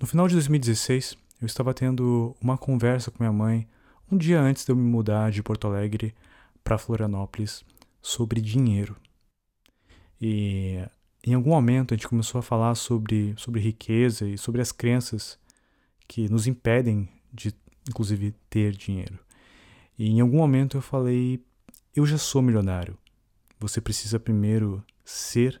No 0.00 0.06
final 0.06 0.26
de 0.26 0.32
2016, 0.32 1.14
eu 1.42 1.46
estava 1.46 1.74
tendo 1.74 2.34
uma 2.40 2.56
conversa 2.56 3.10
com 3.10 3.22
minha 3.22 3.30
mãe 3.32 3.68
um 4.10 4.16
dia 4.16 4.40
antes 4.40 4.64
de 4.64 4.72
eu 4.72 4.76
me 4.76 4.82
mudar 4.82 5.30
de 5.30 5.42
Porto 5.42 5.66
Alegre 5.66 6.14
para 6.64 6.78
Florianópolis 6.78 7.62
sobre 8.00 8.40
dinheiro. 8.40 8.96
E 10.18 10.82
em 11.22 11.34
algum 11.34 11.50
momento 11.50 11.92
a 11.92 11.98
gente 11.98 12.08
começou 12.08 12.38
a 12.38 12.42
falar 12.42 12.74
sobre, 12.76 13.34
sobre 13.36 13.60
riqueza 13.60 14.26
e 14.26 14.38
sobre 14.38 14.62
as 14.62 14.72
crenças 14.72 15.38
que 16.08 16.30
nos 16.30 16.46
impedem 16.46 17.06
de, 17.30 17.54
inclusive, 17.86 18.34
ter 18.48 18.72
dinheiro. 18.72 19.18
E 19.98 20.08
em 20.08 20.20
algum 20.22 20.38
momento 20.38 20.78
eu 20.78 20.82
falei: 20.82 21.44
eu 21.94 22.06
já 22.06 22.16
sou 22.16 22.40
milionário. 22.40 22.96
Você 23.58 23.82
precisa 23.82 24.18
primeiro 24.18 24.82
ser 25.04 25.60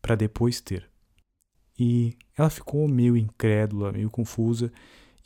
para 0.00 0.14
depois 0.14 0.58
ter. 0.58 0.93
E 1.78 2.16
ela 2.36 2.50
ficou 2.50 2.86
meio 2.86 3.16
incrédula, 3.16 3.92
meio 3.92 4.10
confusa, 4.10 4.72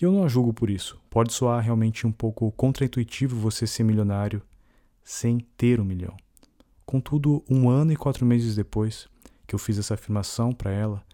e 0.00 0.04
eu 0.04 0.12
não 0.12 0.24
a 0.24 0.28
julgo 0.28 0.52
por 0.52 0.70
isso. 0.70 1.00
Pode 1.10 1.32
soar 1.32 1.62
realmente 1.62 2.06
um 2.06 2.12
pouco 2.12 2.50
contraintuitivo 2.52 3.36
você 3.36 3.66
ser 3.66 3.84
milionário 3.84 4.42
sem 5.02 5.40
ter 5.56 5.80
um 5.80 5.84
milhão. 5.84 6.16
Contudo, 6.86 7.44
um 7.50 7.68
ano 7.68 7.92
e 7.92 7.96
quatro 7.96 8.24
meses 8.24 8.54
depois 8.54 9.08
que 9.46 9.54
eu 9.54 9.58
fiz 9.58 9.78
essa 9.78 9.94
afirmação 9.94 10.52
para 10.52 10.70
ela, 10.70 11.04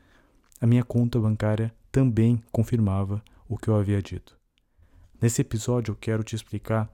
a 0.61 0.67
minha 0.67 0.85
conta 0.85 1.19
bancária 1.19 1.75
também 1.91 2.43
confirmava 2.51 3.23
o 3.49 3.57
que 3.57 3.69
eu 3.69 3.77
havia 3.77 4.03
dito. 4.03 4.37
Nesse 5.21 5.41
episódio 5.41 5.93
eu 5.93 5.97
quero 5.97 6.23
te 6.23 6.35
explicar 6.35 6.91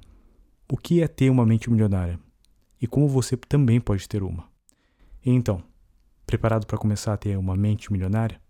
o 0.71 0.77
que 0.77 1.03
é 1.03 1.09
ter 1.09 1.31
uma 1.31 1.45
mente 1.45 1.71
milionária 1.71 2.19
e 2.81 2.87
como 2.87 3.09
você 3.09 3.37
também 3.37 3.81
pode 3.81 4.09
ter 4.09 4.23
uma. 4.23 4.49
Então, 5.25 5.63
preparado 6.31 6.65
para 6.65 6.79
começar 6.79 7.13
a 7.13 7.17
ter 7.17 7.37
uma 7.37 7.57
mente 7.57 7.93
milionária? 7.93 8.41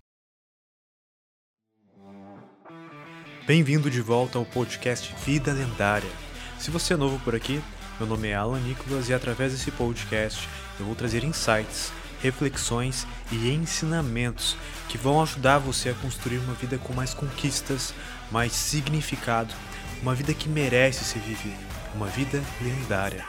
Bem-vindo 3.46 3.90
de 3.90 4.02
volta 4.02 4.36
ao 4.36 4.44
podcast 4.44 5.14
Vida 5.24 5.50
Lendária. 5.54 6.10
Se 6.58 6.70
você 6.70 6.92
é 6.92 6.96
novo 6.96 7.18
por 7.24 7.34
aqui, 7.34 7.62
meu 7.98 8.06
nome 8.06 8.28
é 8.28 8.34
Alan 8.34 8.60
Nicolas 8.60 9.08
e 9.08 9.14
através 9.14 9.52
desse 9.52 9.70
podcast 9.70 10.46
eu 10.78 10.84
vou 10.84 10.94
trazer 10.94 11.24
insights, 11.24 11.90
reflexões 12.20 13.06
e 13.32 13.50
ensinamentos 13.50 14.58
que 14.86 14.98
vão 14.98 15.22
ajudar 15.22 15.58
você 15.58 15.88
a 15.88 15.94
construir 15.94 16.36
uma 16.36 16.52
vida 16.52 16.76
com 16.76 16.92
mais 16.92 17.14
conquistas, 17.14 17.94
mais 18.30 18.52
significado, 18.52 19.54
uma 20.02 20.14
vida 20.14 20.34
que 20.34 20.50
merece 20.50 21.02
ser 21.02 21.20
vivida, 21.20 21.56
uma 21.94 22.08
vida 22.08 22.42
lendária. 22.60 23.24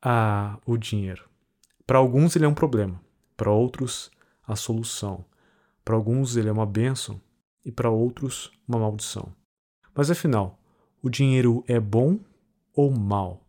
Ah, 0.00 0.60
o 0.64 0.76
dinheiro. 0.76 1.28
Para 1.84 1.98
alguns 1.98 2.36
ele 2.36 2.44
é 2.44 2.48
um 2.48 2.54
problema, 2.54 3.00
para 3.36 3.50
outros 3.50 4.12
a 4.46 4.54
solução. 4.54 5.24
Para 5.84 5.96
alguns 5.96 6.36
ele 6.36 6.48
é 6.48 6.52
uma 6.52 6.66
bênção 6.66 7.20
e 7.64 7.72
para 7.72 7.90
outros 7.90 8.52
uma 8.68 8.78
maldição. 8.78 9.34
Mas 9.92 10.08
afinal, 10.08 10.56
o 11.02 11.10
dinheiro 11.10 11.64
é 11.66 11.80
bom 11.80 12.20
ou 12.72 12.92
mal? 12.92 13.44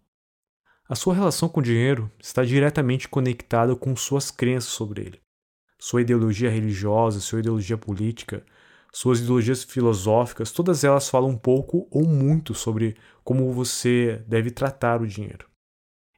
A 0.88 0.96
sua 0.96 1.14
relação 1.14 1.48
com 1.48 1.60
o 1.60 1.64
dinheiro 1.64 2.12
está 2.20 2.44
diretamente 2.44 3.08
conectada 3.08 3.76
com 3.76 3.96
suas 3.96 4.32
crenças 4.32 4.72
sobre 4.72 5.02
ele. 5.02 5.22
Sua 5.78 6.02
ideologia 6.02 6.50
religiosa, 6.50 7.20
sua 7.20 7.42
ideologia 7.42 7.78
política, 7.78 8.44
suas 8.92 9.20
ideologias 9.20 9.64
filosóficas, 9.64 10.52
todas 10.52 10.84
elas 10.84 11.08
falam 11.08 11.30
um 11.30 11.38
pouco 11.38 11.88
ou 11.92 12.08
muito 12.08 12.56
sobre 12.56 12.98
como 13.24 13.54
você 13.54 14.24
deve 14.28 14.50
tratar 14.50 15.00
o 15.00 15.08
dinheiro. 15.08 15.49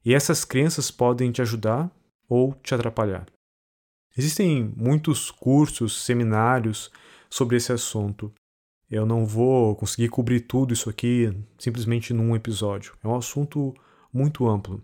E 0.04 0.14
essas 0.14 0.44
crenças 0.44 0.90
podem 0.90 1.32
te 1.32 1.42
ajudar 1.42 1.92
ou 2.28 2.54
te 2.56 2.74
atrapalhar. 2.74 3.26
Existem 4.18 4.74
muitos 4.76 5.32
cursos, 5.32 6.04
seminários 6.04 6.92
sobre 7.30 7.58
esse 7.58 7.72
assunto. 7.72 8.34
Eu 8.90 9.06
não 9.06 9.26
vou 9.26 9.76
conseguir 9.76 10.10
cobrir 10.10 10.42
tudo 10.42 10.74
isso 10.74 10.90
aqui 10.90 11.32
simplesmente 11.58 12.14
num 12.14 12.36
episódio. 12.36 12.94
É 13.04 13.08
um 13.08 13.16
assunto 13.16 13.74
muito 14.12 14.48
amplo. 14.50 14.84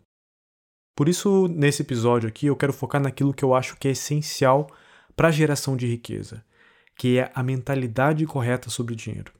Por 0.95 1.09
isso, 1.09 1.47
nesse 1.47 1.81
episódio 1.81 2.27
aqui, 2.27 2.47
eu 2.47 2.55
quero 2.55 2.73
focar 2.73 3.01
naquilo 3.01 3.33
que 3.33 3.43
eu 3.43 3.53
acho 3.53 3.75
que 3.77 3.87
é 3.87 3.91
essencial 3.91 4.67
para 5.15 5.27
a 5.27 5.31
geração 5.31 5.75
de 5.75 5.85
riqueza, 5.85 6.43
que 6.97 7.19
é 7.19 7.31
a 7.35 7.43
mentalidade 7.43 8.25
correta 8.25 8.69
sobre 8.69 8.95
dinheiro. 8.95 9.31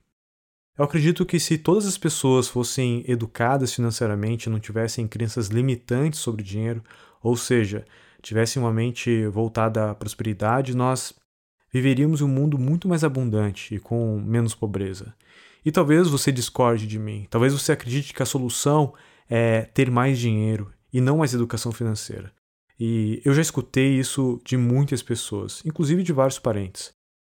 Eu 0.77 0.85
acredito 0.85 1.25
que 1.25 1.39
se 1.39 1.57
todas 1.57 1.87
as 1.87 1.97
pessoas 1.97 2.47
fossem 2.47 3.03
educadas 3.07 3.73
financeiramente, 3.73 4.47
não 4.47 4.59
tivessem 4.59 5.07
crenças 5.07 5.47
limitantes 5.47 6.19
sobre 6.19 6.43
dinheiro, 6.43 6.83
ou 7.23 7.35
seja, 7.35 7.83
tivessem 8.21 8.61
uma 8.61 8.71
mente 8.71 9.25
voltada 9.25 9.89
à 9.89 9.95
prosperidade, 9.95 10.77
nós 10.77 11.15
viveríamos 11.73 12.21
um 12.21 12.27
mundo 12.27 12.59
muito 12.59 12.87
mais 12.87 13.03
abundante 13.03 13.73
e 13.73 13.79
com 13.79 14.21
menos 14.21 14.53
pobreza. 14.53 15.15
E 15.65 15.71
talvez 15.71 16.07
você 16.07 16.31
discorde 16.31 16.85
de 16.85 16.99
mim, 16.99 17.25
talvez 17.27 17.53
você 17.53 17.71
acredite 17.71 18.13
que 18.13 18.21
a 18.21 18.25
solução 18.27 18.93
é 19.27 19.61
ter 19.61 19.89
mais 19.89 20.19
dinheiro 20.19 20.71
e 20.93 21.01
não 21.01 21.17
mais 21.17 21.33
educação 21.33 21.71
financeira. 21.71 22.31
E 22.79 23.19
eu 23.25 23.33
já 23.33 23.41
escutei 23.41 23.97
isso 23.97 24.39
de 24.45 24.55
muitas 24.55 25.01
pessoas, 25.01 25.63
inclusive 25.65 26.03
de 26.03 26.13
vários 26.13 26.37
parentes. 26.37 26.91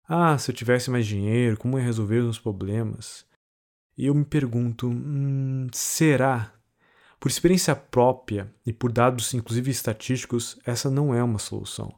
Ah, 0.08 0.38
se 0.38 0.50
eu 0.50 0.56
tivesse 0.56 0.90
mais 0.90 1.06
dinheiro, 1.06 1.58
como 1.58 1.78
ia 1.78 1.84
resolver 1.84 2.20
os 2.20 2.40
problemas? 2.40 3.26
E 3.98 4.06
eu 4.08 4.16
me 4.16 4.26
pergunto, 4.26 4.88
hum, 4.88 5.68
será 5.72 6.54
por 7.20 7.30
experiência 7.30 7.76
própria 7.76 8.54
e 8.66 8.74
por 8.74 8.92
dados, 8.92 9.34
inclusive 9.34 9.72
estatísticos, 9.72 10.60
essa 10.66 10.90
não 10.90 11.16
é 11.16 11.24
uma 11.24 11.40
solução. 11.40 11.94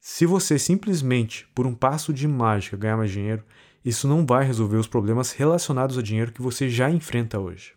Se 0.00 0.26
você 0.26 0.58
simplesmente, 0.58 1.46
por 1.54 1.66
um 1.66 1.74
passo 1.74 2.12
de 2.12 2.26
mágica, 2.26 2.76
ganhar 2.76 2.96
mais 2.96 3.10
dinheiro, 3.10 3.44
isso 3.84 4.08
não 4.08 4.26
vai 4.26 4.44
resolver 4.44 4.76
os 4.76 4.88
problemas 4.88 5.32
relacionados 5.32 5.96
ao 5.96 6.02
dinheiro 6.02 6.32
que 6.32 6.42
você 6.42 6.68
já 6.68 6.90
enfrenta 6.90 7.38
hoje. 7.38 7.74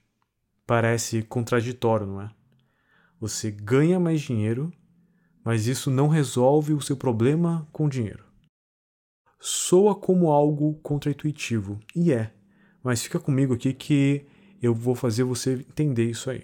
Parece 0.65 1.21
contraditório, 1.21 2.07
não 2.07 2.21
é? 2.21 2.31
Você 3.19 3.51
ganha 3.51 3.99
mais 3.99 4.21
dinheiro, 4.21 4.71
mas 5.43 5.67
isso 5.67 5.91
não 5.91 6.07
resolve 6.07 6.73
o 6.73 6.81
seu 6.81 6.97
problema 6.97 7.67
com 7.71 7.85
o 7.85 7.89
dinheiro. 7.89 8.25
Soa 9.39 9.93
como 9.93 10.31
algo 10.31 10.75
contraintuitivo, 10.75 11.79
e 11.93 12.13
é, 12.13 12.33
mas 12.83 13.01
fica 13.01 13.19
comigo 13.19 13.53
aqui 13.53 13.73
que 13.73 14.25
eu 14.61 14.73
vou 14.73 14.95
fazer 14.95 15.23
você 15.23 15.53
entender 15.53 16.09
isso 16.09 16.29
aí. 16.29 16.43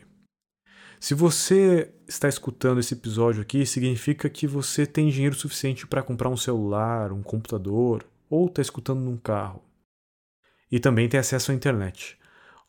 Se 0.99 1.13
você 1.13 1.93
está 2.07 2.27
escutando 2.27 2.79
esse 2.79 2.93
episódio 2.93 3.41
aqui, 3.41 3.65
significa 3.65 4.29
que 4.29 4.45
você 4.45 4.85
tem 4.85 5.09
dinheiro 5.09 5.35
suficiente 5.35 5.87
para 5.87 6.03
comprar 6.03 6.29
um 6.29 6.35
celular, 6.35 7.13
um 7.13 7.23
computador 7.23 8.05
ou 8.29 8.47
está 8.47 8.61
escutando 8.61 8.99
num 8.99 9.15
carro. 9.15 9.63
E 10.71 10.79
também 10.79 11.07
tem 11.07 11.19
acesso 11.19 11.51
à 11.51 11.55
internet. 11.55 12.17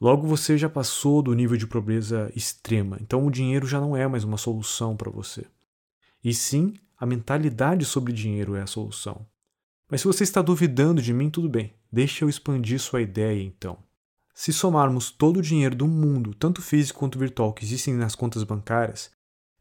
Logo 0.01 0.27
você 0.27 0.57
já 0.57 0.69
passou 0.69 1.21
do 1.21 1.35
nível 1.35 1.57
de 1.57 1.67
pobreza 1.67 2.33
extrema, 2.35 2.97
então 3.01 3.27
o 3.27 3.31
dinheiro 3.31 3.67
já 3.67 3.81
não 3.81 3.97
é 3.97 4.07
mais 4.07 4.25
uma 4.25 4.39
solução 4.39 4.97
para 4.97 5.11
você. 5.11 5.45
E 6.23 6.33
sim, 6.33 6.75
a 6.97 7.05
mentalidade 7.05 7.85
sobre 7.85 8.13
dinheiro 8.13 8.55
é 8.55 8.63
a 8.63 8.67
solução. 8.67 9.27
Mas 9.91 10.01
se 10.01 10.07
você 10.07 10.23
está 10.23 10.41
duvidando 10.41 11.03
de 11.03 11.13
mim, 11.13 11.29
tudo 11.29 11.49
bem, 11.49 11.75
deixa 11.91 12.25
eu 12.25 12.29
expandir 12.29 12.79
sua 12.79 13.03
ideia 13.03 13.43
então. 13.43 13.79
Se 14.35 14.53
somarmos 14.53 15.11
todo 15.11 15.39
o 15.39 15.43
dinheiro 15.43 15.75
do 15.75 15.87
mundo, 15.87 16.33
tanto 16.35 16.63
físico 16.63 17.01
quanto 17.01 17.19
virtual, 17.19 17.53
que 17.53 17.65
existem 17.65 17.95
nas 17.95 18.15
contas 18.15 18.43
bancárias, 18.43 19.11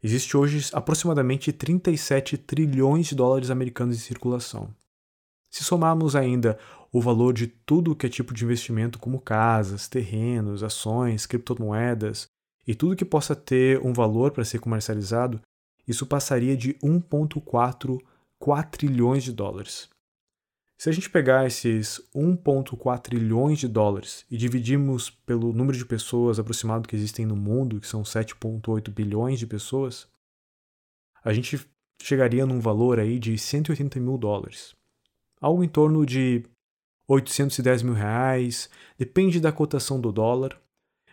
existe 0.02 0.36
hoje 0.36 0.70
aproximadamente 0.72 1.52
37 1.52 2.38
trilhões 2.38 3.08
de 3.08 3.14
dólares 3.14 3.50
americanos 3.50 3.96
em 3.96 4.00
circulação. 4.00 4.74
Se 5.50 5.64
somarmos 5.64 6.14
ainda 6.16 6.58
o 6.92 7.00
valor 7.00 7.34
de 7.34 7.46
tudo 7.46 7.94
que 7.94 8.06
é 8.06 8.08
tipo 8.08 8.32
de 8.32 8.44
investimento, 8.44 8.98
como 8.98 9.20
casas, 9.20 9.88
terrenos, 9.88 10.62
ações, 10.62 11.26
criptomoedas 11.26 12.28
e 12.66 12.74
tudo 12.74 12.96
que 12.96 13.04
possa 13.04 13.34
ter 13.34 13.84
um 13.84 13.92
valor 13.92 14.30
para 14.30 14.44
ser 14.44 14.60
comercializado, 14.60 15.40
isso 15.86 16.06
passaria 16.06 16.56
de 16.56 16.74
1,4 16.74 17.98
quatrilhões 18.38 19.24
de 19.24 19.32
dólares. 19.32 19.88
Se 20.80 20.88
a 20.88 20.92
gente 20.92 21.10
pegar 21.10 21.46
esses 21.46 22.00
1,4 22.16 23.02
trilhões 23.02 23.58
de 23.58 23.68
dólares 23.68 24.24
e 24.30 24.38
dividirmos 24.38 25.10
pelo 25.10 25.52
número 25.52 25.76
de 25.76 25.84
pessoas 25.84 26.38
aproximado 26.38 26.88
que 26.88 26.96
existem 26.96 27.26
no 27.26 27.36
mundo, 27.36 27.78
que 27.78 27.86
são 27.86 28.02
7,8 28.02 28.88
bilhões 28.88 29.38
de 29.38 29.46
pessoas, 29.46 30.08
a 31.22 31.34
gente 31.34 31.60
chegaria 32.00 32.46
num 32.46 32.60
valor 32.60 32.98
aí 32.98 33.18
de 33.18 33.36
180 33.36 34.00
mil 34.00 34.16
dólares. 34.16 34.74
Algo 35.38 35.62
em 35.62 35.68
torno 35.68 36.06
de 36.06 36.46
810 37.06 37.82
mil 37.82 37.92
reais, 37.92 38.70
depende 38.96 39.38
da 39.38 39.52
cotação 39.52 40.00
do 40.00 40.10
dólar, 40.10 40.58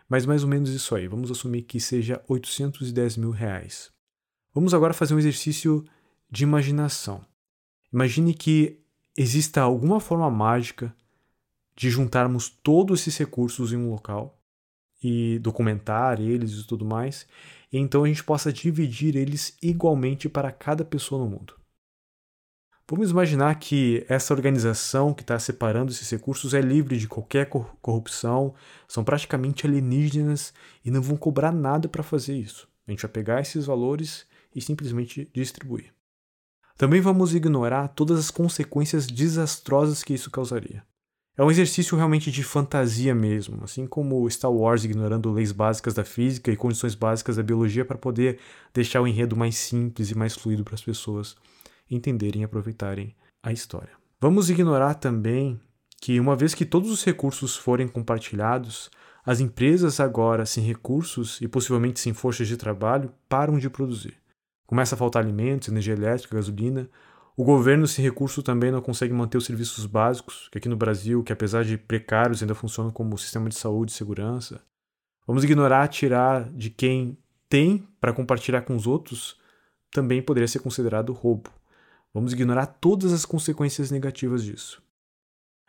mas 0.07 0.25
mais 0.25 0.43
ou 0.43 0.49
menos 0.49 0.69
isso 0.69 0.95
aí. 0.95 1.09
Vamos 1.09 1.29
assumir 1.29 1.63
que 1.63 1.81
seja 1.81 2.23
810 2.29 3.17
mil 3.17 3.31
reais. 3.31 3.91
Vamos 4.53 4.73
agora 4.73 4.93
fazer 4.93 5.13
um 5.13 5.19
exercício 5.19 5.83
de 6.31 6.43
imaginação. 6.43 7.25
Imagine 7.91 8.33
que 8.33 8.86
exista 9.17 9.61
alguma 9.61 9.99
forma 9.99 10.29
mágica 10.29 10.95
de 11.75 11.89
juntarmos 11.89 12.49
todos 12.49 13.01
esses 13.01 13.17
recursos 13.17 13.73
em 13.73 13.77
um 13.77 13.89
local 13.89 14.39
e 15.03 15.39
documentar 15.39 16.21
eles 16.21 16.53
e 16.53 16.67
tudo 16.67 16.85
mais, 16.85 17.27
e 17.71 17.77
então 17.77 18.03
a 18.03 18.07
gente 18.07 18.23
possa 18.23 18.53
dividir 18.53 19.15
eles 19.15 19.57
igualmente 19.61 20.29
para 20.29 20.51
cada 20.51 20.85
pessoa 20.85 21.23
no 21.23 21.29
mundo. 21.29 21.55
Vamos 22.89 23.11
imaginar 23.11 23.59
que 23.59 24.05
essa 24.07 24.33
organização 24.33 25.13
que 25.13 25.21
está 25.21 25.37
separando 25.37 25.91
esses 25.91 26.09
recursos 26.09 26.53
é 26.53 26.61
livre 26.61 26.97
de 26.97 27.07
qualquer 27.07 27.49
corrupção, 27.81 28.55
são 28.87 29.03
praticamente 29.03 29.67
alienígenas 29.67 30.53
e 30.85 30.89
não 30.89 31.01
vão 31.01 31.17
cobrar 31.17 31.51
nada 31.51 31.89
para 31.89 32.01
fazer 32.01 32.37
isso. 32.37 32.67
A 32.87 32.91
gente 32.91 33.01
vai 33.01 33.11
pegar 33.11 33.41
esses 33.41 33.65
valores 33.65 34.25
e 34.55 34.61
simplesmente 34.61 35.29
distribuir. 35.33 35.96
Também 36.77 37.01
vamos 37.01 37.33
ignorar 37.33 37.87
todas 37.87 38.19
as 38.19 38.29
consequências 38.29 39.07
desastrosas 39.07 40.03
que 40.03 40.13
isso 40.13 40.29
causaria. 40.29 40.83
É 41.35 41.43
um 41.43 41.51
exercício 41.51 41.97
realmente 41.97 42.31
de 42.31 42.43
fantasia 42.43 43.13
mesmo, 43.13 43.63
assim 43.63 43.85
como 43.85 44.29
Star 44.29 44.51
Wars 44.51 44.83
ignorando 44.83 45.31
leis 45.31 45.51
básicas 45.51 45.93
da 45.93 46.03
física 46.03 46.51
e 46.51 46.55
condições 46.55 46.95
básicas 46.95 47.35
da 47.35 47.43
biologia 47.43 47.85
para 47.85 47.97
poder 47.97 48.39
deixar 48.73 49.01
o 49.01 49.07
enredo 49.07 49.35
mais 49.35 49.55
simples 49.55 50.09
e 50.09 50.17
mais 50.17 50.35
fluido 50.35 50.63
para 50.63 50.75
as 50.75 50.81
pessoas 50.81 51.35
entenderem 51.89 52.41
e 52.41 52.45
aproveitarem 52.45 53.15
a 53.41 53.51
história. 53.51 53.91
Vamos 54.19 54.49
ignorar 54.49 54.95
também 54.95 55.59
que, 56.01 56.19
uma 56.19 56.35
vez 56.35 56.53
que 56.53 56.65
todos 56.65 56.91
os 56.91 57.03
recursos 57.03 57.55
forem 57.55 57.87
compartilhados, 57.87 58.89
as 59.25 59.39
empresas 59.39 59.99
agora 59.99 60.45
sem 60.45 60.63
recursos 60.63 61.39
e 61.41 61.47
possivelmente 61.47 61.99
sem 61.99 62.13
forças 62.13 62.47
de 62.47 62.57
trabalho 62.57 63.11
param 63.27 63.57
de 63.57 63.69
produzir. 63.69 64.15
Começa 64.67 64.95
a 64.95 64.97
faltar 64.97 65.23
alimentos, 65.23 65.69
energia 65.69 65.93
elétrica, 65.93 66.35
gasolina. 66.35 66.89
O 67.37 67.43
governo 67.43 67.87
sem 67.87 68.03
recurso 68.03 68.43
também 68.43 68.69
não 68.69 68.81
consegue 68.81 69.13
manter 69.13 69.37
os 69.37 69.45
serviços 69.45 69.85
básicos, 69.85 70.49
que 70.51 70.57
aqui 70.57 70.67
no 70.67 70.75
Brasil, 70.75 71.23
que 71.23 71.31
apesar 71.31 71.63
de 71.63 71.77
precários 71.77 72.41
ainda 72.41 72.53
funcionam 72.53 72.91
como 72.91 73.17
sistema 73.17 73.47
de 73.47 73.55
saúde 73.55 73.91
e 73.91 73.95
segurança. 73.95 74.61
Vamos 75.25 75.43
ignorar 75.43 75.87
tirar 75.87 76.49
de 76.51 76.69
quem 76.69 77.17
tem 77.47 77.87
para 78.01 78.11
compartilhar 78.11 78.61
com 78.61 78.75
os 78.75 78.85
outros, 78.85 79.39
também 79.91 80.21
poderia 80.21 80.47
ser 80.47 80.59
considerado 80.59 81.13
roubo. 81.13 81.49
Vamos 82.13 82.33
ignorar 82.33 82.65
todas 82.65 83.13
as 83.13 83.25
consequências 83.25 83.89
negativas 83.89 84.43
disso. 84.43 84.81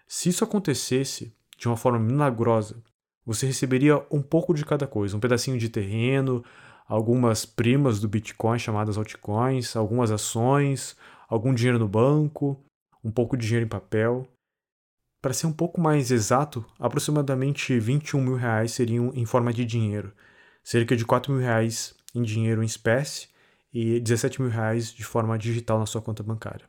Se 0.06 0.28
isso 0.30 0.42
acontecesse 0.42 1.32
de 1.56 1.68
uma 1.68 1.76
forma 1.76 1.98
milagrosa, 1.98 2.82
você 3.24 3.46
receberia 3.46 4.02
um 4.10 4.22
pouco 4.22 4.54
de 4.54 4.64
cada 4.64 4.86
coisa, 4.86 5.16
um 5.16 5.20
pedacinho 5.20 5.58
de 5.58 5.68
terreno, 5.68 6.42
algumas 6.88 7.44
primas 7.44 8.00
do 8.00 8.08
Bitcoin 8.08 8.58
chamadas 8.58 8.96
altcoins, 8.96 9.76
algumas 9.76 10.10
ações, 10.10 10.96
algum 11.28 11.52
dinheiro 11.52 11.78
no 11.78 11.86
banco, 11.86 12.58
um 13.04 13.10
pouco 13.10 13.36
de 13.36 13.46
dinheiro 13.46 13.66
em 13.66 13.68
papel. 13.68 14.26
Para 15.20 15.34
ser 15.34 15.46
um 15.46 15.52
pouco 15.52 15.80
mais 15.80 16.10
exato, 16.10 16.64
aproximadamente 16.78 17.78
21 17.78 18.22
mil 18.22 18.36
reais 18.36 18.72
seriam 18.72 19.12
em 19.14 19.26
forma 19.26 19.52
de 19.52 19.64
dinheiro, 19.64 20.14
cerca 20.64 20.96
de 20.96 21.04
4 21.04 21.32
mil 21.32 21.42
reais 21.42 21.94
em 22.14 22.22
dinheiro 22.22 22.62
em 22.62 22.66
espécie 22.66 23.28
e 23.72 24.00
17 24.00 24.40
mil 24.40 24.50
reais 24.50 24.92
de 24.92 25.04
forma 25.04 25.36
digital 25.36 25.78
na 25.78 25.86
sua 25.86 26.00
conta 26.00 26.22
bancária. 26.22 26.66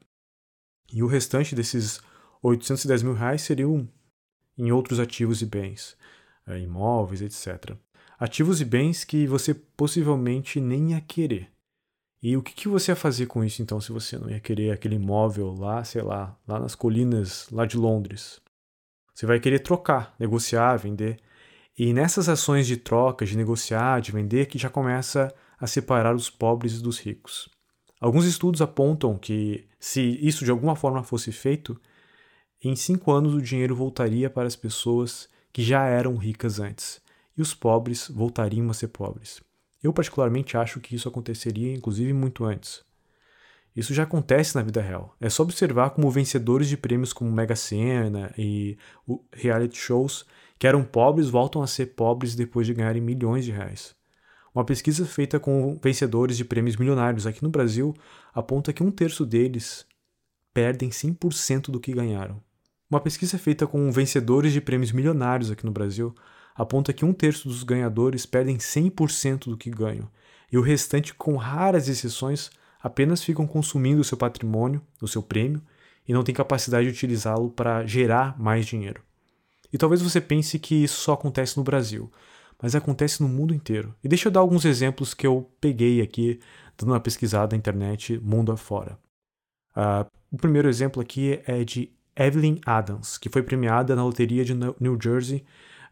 E 0.91 1.01
o 1.01 1.07
restante 1.07 1.55
desses 1.55 2.01
810 2.41 3.03
mil 3.03 3.13
reais 3.13 3.43
seriam 3.43 3.87
em 4.57 4.71
outros 4.71 4.99
ativos 4.99 5.41
e 5.41 5.45
bens, 5.45 5.95
eh, 6.47 6.59
imóveis, 6.59 7.21
etc. 7.21 7.77
Ativos 8.19 8.59
e 8.59 8.65
bens 8.65 9.05
que 9.05 9.25
você 9.25 9.53
possivelmente 9.53 10.59
nem 10.59 10.91
ia 10.91 10.99
querer. 10.99 11.49
E 12.21 12.35
o 12.35 12.43
que, 12.43 12.53
que 12.53 12.67
você 12.67 12.91
ia 12.91 12.95
fazer 12.95 13.27
com 13.27 13.45
isso 13.45 13.61
então, 13.61 13.79
se 13.79 13.93
você 13.93 14.17
não 14.17 14.29
ia 14.29 14.41
querer 14.41 14.71
aquele 14.71 14.95
imóvel 14.95 15.53
lá, 15.53 15.85
sei 15.85 16.01
lá, 16.01 16.37
lá 16.45 16.59
nas 16.59 16.75
colinas 16.75 17.47
lá 17.49 17.65
de 17.65 17.77
Londres? 17.77 18.41
Você 19.15 19.25
vai 19.25 19.39
querer 19.39 19.59
trocar, 19.59 20.13
negociar, 20.19 20.75
vender. 20.75 21.17
E 21.77 21.93
nessas 21.93 22.27
ações 22.27 22.67
de 22.67 22.75
troca, 22.75 23.25
de 23.25 23.37
negociar, 23.37 24.01
de 24.01 24.11
vender, 24.11 24.47
que 24.47 24.57
já 24.57 24.69
começa 24.69 25.33
a 25.57 25.65
separar 25.65 26.13
os 26.13 26.29
pobres 26.29 26.81
dos 26.81 26.99
ricos. 26.99 27.47
Alguns 28.01 28.25
estudos 28.25 28.61
apontam 28.61 29.17
que, 29.17 29.65
se 29.79 30.01
isso 30.21 30.43
de 30.43 30.51
alguma 30.51 30.75
forma 30.75 31.03
fosse 31.03 31.31
feito, 31.31 31.79
em 32.61 32.75
cinco 32.75 33.13
anos 33.13 33.33
o 33.33 33.41
dinheiro 33.41 33.73
voltaria 33.73 34.29
para 34.29 34.45
as 34.45 34.57
pessoas 34.57 35.29
que 35.53 35.63
já 35.63 35.85
eram 35.85 36.17
ricas 36.17 36.59
antes, 36.59 37.01
e 37.39 37.41
os 37.41 37.53
pobres 37.53 38.11
voltariam 38.13 38.69
a 38.69 38.73
ser 38.73 38.89
pobres. 38.89 39.41
Eu, 39.81 39.93
particularmente, 39.93 40.57
acho 40.57 40.81
que 40.81 40.93
isso 40.93 41.07
aconteceria, 41.07 41.73
inclusive, 41.73 42.11
muito 42.11 42.43
antes. 42.43 42.83
Isso 43.73 43.93
já 43.93 44.03
acontece 44.03 44.55
na 44.55 44.61
vida 44.61 44.81
real. 44.81 45.15
É 45.21 45.29
só 45.29 45.43
observar 45.43 45.91
como 45.91 46.11
vencedores 46.11 46.67
de 46.67 46.75
prêmios 46.75 47.13
como 47.13 47.31
Mega 47.31 47.55
Sena 47.55 48.33
e 48.37 48.77
reality 49.31 49.77
shows 49.77 50.25
que 50.57 50.67
eram 50.67 50.83
pobres 50.83 51.29
voltam 51.29 51.61
a 51.61 51.67
ser 51.67 51.95
pobres 51.95 52.35
depois 52.35 52.67
de 52.67 52.73
ganharem 52.73 53.01
milhões 53.01 53.45
de 53.45 53.53
reais. 53.53 53.95
Uma 54.53 54.65
pesquisa 54.65 55.05
feita 55.05 55.39
com 55.39 55.79
vencedores 55.81 56.35
de 56.35 56.43
prêmios 56.43 56.75
milionários 56.75 57.25
aqui 57.25 57.41
no 57.41 57.49
Brasil 57.49 57.95
aponta 58.33 58.73
que 58.73 58.83
um 58.83 58.91
terço 58.91 59.25
deles 59.25 59.85
perdem 60.53 60.89
100% 60.89 61.71
do 61.71 61.79
que 61.79 61.93
ganharam. 61.93 62.43
Uma 62.89 62.99
pesquisa 62.99 63.37
feita 63.37 63.65
com 63.65 63.89
vencedores 63.93 64.51
de 64.51 64.59
prêmios 64.59 64.91
milionários 64.91 65.49
aqui 65.49 65.65
no 65.65 65.71
Brasil 65.71 66.13
aponta 66.59 66.91
que 66.91 67.05
um 67.05 67.13
terço 67.13 67.47
dos 67.47 67.63
ganhadores 67.63 68.25
perdem 68.25 68.57
100% 68.57 69.45
do 69.45 69.55
que 69.55 69.69
ganham, 69.69 70.09
e 70.51 70.57
o 70.57 70.61
restante, 70.61 71.13
com 71.13 71.37
raras 71.37 71.87
exceções, 71.87 72.51
apenas 72.83 73.23
ficam 73.23 73.47
consumindo 73.47 74.01
o 74.01 74.03
seu 74.03 74.17
patrimônio, 74.17 74.81
o 75.01 75.07
seu 75.07 75.23
prêmio, 75.23 75.61
e 76.05 76.11
não 76.11 76.21
têm 76.21 76.35
capacidade 76.35 76.85
de 76.85 76.91
utilizá-lo 76.91 77.49
para 77.49 77.85
gerar 77.85 78.37
mais 78.37 78.65
dinheiro. 78.65 79.01
E 79.71 79.77
talvez 79.77 80.01
você 80.01 80.19
pense 80.19 80.59
que 80.59 80.83
isso 80.83 80.99
só 80.99 81.13
acontece 81.13 81.55
no 81.55 81.63
Brasil, 81.63 82.11
mas 82.61 82.75
acontece 82.75 83.23
no 83.23 83.29
mundo 83.29 83.53
inteiro. 83.53 83.95
E 84.03 84.09
deixa 84.09 84.27
eu 84.27 84.31
dar 84.31 84.41
alguns 84.41 84.65
exemplos 84.65 85.13
que 85.13 85.25
eu 85.25 85.49
peguei 85.61 86.01
aqui, 86.01 86.41
dando 86.77 86.91
uma 86.91 86.99
pesquisada 86.99 87.55
na 87.55 87.57
internet, 87.57 88.19
mundo 88.19 88.51
afora. 88.51 88.99
Uh, 89.77 90.05
o 90.29 90.37
primeiro 90.37 90.67
exemplo 90.67 91.01
aqui 91.01 91.39
é 91.45 91.63
de 91.63 91.89
Evelyn 92.17 92.59
Adams, 92.65 93.17
que 93.17 93.29
foi 93.29 93.43
premiada 93.43 93.95
na 93.95 94.03
loteria 94.03 94.43
de 94.43 94.53
New 94.53 94.97
Jersey 95.01 95.45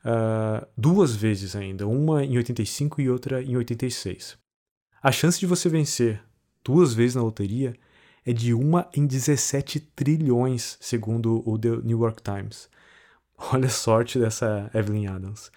uh, 0.05 0.67
duas 0.77 1.15
vezes 1.15 1.55
ainda, 1.55 1.88
uma 1.88 2.23
em 2.23 2.38
85 2.38 3.01
e 3.01 3.09
outra 3.09 3.41
em 3.41 3.55
86. 3.55 4.38
A 5.01 5.11
chance 5.11 5.39
de 5.39 5.45
você 5.45 5.69
vencer 5.69 6.21
duas 6.63 6.94
vezes 6.94 7.15
na 7.15 7.23
loteria 7.23 7.73
é 8.25 8.33
de 8.33 8.53
uma 8.53 8.89
em 8.94 9.05
17 9.05 9.79
trilhões, 9.79 10.77
segundo 10.81 11.41
o 11.49 11.57
The 11.57 11.77
New 11.83 12.01
York 12.01 12.21
Times. 12.21 12.69
Olha 13.53 13.67
a 13.67 13.69
sorte 13.69 14.19
dessa 14.19 14.69
Evelyn 14.73 15.07
Adams. 15.07 15.51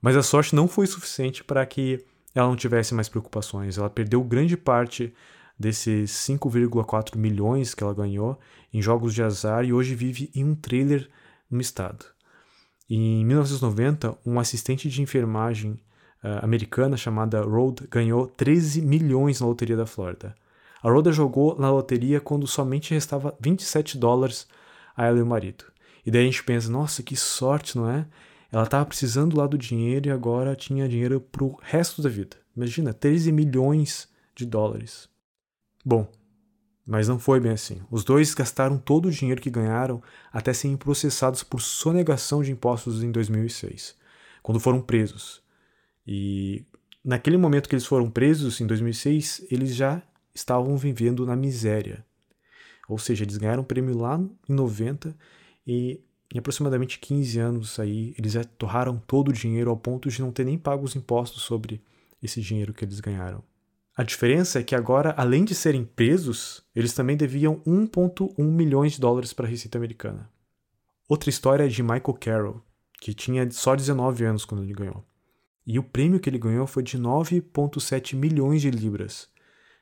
Mas 0.00 0.16
a 0.16 0.22
sorte 0.22 0.54
não 0.54 0.68
foi 0.68 0.86
suficiente 0.86 1.42
para 1.42 1.64
que 1.66 2.04
ela 2.34 2.48
não 2.48 2.56
tivesse 2.56 2.94
mais 2.94 3.08
preocupações. 3.08 3.78
Ela 3.78 3.90
perdeu 3.90 4.22
grande 4.22 4.56
parte 4.56 5.12
desses 5.58 6.10
5,4 6.10 7.16
milhões 7.16 7.74
que 7.74 7.82
ela 7.82 7.94
ganhou 7.94 8.38
em 8.72 8.82
jogos 8.82 9.14
de 9.14 9.22
azar 9.22 9.64
e 9.64 9.72
hoje 9.72 9.94
vive 9.94 10.30
em 10.34 10.44
um 10.44 10.54
trailer 10.54 11.08
no 11.50 11.60
estado. 11.60 12.13
Em 12.88 13.24
1990, 13.24 14.18
um 14.26 14.38
assistente 14.38 14.88
de 14.88 15.00
enfermagem 15.00 15.72
uh, 16.22 16.42
americana 16.42 16.96
chamada 16.96 17.40
Rhoda 17.40 17.86
ganhou 17.90 18.26
13 18.26 18.82
milhões 18.82 19.40
na 19.40 19.46
loteria 19.46 19.76
da 19.76 19.86
Flórida. 19.86 20.34
A 20.82 20.90
Rhoda 20.90 21.10
jogou 21.10 21.58
na 21.58 21.70
loteria 21.70 22.20
quando 22.20 22.46
somente 22.46 22.92
restava 22.92 23.34
27 23.40 23.96
dólares 23.96 24.46
a 24.94 25.06
ela 25.06 25.18
e 25.18 25.22
o 25.22 25.26
marido. 25.26 25.64
E 26.04 26.10
daí 26.10 26.22
a 26.22 26.26
gente 26.26 26.44
pensa, 26.44 26.70
nossa, 26.70 27.02
que 27.02 27.16
sorte, 27.16 27.78
não 27.78 27.88
é? 27.88 28.06
Ela 28.52 28.64
estava 28.64 28.84
precisando 28.84 29.36
lá 29.36 29.46
do 29.46 29.56
dinheiro 29.56 30.08
e 30.08 30.12
agora 30.12 30.54
tinha 30.54 30.88
dinheiro 30.88 31.20
para 31.20 31.42
o 31.42 31.58
resto 31.62 32.02
da 32.02 32.08
vida. 32.08 32.36
Imagina, 32.54 32.92
13 32.92 33.32
milhões 33.32 34.08
de 34.34 34.44
dólares. 34.44 35.08
Bom, 35.84 36.06
mas 36.86 37.08
não 37.08 37.18
foi 37.18 37.40
bem 37.40 37.52
assim. 37.52 37.80
Os 37.90 38.04
dois 38.04 38.34
gastaram 38.34 38.78
todo 38.78 39.06
o 39.06 39.10
dinheiro 39.10 39.40
que 39.40 39.50
ganharam 39.50 40.02
até 40.32 40.52
serem 40.52 40.76
processados 40.76 41.42
por 41.42 41.60
sonegação 41.60 42.42
de 42.42 42.52
impostos 42.52 43.02
em 43.02 43.10
2006, 43.10 43.96
quando 44.42 44.60
foram 44.60 44.80
presos. 44.80 45.42
E 46.06 46.64
naquele 47.04 47.36
momento 47.36 47.68
que 47.68 47.74
eles 47.74 47.86
foram 47.86 48.10
presos, 48.10 48.60
em 48.60 48.66
2006, 48.66 49.46
eles 49.50 49.74
já 49.74 50.02
estavam 50.34 50.76
vivendo 50.76 51.24
na 51.24 51.34
miséria. 51.36 52.04
Ou 52.88 52.98
seja, 52.98 53.24
eles 53.24 53.38
ganharam 53.38 53.62
o 53.62 53.66
prêmio 53.66 53.96
lá 53.96 54.20
em 54.48 54.52
90 54.52 55.16
e 55.66 56.00
em 56.34 56.38
aproximadamente 56.38 56.98
15 56.98 57.38
anos 57.38 57.78
aí, 57.78 58.12
eles 58.18 58.34
torraram 58.58 58.98
todo 59.06 59.28
o 59.28 59.32
dinheiro 59.32 59.70
ao 59.70 59.76
ponto 59.76 60.08
de 60.08 60.20
não 60.20 60.32
ter 60.32 60.44
nem 60.44 60.58
pago 60.58 60.84
os 60.84 60.96
impostos 60.96 61.42
sobre 61.42 61.80
esse 62.20 62.40
dinheiro 62.40 62.74
que 62.74 62.84
eles 62.84 62.98
ganharam. 62.98 63.42
A 63.96 64.02
diferença 64.02 64.58
é 64.58 64.62
que 64.64 64.74
agora, 64.74 65.14
além 65.16 65.44
de 65.44 65.54
serem 65.54 65.84
presos, 65.84 66.64
eles 66.74 66.92
também 66.92 67.16
deviam 67.16 67.60
1,1 67.60 68.42
milhões 68.42 68.94
de 68.94 69.00
dólares 69.00 69.32
para 69.32 69.46
a 69.46 69.48
Receita 69.48 69.78
Americana. 69.78 70.28
Outra 71.08 71.30
história 71.30 71.64
é 71.64 71.68
de 71.68 71.80
Michael 71.80 72.18
Carroll, 72.20 72.62
que 73.00 73.14
tinha 73.14 73.48
só 73.52 73.76
19 73.76 74.24
anos 74.24 74.44
quando 74.44 74.64
ele 74.64 74.72
ganhou. 74.72 75.04
E 75.64 75.78
o 75.78 75.82
prêmio 75.82 76.18
que 76.18 76.28
ele 76.28 76.40
ganhou 76.40 76.66
foi 76.66 76.82
de 76.82 76.98
9,7 76.98 78.16
milhões 78.16 78.62
de 78.62 78.70
libras. 78.70 79.28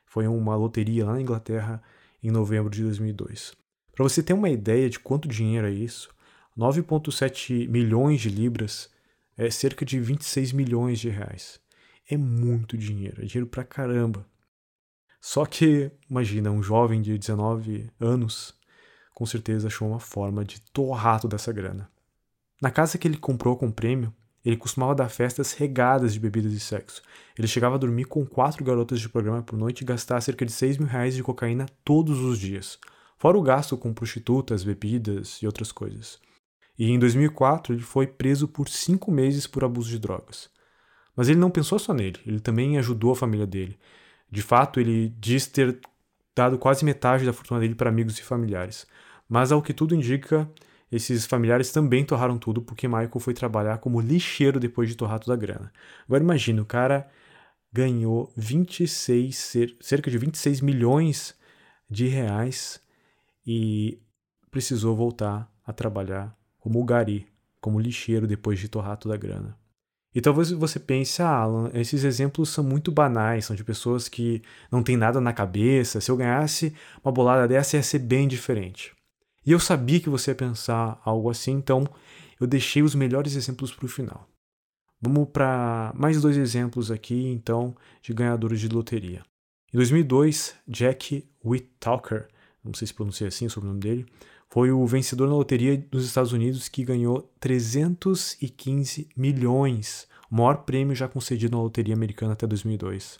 Foi 0.05 0.27
uma 0.27 0.55
loteria 0.55 1.05
lá 1.05 1.13
na 1.13 1.21
Inglaterra 1.21 1.81
em 2.21 2.29
novembro 2.29 2.69
de 2.69 2.83
2002. 2.83 3.53
Para 3.95 4.03
você 4.03 4.21
ter 4.21 4.33
uma 4.33 4.49
ideia 4.49 4.89
de 4.91 4.99
quanto 4.99 5.27
dinheiro 5.27 5.65
é 5.65 5.71
isso, 5.71 6.09
9,7 6.55 7.67
milhões 7.67 8.21
de 8.21 8.29
libras 8.29 8.91
é 9.35 9.49
cerca 9.49 9.83
de 9.83 9.99
26 9.99 10.51
milhões 10.51 10.99
de 10.99 11.09
reais. 11.09 11.62
É 12.09 12.17
muito 12.17 12.77
dinheiro, 12.77 13.21
é 13.21 13.25
dinheiro 13.25 13.47
pra 13.47 13.63
caramba. 13.63 14.25
Só 15.21 15.45
que, 15.45 15.91
imagina, 16.09 16.51
um 16.51 16.61
jovem 16.61 17.01
de 17.01 17.17
19 17.17 17.89
anos 17.99 18.53
com 19.13 19.25
certeza 19.25 19.67
achou 19.67 19.87
uma 19.87 19.99
forma 19.99 20.43
de 20.43 20.59
torrar 20.59 21.21
toda 21.21 21.35
essa 21.35 21.53
grana. 21.53 21.89
Na 22.61 22.71
casa 22.71 22.97
que 22.97 23.07
ele 23.07 23.17
comprou 23.17 23.55
com 23.55 23.71
prêmio, 23.71 24.13
ele 24.43 24.57
costumava 24.57 24.93
dar 24.93 25.09
festas 25.09 25.53
regadas 25.53 26.13
de 26.13 26.19
bebidas 26.19 26.51
e 26.51 26.59
sexo. 26.59 27.01
Ele 27.37 27.47
chegava 27.47 27.75
a 27.75 27.77
dormir 27.77 28.05
com 28.05 28.25
quatro 28.25 28.63
garotas 28.63 28.99
de 28.99 29.07
programa 29.07 29.41
por 29.41 29.57
noite 29.57 29.81
e 29.81 29.85
gastar 29.85 30.19
cerca 30.19 30.45
de 30.45 30.51
6 30.51 30.77
mil 30.77 30.87
reais 30.87 31.15
de 31.15 31.23
cocaína 31.23 31.65
todos 31.85 32.19
os 32.19 32.37
dias, 32.37 32.77
fora 33.17 33.37
o 33.37 33.41
gasto 33.41 33.77
com 33.77 33.93
prostitutas, 33.93 34.63
bebidas 34.63 35.41
e 35.41 35.45
outras 35.45 35.71
coisas. 35.71 36.19
E 36.77 36.89
em 36.89 36.99
2004 36.99 37.73
ele 37.73 37.83
foi 37.83 38.07
preso 38.07 38.47
por 38.47 38.67
cinco 38.67 39.11
meses 39.11 39.47
por 39.47 39.63
abuso 39.63 39.89
de 39.89 39.99
drogas. 39.99 40.49
Mas 41.15 41.29
ele 41.29 41.39
não 41.39 41.51
pensou 41.51 41.77
só 41.77 41.93
nele, 41.93 42.19
ele 42.25 42.39
também 42.39 42.77
ajudou 42.77 43.11
a 43.11 43.15
família 43.15 43.45
dele. 43.45 43.77
De 44.29 44.41
fato, 44.41 44.79
ele 44.79 45.09
diz 45.19 45.45
ter 45.45 45.79
dado 46.35 46.57
quase 46.57 46.83
metade 46.83 47.25
da 47.25 47.33
fortuna 47.33 47.59
dele 47.59 47.75
para 47.75 47.89
amigos 47.89 48.17
e 48.17 48.23
familiares. 48.23 48.87
Mas 49.29 49.51
ao 49.51 49.61
que 49.61 49.73
tudo 49.73 49.93
indica, 49.93 50.49
esses 50.91 51.25
familiares 51.25 51.71
também 51.71 52.03
torraram 52.03 52.37
tudo 52.37 52.61
porque 52.61 52.87
Michael 52.87 53.19
foi 53.19 53.33
trabalhar 53.33 53.77
como 53.77 54.01
lixeiro 54.01 54.59
depois 54.59 54.89
de 54.89 54.95
torrar 54.95 55.19
toda 55.19 55.33
a 55.33 55.37
grana. 55.37 55.71
Agora 56.05 56.23
imagina, 56.23 56.61
o 56.61 56.65
cara 56.65 57.09
ganhou 57.71 58.31
26, 58.37 59.53
cerca 59.81 60.11
de 60.11 60.17
26 60.17 60.61
milhões 60.61 61.35
de 61.89 62.07
reais 62.07 62.81
e 63.45 63.99
precisou 64.51 64.95
voltar 64.95 65.51
a 65.65 65.73
trabalhar 65.73 66.35
como 66.59 66.83
gari, 66.83 67.27
como 67.59 67.79
lixeiro 67.79 68.27
depois 68.27 68.59
de 68.59 68.67
torrar 68.67 68.97
toda 68.97 69.15
a 69.15 69.17
grana. 69.17 69.57
E 70.15 70.21
talvez 70.21 70.51
você 70.51 70.79
pense, 70.79 71.21
ah, 71.21 71.29
Alan, 71.29 71.71
esses 71.73 72.03
exemplos 72.03 72.49
são 72.49 72.63
muito 72.63 72.91
banais, 72.91 73.45
são 73.45 73.55
de 73.55 73.63
pessoas 73.63 74.07
que 74.07 74.41
não 74.71 74.83
têm 74.83 74.95
nada 74.95 75.19
na 75.19 75.33
cabeça. 75.33 75.99
Se 75.99 76.11
eu 76.11 76.17
ganhasse 76.17 76.73
uma 77.03 77.11
bolada 77.11 77.47
dessa, 77.47 77.77
ia 77.77 77.83
ser 77.83 77.99
bem 77.99 78.27
diferente. 78.27 78.93
E 79.45 79.51
eu 79.51 79.59
sabia 79.59 79.99
que 79.99 80.09
você 80.09 80.31
ia 80.31 80.35
pensar 80.35 81.01
algo 81.03 81.29
assim, 81.29 81.53
então 81.53 81.87
eu 82.39 82.45
deixei 82.45 82.83
os 82.83 82.93
melhores 82.93 83.35
exemplos 83.35 83.73
para 83.73 83.85
o 83.85 83.89
final. 83.89 84.27
Vamos 85.01 85.29
para 85.29 85.91
mais 85.95 86.21
dois 86.21 86.37
exemplos 86.37 86.91
aqui, 86.91 87.27
então, 87.27 87.75
de 88.01 88.13
ganhadores 88.13 88.59
de 88.59 88.69
loteria. 88.69 89.23
Em 89.73 89.77
2002, 89.77 90.55
Jack 90.67 91.27
Whittaker, 91.43 92.27
não 92.63 92.73
sei 92.73 92.87
se 92.87 92.93
pronuncia 92.93 93.27
assim 93.27 93.47
o 93.47 93.49
sobrenome 93.49 93.79
dele, 93.81 94.05
foi 94.53 94.71
o 94.71 94.85
vencedor 94.85 95.27
na 95.27 95.33
loteria 95.33 95.75
dos 95.89 96.05
Estados 96.05 96.31
Unidos 96.31 96.69
que 96.69 96.85
ganhou 96.85 97.27
315 97.39 99.09
milhões, 99.17 100.07
o 100.29 100.35
maior 100.35 100.57
prêmio 100.57 100.95
já 100.95 101.07
concedido 101.07 101.57
na 101.57 101.63
loteria 101.63 101.95
americana 101.95 102.33
até 102.33 102.45
2002. 102.45 103.19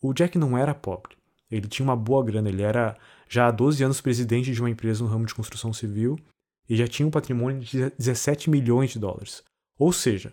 O 0.00 0.12
Jack 0.14 0.38
não 0.38 0.56
era 0.56 0.72
pobre, 0.72 1.16
ele 1.50 1.66
tinha 1.66 1.82
uma 1.82 1.96
boa 1.96 2.24
grana, 2.24 2.48
ele 2.48 2.62
era 2.62 2.96
já 3.28 3.48
há 3.48 3.50
12 3.50 3.82
anos 3.82 4.00
presidente 4.00 4.52
de 4.52 4.60
uma 4.62 4.70
empresa 4.70 5.02
no 5.02 5.10
ramo 5.10 5.26
de 5.26 5.34
construção 5.34 5.72
civil 5.72 6.16
e 6.68 6.76
já 6.76 6.86
tinha 6.86 7.08
um 7.08 7.10
patrimônio 7.10 7.60
de 7.60 7.90
17 7.98 8.48
milhões 8.48 8.92
de 8.92 9.00
dólares. 9.00 9.42
Ou 9.76 9.92
seja, 9.92 10.32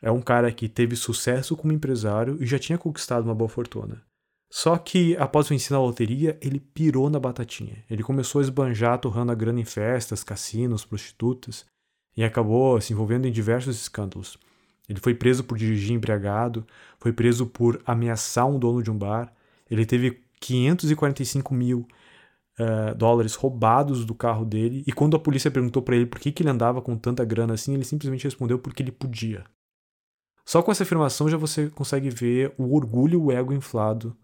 é 0.00 0.08
um 0.08 0.22
cara 0.22 0.52
que 0.52 0.68
teve 0.68 0.94
sucesso 0.94 1.56
como 1.56 1.72
empresário 1.72 2.40
e 2.40 2.46
já 2.46 2.60
tinha 2.60 2.78
conquistado 2.78 3.24
uma 3.24 3.34
boa 3.34 3.48
fortuna. 3.48 4.00
Só 4.50 4.78
que, 4.78 5.16
após 5.16 5.48
vencer 5.48 5.72
na 5.72 5.82
loteria, 5.82 6.38
ele 6.40 6.58
pirou 6.58 7.10
na 7.10 7.20
batatinha. 7.20 7.84
Ele 7.90 8.02
começou 8.02 8.40
a 8.40 8.42
esbanjar, 8.42 8.98
torrando 8.98 9.30
a 9.30 9.34
grana 9.34 9.60
em 9.60 9.64
festas, 9.64 10.24
cassinos, 10.24 10.84
prostitutas, 10.84 11.66
e 12.16 12.24
acabou 12.24 12.80
se 12.80 12.92
envolvendo 12.92 13.26
em 13.26 13.32
diversos 13.32 13.76
escândalos. 13.80 14.38
Ele 14.88 14.98
foi 15.00 15.14
preso 15.14 15.44
por 15.44 15.58
dirigir 15.58 15.94
embriagado, 15.94 16.66
foi 16.98 17.12
preso 17.12 17.46
por 17.46 17.80
ameaçar 17.84 18.46
um 18.46 18.58
dono 18.58 18.82
de 18.82 18.90
um 18.90 18.96
bar, 18.96 19.32
ele 19.70 19.84
teve 19.84 20.22
545 20.40 21.52
mil 21.52 21.86
uh, 22.58 22.94
dólares 22.96 23.34
roubados 23.34 24.04
do 24.06 24.14
carro 24.14 24.46
dele. 24.46 24.82
E 24.86 24.92
quando 24.92 25.16
a 25.16 25.20
polícia 25.20 25.50
perguntou 25.50 25.82
para 25.82 25.94
ele 25.94 26.06
por 26.06 26.18
que, 26.18 26.32
que 26.32 26.42
ele 26.42 26.50
andava 26.50 26.80
com 26.80 26.96
tanta 26.96 27.24
grana 27.24 27.54
assim, 27.54 27.74
ele 27.74 27.84
simplesmente 27.84 28.24
respondeu 28.24 28.58
porque 28.58 28.82
ele 28.82 28.92
podia. 28.92 29.44
Só 30.44 30.62
com 30.62 30.72
essa 30.72 30.84
afirmação 30.84 31.28
já 31.28 31.36
você 31.36 31.68
consegue 31.68 32.08
ver 32.08 32.54
o 32.56 32.74
orgulho 32.74 33.14
e 33.14 33.22
o 33.22 33.30
ego 33.30 33.52
inflado 33.52 34.16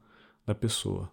da 0.46 0.54
pessoa. 0.54 1.10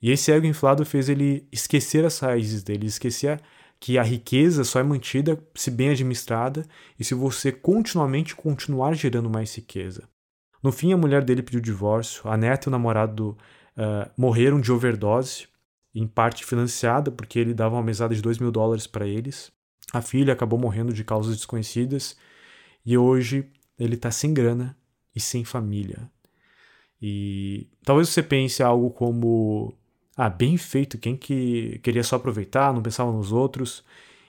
E 0.00 0.10
esse 0.10 0.30
ego 0.30 0.46
inflado 0.46 0.84
fez 0.84 1.08
ele 1.08 1.46
esquecer 1.50 2.04
as 2.04 2.18
raízes 2.18 2.62
dele, 2.62 2.86
esquecer 2.86 3.40
que 3.80 3.98
a 3.98 4.02
riqueza 4.02 4.64
só 4.64 4.80
é 4.80 4.82
mantida 4.82 5.38
se 5.54 5.70
bem 5.70 5.90
administrada 5.90 6.66
e 6.98 7.04
se 7.04 7.14
você 7.14 7.52
continuamente 7.52 8.34
continuar 8.34 8.94
gerando 8.94 9.30
mais 9.30 9.54
riqueza. 9.54 10.08
No 10.62 10.72
fim, 10.72 10.92
a 10.92 10.96
mulher 10.96 11.24
dele 11.24 11.42
pediu 11.42 11.60
divórcio, 11.60 12.28
a 12.28 12.36
neta 12.36 12.68
e 12.68 12.68
o 12.68 12.72
namorado 12.72 13.36
uh, 13.76 14.10
morreram 14.16 14.60
de 14.60 14.72
overdose 14.72 15.46
em 15.94 16.06
parte 16.06 16.44
financiada, 16.44 17.10
porque 17.10 17.38
ele 17.38 17.54
dava 17.54 17.76
uma 17.76 17.82
mesada 17.82 18.14
de 18.14 18.20
2 18.20 18.38
mil 18.38 18.50
dólares 18.50 18.86
para 18.86 19.06
eles. 19.06 19.52
A 19.92 20.02
filha 20.02 20.32
acabou 20.32 20.58
morrendo 20.58 20.92
de 20.92 21.04
causas 21.04 21.36
desconhecidas 21.36 22.16
e 22.84 22.98
hoje 22.98 23.48
ele 23.78 23.94
está 23.94 24.10
sem 24.10 24.34
grana 24.34 24.76
e 25.14 25.20
sem 25.20 25.44
família. 25.44 26.10
E 27.00 27.66
talvez 27.84 28.08
você 28.08 28.22
pense 28.22 28.62
algo 28.62 28.90
como: 28.90 29.74
ah, 30.16 30.28
bem 30.28 30.56
feito, 30.56 30.98
quem 30.98 31.16
que 31.16 31.78
queria 31.82 32.02
só 32.02 32.16
aproveitar, 32.16 32.72
não 32.72 32.82
pensava 32.82 33.12
nos 33.12 33.32
outros. 33.32 33.84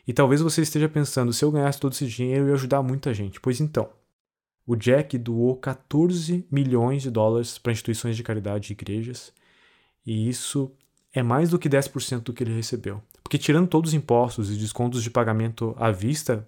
E 0.08 0.14
talvez 0.14 0.42
você 0.42 0.62
esteja 0.62 0.88
pensando: 0.88 1.34
se 1.34 1.44
eu 1.44 1.52
ganhasse 1.52 1.80
todo 1.80 1.94
esse 1.94 2.06
dinheiro, 2.08 2.46
eu 2.46 2.50
ia 2.50 2.54
ajudar 2.54 2.82
muita 2.82 3.14
gente. 3.14 3.40
Pois 3.40 3.60
então, 3.60 3.90
o 4.66 4.76
Jack 4.76 5.18
doou 5.18 5.56
14 5.56 6.46
milhões 6.52 7.02
de 7.02 7.10
dólares 7.10 7.58
para 7.58 7.72
instituições 7.72 8.16
de 8.16 8.24
caridade 8.24 8.72
e 8.72 8.74
igrejas, 8.74 9.34
e 10.06 10.30
isso 10.30 10.72
é 11.14 11.24
mais 11.24 11.50
do 11.50 11.58
que 11.58 11.68
10% 11.68 12.22
do 12.22 12.34
que 12.34 12.44
ele 12.44 12.56
recebeu. 12.56 13.02
Porque 13.24 13.38
tirando 13.38 13.68
todos 13.68 13.90
os 13.90 13.94
impostos 13.96 14.52
e 14.52 14.58
descontos 14.58 15.02
de 15.02 15.10
pagamento 15.10 15.76
à 15.78 15.92
vista 15.92 16.48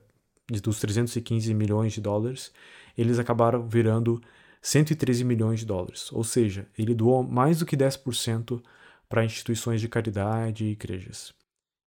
dos 0.61 0.79
315 0.79 1.53
milhões 1.53 1.93
de 1.93 2.01
dólares, 2.01 2.51
eles 2.97 3.19
acabaram 3.19 3.67
virando 3.67 4.21
113 4.61 5.23
milhões 5.23 5.59
de 5.61 5.65
dólares. 5.65 6.11
Ou 6.11 6.23
seja, 6.23 6.67
ele 6.77 6.93
doou 6.93 7.23
mais 7.23 7.59
do 7.59 7.65
que 7.65 7.75
10% 7.75 8.61
para 9.09 9.25
instituições 9.25 9.81
de 9.81 9.89
caridade 9.89 10.65
e 10.65 10.71
igrejas. 10.71 11.33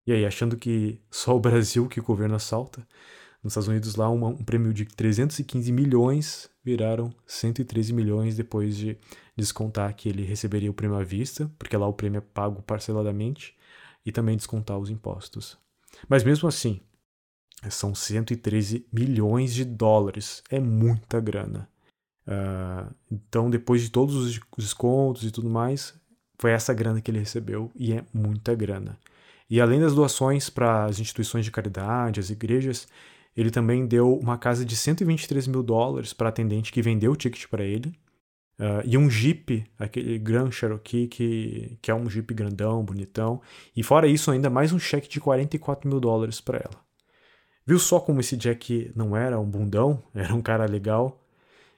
E 0.07 0.12
aí, 0.12 0.26
achando 0.26 0.57
que 0.57 1.00
só 1.11 1.35
o 1.35 1.40
Brasil 1.40 1.88
que 1.88 2.00
o 2.00 2.04
governo 2.04 2.35
assalta, 2.35 2.87
nos 3.43 3.52
Estados 3.52 3.69
Unidos 3.69 3.95
lá 3.95 4.11
um, 4.11 4.26
um 4.26 4.45
prêmio 4.45 4.73
de 4.73 4.85
315 4.85 5.71
milhões 5.71 6.50
viraram 6.64 7.14
113 7.26 7.93
milhões 7.93 8.37
depois 8.37 8.76
de 8.76 8.99
descontar 9.37 9.95
que 9.95 10.09
ele 10.09 10.25
receberia 10.25 10.71
o 10.71 10.75
prêmio 10.75 10.97
à 10.97 11.04
vista, 11.04 11.50
porque 11.59 11.76
lá 11.76 11.87
o 11.87 11.93
prêmio 11.93 12.19
é 12.19 12.21
pago 12.23 12.62
parceladamente, 12.62 13.54
e 14.04 14.12
também 14.12 14.37
descontar 14.37 14.78
os 14.78 14.90
impostos. 14.90 15.59
Mas 16.09 16.25
mesmo 16.25 16.49
assim, 16.49 16.81
são 17.71 17.95
113 17.95 18.87
milhões 18.93 19.54
de 19.54 19.64
dólares. 19.64 20.43
É 20.50 20.61
muita 20.61 21.21
grana. 21.21 21.69
Uh, 22.26 22.95
então, 23.11 23.50
depois 23.50 23.83
de 23.83 23.90
todos 23.90 24.14
os 24.14 24.40
descontos 24.57 25.25
e 25.25 25.31
tudo 25.31 25.49
mais, 25.49 25.95
foi 26.38 26.52
essa 26.52 26.73
grana 26.73 27.00
que 27.00 27.11
ele 27.11 27.19
recebeu 27.19 27.71
e 27.75 27.93
é 27.93 28.04
muita 28.12 28.54
grana. 28.54 28.99
E 29.49 29.61
além 29.61 29.81
das 29.81 29.95
doações 29.95 30.49
para 30.49 30.85
as 30.87 30.99
instituições 30.99 31.45
de 31.45 31.50
caridade, 31.50 32.21
as 32.21 32.31
igrejas, 32.31 32.88
ele 33.37 33.50
também 33.50 33.87
deu 33.87 34.16
uma 34.16 34.38
casa 34.38 34.64
de 34.64 34.76
123 34.76 35.47
mil 35.47 35.62
dólares 35.62 36.12
para 36.12 36.28
a 36.28 36.31
atendente 36.31 36.73
que 36.73 36.83
vendeu 36.83 37.12
o 37.12 37.16
ticket 37.16 37.47
para 37.49 37.64
ele. 37.64 37.95
Uh, 38.59 38.81
e 38.85 38.97
um 38.97 39.11
Jeep, 39.11 39.66
aquele 39.78 40.16
Grand 40.19 40.50
Cherokee, 40.50 41.09
que, 41.09 41.76
que 41.83 41.90
é 41.90 41.95
um 41.95 42.09
Jeep 42.09 42.33
grandão, 42.33 42.85
bonitão. 42.85 43.40
E 43.76 43.83
fora 43.83 44.07
isso, 44.07 44.31
ainda 44.31 44.49
mais 44.49 44.73
um 44.73 44.78
cheque 44.78 45.09
de 45.09 45.21
44 45.21 45.88
mil 45.88 45.99
dólares 45.99 46.40
para 46.40 46.59
ela. 46.59 46.85
Viu 47.66 47.78
só 47.78 47.99
como 47.99 48.21
esse 48.21 48.37
Jack 48.37 48.93
não 48.95 49.16
era 49.16 49.40
um 49.40 49.49
bundão? 49.49 50.02
Era 50.14 50.35
um 50.35 50.43
cara 50.43 50.66
legal. 50.66 51.24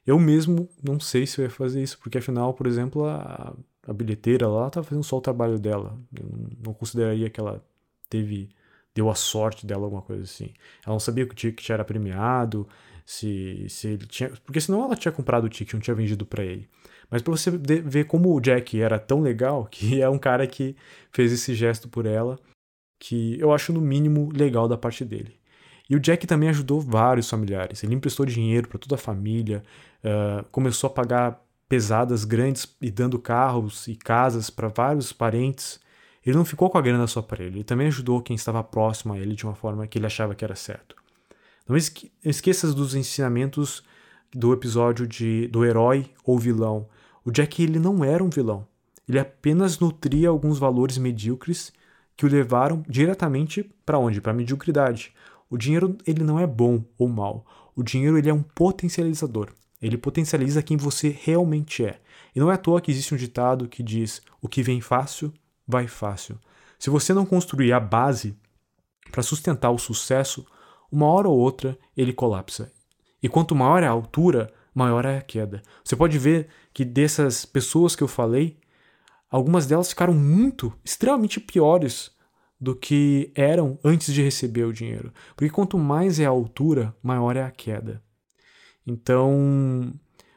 Eu 0.06 0.18
mesmo 0.18 0.68
não 0.82 1.00
sei 1.00 1.26
se 1.26 1.40
eu 1.40 1.44
ia 1.44 1.50
fazer 1.50 1.82
isso, 1.82 1.98
porque 1.98 2.18
afinal, 2.18 2.54
por 2.54 2.66
exemplo, 2.66 3.04
a, 3.06 3.54
a 3.86 3.92
bilheteira 3.92 4.48
lá 4.48 4.68
estava 4.68 4.86
fazendo 4.86 5.04
só 5.04 5.18
o 5.18 5.20
trabalho 5.20 5.58
dela. 5.58 5.98
Eu 6.16 6.28
não 6.64 6.72
consideraria 6.72 7.28
que 7.28 7.40
ela 7.40 7.64
teve 8.08 8.50
deu 8.96 9.10
a 9.10 9.14
sorte 9.14 9.66
dela, 9.66 9.84
alguma 9.84 10.00
coisa 10.00 10.22
assim. 10.22 10.54
Ela 10.84 10.94
não 10.94 11.00
sabia 11.00 11.26
que 11.26 11.32
o 11.32 11.36
ticket 11.36 11.68
era 11.68 11.84
premiado, 11.84 12.66
se, 13.04 13.66
se 13.68 13.88
ele 13.88 14.06
tinha. 14.06 14.30
Porque 14.44 14.60
senão 14.60 14.82
ela 14.82 14.96
tinha 14.96 15.12
comprado 15.12 15.44
o 15.44 15.48
ticket, 15.50 15.74
não 15.74 15.80
tinha 15.80 15.94
vendido 15.94 16.24
para 16.24 16.42
ele. 16.42 16.66
Mas 17.10 17.20
para 17.22 17.30
você 17.30 17.50
ver 17.50 18.06
como 18.06 18.34
o 18.34 18.40
Jack 18.40 18.80
era 18.80 18.98
tão 18.98 19.20
legal, 19.20 19.66
que 19.70 20.00
é 20.00 20.08
um 20.08 20.18
cara 20.18 20.46
que 20.46 20.74
fez 21.12 21.30
esse 21.30 21.54
gesto 21.54 21.88
por 21.88 22.06
ela, 22.06 22.38
que 22.98 23.38
eu 23.38 23.52
acho 23.52 23.72
no 23.72 23.80
mínimo 23.80 24.30
legal 24.34 24.66
da 24.66 24.78
parte 24.78 25.04
dele. 25.04 25.36
E 25.88 25.94
o 25.94 26.00
Jack 26.00 26.26
também 26.26 26.48
ajudou 26.48 26.80
vários 26.80 27.30
familiares. 27.30 27.84
Ele 27.84 27.94
emprestou 27.94 28.26
dinheiro 28.26 28.66
para 28.66 28.78
toda 28.78 28.96
a 28.96 28.98
família, 28.98 29.62
uh, 30.06 30.44
começou 30.50 30.88
a 30.88 30.92
pagar 30.92 31.42
pesadas 31.68 32.24
grandes 32.24 32.66
e 32.80 32.90
dando 32.90 33.18
carros 33.18 33.88
e 33.88 33.96
casas 33.96 34.48
para 34.48 34.68
vários 34.68 35.12
parentes. 35.12 35.80
Ele 36.24 36.36
não 36.36 36.44
ficou 36.44 36.70
com 36.70 36.78
a 36.78 36.82
grana 36.82 37.06
só 37.06 37.20
para 37.20 37.44
ele, 37.44 37.58
ele 37.58 37.64
também 37.64 37.88
ajudou 37.88 38.22
quem 38.22 38.34
estava 38.34 38.62
próximo 38.62 39.14
a 39.14 39.18
ele 39.18 39.34
de 39.34 39.44
uma 39.44 39.54
forma 39.54 39.86
que 39.86 39.98
ele 39.98 40.06
achava 40.06 40.34
que 40.34 40.44
era 40.44 40.56
certo. 40.56 40.96
Não 41.68 41.76
esqueças 41.76 42.74
dos 42.74 42.94
ensinamentos 42.94 43.82
do 44.32 44.52
episódio 44.52 45.06
de 45.06 45.48
do 45.48 45.64
herói 45.64 46.10
ou 46.24 46.38
vilão. 46.38 46.88
O 47.24 47.30
Jack 47.30 47.62
ele 47.62 47.78
não 47.78 48.04
era 48.04 48.22
um 48.22 48.30
vilão. 48.30 48.66
Ele 49.08 49.18
apenas 49.18 49.78
nutria 49.78 50.28
alguns 50.28 50.58
valores 50.58 50.98
medíocres 50.98 51.72
que 52.16 52.24
o 52.24 52.28
levaram 52.28 52.84
diretamente 52.88 53.62
para 53.84 53.98
onde? 53.98 54.20
Para 54.20 54.32
a 54.32 54.34
mediocridade. 54.34 55.12
O 55.50 55.56
dinheiro 55.56 55.96
ele 56.06 56.24
não 56.24 56.38
é 56.38 56.46
bom 56.46 56.84
ou 56.98 57.08
mal. 57.08 57.44
O 57.74 57.82
dinheiro 57.82 58.16
ele 58.16 58.30
é 58.30 58.34
um 58.34 58.42
potencializador. 58.42 59.50
Ele 59.86 59.96
potencializa 59.96 60.64
quem 60.64 60.76
você 60.76 61.16
realmente 61.22 61.84
é. 61.84 62.00
E 62.34 62.40
não 62.40 62.50
é 62.50 62.54
à 62.54 62.58
toa 62.58 62.80
que 62.80 62.90
existe 62.90 63.14
um 63.14 63.16
ditado 63.16 63.68
que 63.68 63.84
diz: 63.84 64.20
o 64.42 64.48
que 64.48 64.60
vem 64.60 64.80
fácil, 64.80 65.32
vai 65.66 65.86
fácil. 65.86 66.40
Se 66.76 66.90
você 66.90 67.14
não 67.14 67.24
construir 67.24 67.72
a 67.72 67.78
base 67.78 68.36
para 69.12 69.22
sustentar 69.22 69.70
o 69.70 69.78
sucesso, 69.78 70.44
uma 70.90 71.06
hora 71.06 71.28
ou 71.28 71.38
outra 71.38 71.78
ele 71.96 72.12
colapsa. 72.12 72.72
E 73.22 73.28
quanto 73.28 73.54
maior 73.54 73.80
é 73.80 73.86
a 73.86 73.90
altura, 73.90 74.52
maior 74.74 75.04
é 75.04 75.18
a 75.18 75.22
queda. 75.22 75.62
Você 75.84 75.94
pode 75.94 76.18
ver 76.18 76.48
que 76.74 76.84
dessas 76.84 77.44
pessoas 77.44 77.94
que 77.94 78.02
eu 78.02 78.08
falei, 78.08 78.58
algumas 79.30 79.66
delas 79.66 79.90
ficaram 79.90 80.14
muito, 80.14 80.72
extremamente 80.84 81.38
piores 81.38 82.10
do 82.60 82.74
que 82.74 83.30
eram 83.36 83.78
antes 83.84 84.12
de 84.12 84.20
receber 84.20 84.64
o 84.64 84.72
dinheiro. 84.72 85.12
Porque 85.36 85.48
quanto 85.48 85.78
mais 85.78 86.18
é 86.18 86.26
a 86.26 86.30
altura, 86.30 86.92
maior 87.00 87.36
é 87.36 87.44
a 87.44 87.52
queda. 87.52 88.02
Então, 88.86 89.92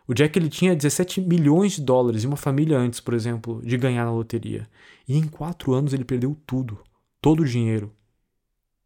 o 0.07 0.13
Jack 0.13 0.37
ele 0.39 0.49
tinha 0.49 0.75
17 0.75 1.21
milhões 1.21 1.73
de 1.73 1.81
dólares 1.81 2.23
e 2.23 2.27
uma 2.27 2.35
família 2.35 2.77
antes, 2.77 2.99
por 2.99 3.13
exemplo, 3.13 3.61
de 3.63 3.77
ganhar 3.77 4.05
na 4.05 4.11
loteria. 4.11 4.67
E 5.07 5.15
em 5.15 5.27
quatro 5.27 5.73
anos 5.73 5.93
ele 5.93 6.03
perdeu 6.03 6.35
tudo, 6.47 6.79
todo 7.21 7.41
o 7.41 7.45
dinheiro. 7.45 7.93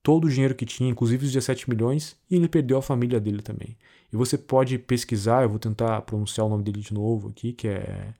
Todo 0.03 0.25
o 0.25 0.29
dinheiro 0.29 0.53
que 0.53 0.65
tinha, 0.65 0.89
inclusive 0.89 1.25
os 1.25 1.31
17 1.31 1.69
milhões, 1.69 2.17
e 2.29 2.35
ele 2.35 2.49
perdeu 2.49 2.77
a 2.77 2.81
família 2.81 3.21
dele 3.21 3.41
também. 3.41 3.77
E 4.11 4.17
você 4.17 4.37
pode 4.37 4.77
pesquisar, 4.77 5.43
eu 5.43 5.49
vou 5.49 5.59
tentar 5.59 6.01
pronunciar 6.01 6.45
o 6.45 6.49
nome 6.49 6.63
dele 6.63 6.81
de 6.81 6.93
novo 6.93 7.29
aqui, 7.29 7.53
que 7.53 7.69
é 7.69 8.13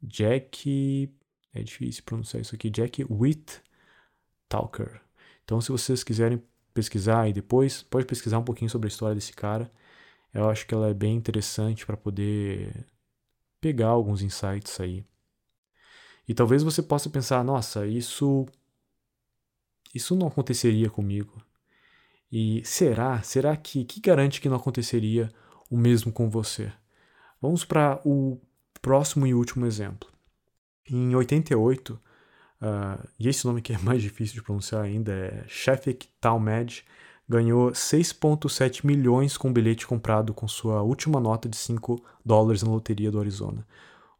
Jack. 0.00 1.12
É 1.52 1.62
difícil 1.62 2.04
pronunciar 2.04 2.40
isso 2.40 2.54
aqui. 2.54 2.70
Jack 2.70 3.04
Witt 3.10 3.60
Talker. 4.48 5.00
Então, 5.44 5.60
se 5.60 5.72
vocês 5.72 6.04
quiserem 6.04 6.40
pesquisar 6.72 7.22
aí 7.22 7.32
depois, 7.32 7.82
pode 7.82 8.06
pesquisar 8.06 8.38
um 8.38 8.44
pouquinho 8.44 8.70
sobre 8.70 8.86
a 8.86 8.90
história 8.90 9.16
desse 9.16 9.32
cara. 9.32 9.70
Eu 10.32 10.48
acho 10.48 10.66
que 10.66 10.74
ela 10.74 10.88
é 10.88 10.94
bem 10.94 11.16
interessante 11.16 11.84
para 11.84 11.96
poder 11.96 12.86
pegar 13.60 13.88
alguns 13.88 14.22
insights 14.22 14.78
aí. 14.80 15.04
E 16.26 16.34
talvez 16.34 16.62
você 16.62 16.82
possa 16.82 17.10
pensar, 17.10 17.44
nossa, 17.44 17.86
isso 17.86 18.46
isso 19.92 20.14
não 20.14 20.28
aconteceria 20.28 20.88
comigo. 20.88 21.42
E 22.30 22.62
será? 22.64 23.20
Será 23.22 23.56
que 23.56 23.84
que 23.84 24.00
garante 24.00 24.40
que 24.40 24.48
não 24.48 24.56
aconteceria 24.56 25.32
o 25.68 25.76
mesmo 25.76 26.12
com 26.12 26.30
você? 26.30 26.72
Vamos 27.40 27.64
para 27.64 28.00
o 28.04 28.40
próximo 28.80 29.26
e 29.26 29.34
último 29.34 29.66
exemplo. 29.66 30.08
Em 30.88 31.14
88, 31.14 31.94
uh, 31.94 33.08
e 33.18 33.28
esse 33.28 33.44
nome 33.46 33.60
que 33.60 33.72
é 33.72 33.78
mais 33.82 34.00
difícil 34.02 34.34
de 34.34 34.42
pronunciar 34.42 34.82
ainda 34.82 35.12
é 35.12 35.44
Sheffield 35.48 36.08
Talmadge, 36.20 36.84
ganhou 37.30 37.70
6,7 37.70 38.84
milhões 38.84 39.36
com 39.36 39.50
um 39.50 39.52
bilhete 39.52 39.86
comprado 39.86 40.34
com 40.34 40.48
sua 40.48 40.82
última 40.82 41.20
nota 41.20 41.48
de 41.48 41.56
5 41.56 42.02
dólares 42.24 42.64
na 42.64 42.72
loteria 42.72 43.08
do 43.08 43.20
Arizona. 43.20 43.64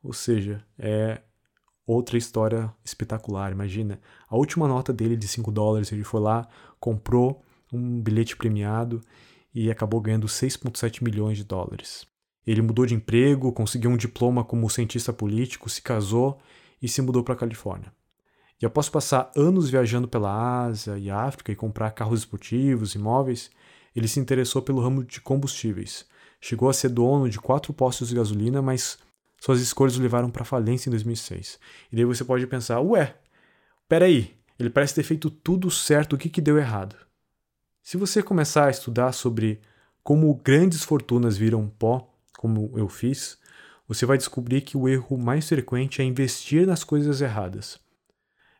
Ou 0.00 0.12
seja, 0.12 0.64
é 0.78 1.20
outra 1.84 2.16
história 2.16 2.72
espetacular. 2.84 3.50
Imagina, 3.50 4.00
a 4.28 4.36
última 4.36 4.68
nota 4.68 4.92
dele 4.92 5.16
de 5.16 5.26
5 5.26 5.50
dólares, 5.50 5.90
ele 5.90 6.04
foi 6.04 6.20
lá, 6.20 6.46
comprou 6.78 7.42
um 7.72 8.00
bilhete 8.00 8.36
premiado 8.36 9.00
e 9.52 9.72
acabou 9.72 10.00
ganhando 10.00 10.28
6,7 10.28 11.02
milhões 11.02 11.36
de 11.36 11.42
dólares. 11.42 12.06
Ele 12.46 12.62
mudou 12.62 12.86
de 12.86 12.94
emprego, 12.94 13.52
conseguiu 13.52 13.90
um 13.90 13.96
diploma 13.96 14.44
como 14.44 14.70
cientista 14.70 15.12
político, 15.12 15.68
se 15.68 15.82
casou 15.82 16.38
e 16.80 16.86
se 16.86 17.02
mudou 17.02 17.24
para 17.24 17.34
a 17.34 17.38
Califórnia. 17.38 17.92
E 18.60 18.66
após 18.66 18.88
passar 18.88 19.30
anos 19.34 19.70
viajando 19.70 20.06
pela 20.06 20.64
Ásia 20.64 20.98
e 20.98 21.10
África 21.10 21.50
e 21.50 21.56
comprar 21.56 21.92
carros 21.92 22.20
esportivos, 22.20 22.94
imóveis, 22.94 23.50
ele 23.96 24.06
se 24.06 24.20
interessou 24.20 24.60
pelo 24.60 24.80
ramo 24.80 25.02
de 25.02 25.20
combustíveis. 25.20 26.04
Chegou 26.40 26.68
a 26.68 26.72
ser 26.72 26.90
dono 26.90 27.28
de 27.28 27.38
quatro 27.38 27.72
postos 27.72 28.08
de 28.08 28.14
gasolina, 28.14 28.60
mas 28.60 28.98
suas 29.40 29.60
escolhas 29.60 29.96
o 29.96 30.02
levaram 30.02 30.30
para 30.30 30.44
falência 30.44 30.88
em 30.88 30.90
2006. 30.90 31.58
E 31.90 31.96
daí 31.96 32.04
você 32.04 32.22
pode 32.24 32.46
pensar: 32.46 32.80
ué, 32.80 33.16
peraí, 33.88 34.34
ele 34.58 34.68
parece 34.68 34.94
ter 34.94 35.02
feito 35.02 35.30
tudo 35.30 35.70
certo, 35.70 36.12
o 36.14 36.18
que, 36.18 36.28
que 36.28 36.40
deu 36.40 36.58
errado? 36.58 36.96
Se 37.82 37.96
você 37.96 38.22
começar 38.22 38.66
a 38.66 38.70
estudar 38.70 39.12
sobre 39.12 39.60
como 40.02 40.34
grandes 40.34 40.84
fortunas 40.84 41.36
viram 41.36 41.66
pó, 41.66 42.12
como 42.36 42.70
eu 42.76 42.88
fiz, 42.88 43.38
você 43.88 44.04
vai 44.04 44.18
descobrir 44.18 44.60
que 44.60 44.76
o 44.76 44.88
erro 44.88 45.16
mais 45.18 45.48
frequente 45.48 46.02
é 46.02 46.04
investir 46.04 46.66
nas 46.66 46.84
coisas 46.84 47.20
erradas. 47.20 47.80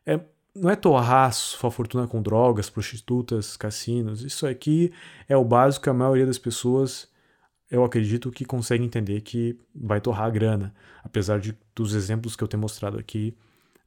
É, 0.05 0.19
não 0.55 0.69
é 0.69 0.75
torrar 0.75 1.33
sua 1.33 1.71
fortuna 1.71 2.07
com 2.07 2.21
drogas, 2.21 2.69
prostitutas, 2.69 3.55
cassinos. 3.55 4.21
Isso 4.23 4.45
aqui 4.45 4.91
é 5.27 5.35
o 5.37 5.45
básico 5.45 5.83
que 5.83 5.89
a 5.89 5.93
maioria 5.93 6.25
das 6.25 6.37
pessoas, 6.37 7.09
eu 7.69 7.83
acredito, 7.83 8.31
que 8.31 8.45
consegue 8.45 8.83
entender 8.83 9.21
que 9.21 9.57
vai 9.73 10.01
torrar 10.01 10.27
a 10.27 10.29
grana. 10.29 10.73
Apesar 11.03 11.39
de 11.39 11.57
dos 11.75 11.93
exemplos 11.93 12.35
que 12.35 12.43
eu 12.43 12.47
tenho 12.47 12.61
mostrado 12.61 12.97
aqui, 12.97 13.35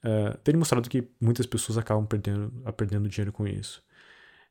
uh, 0.05 0.37
terem 0.39 0.59
mostrado 0.59 0.89
que 0.89 1.07
muitas 1.21 1.47
pessoas 1.47 1.79
acabam 1.79 2.07
perdendo, 2.07 2.51
perdendo 2.77 3.09
dinheiro 3.09 3.33
com 3.33 3.47
isso. 3.47 3.83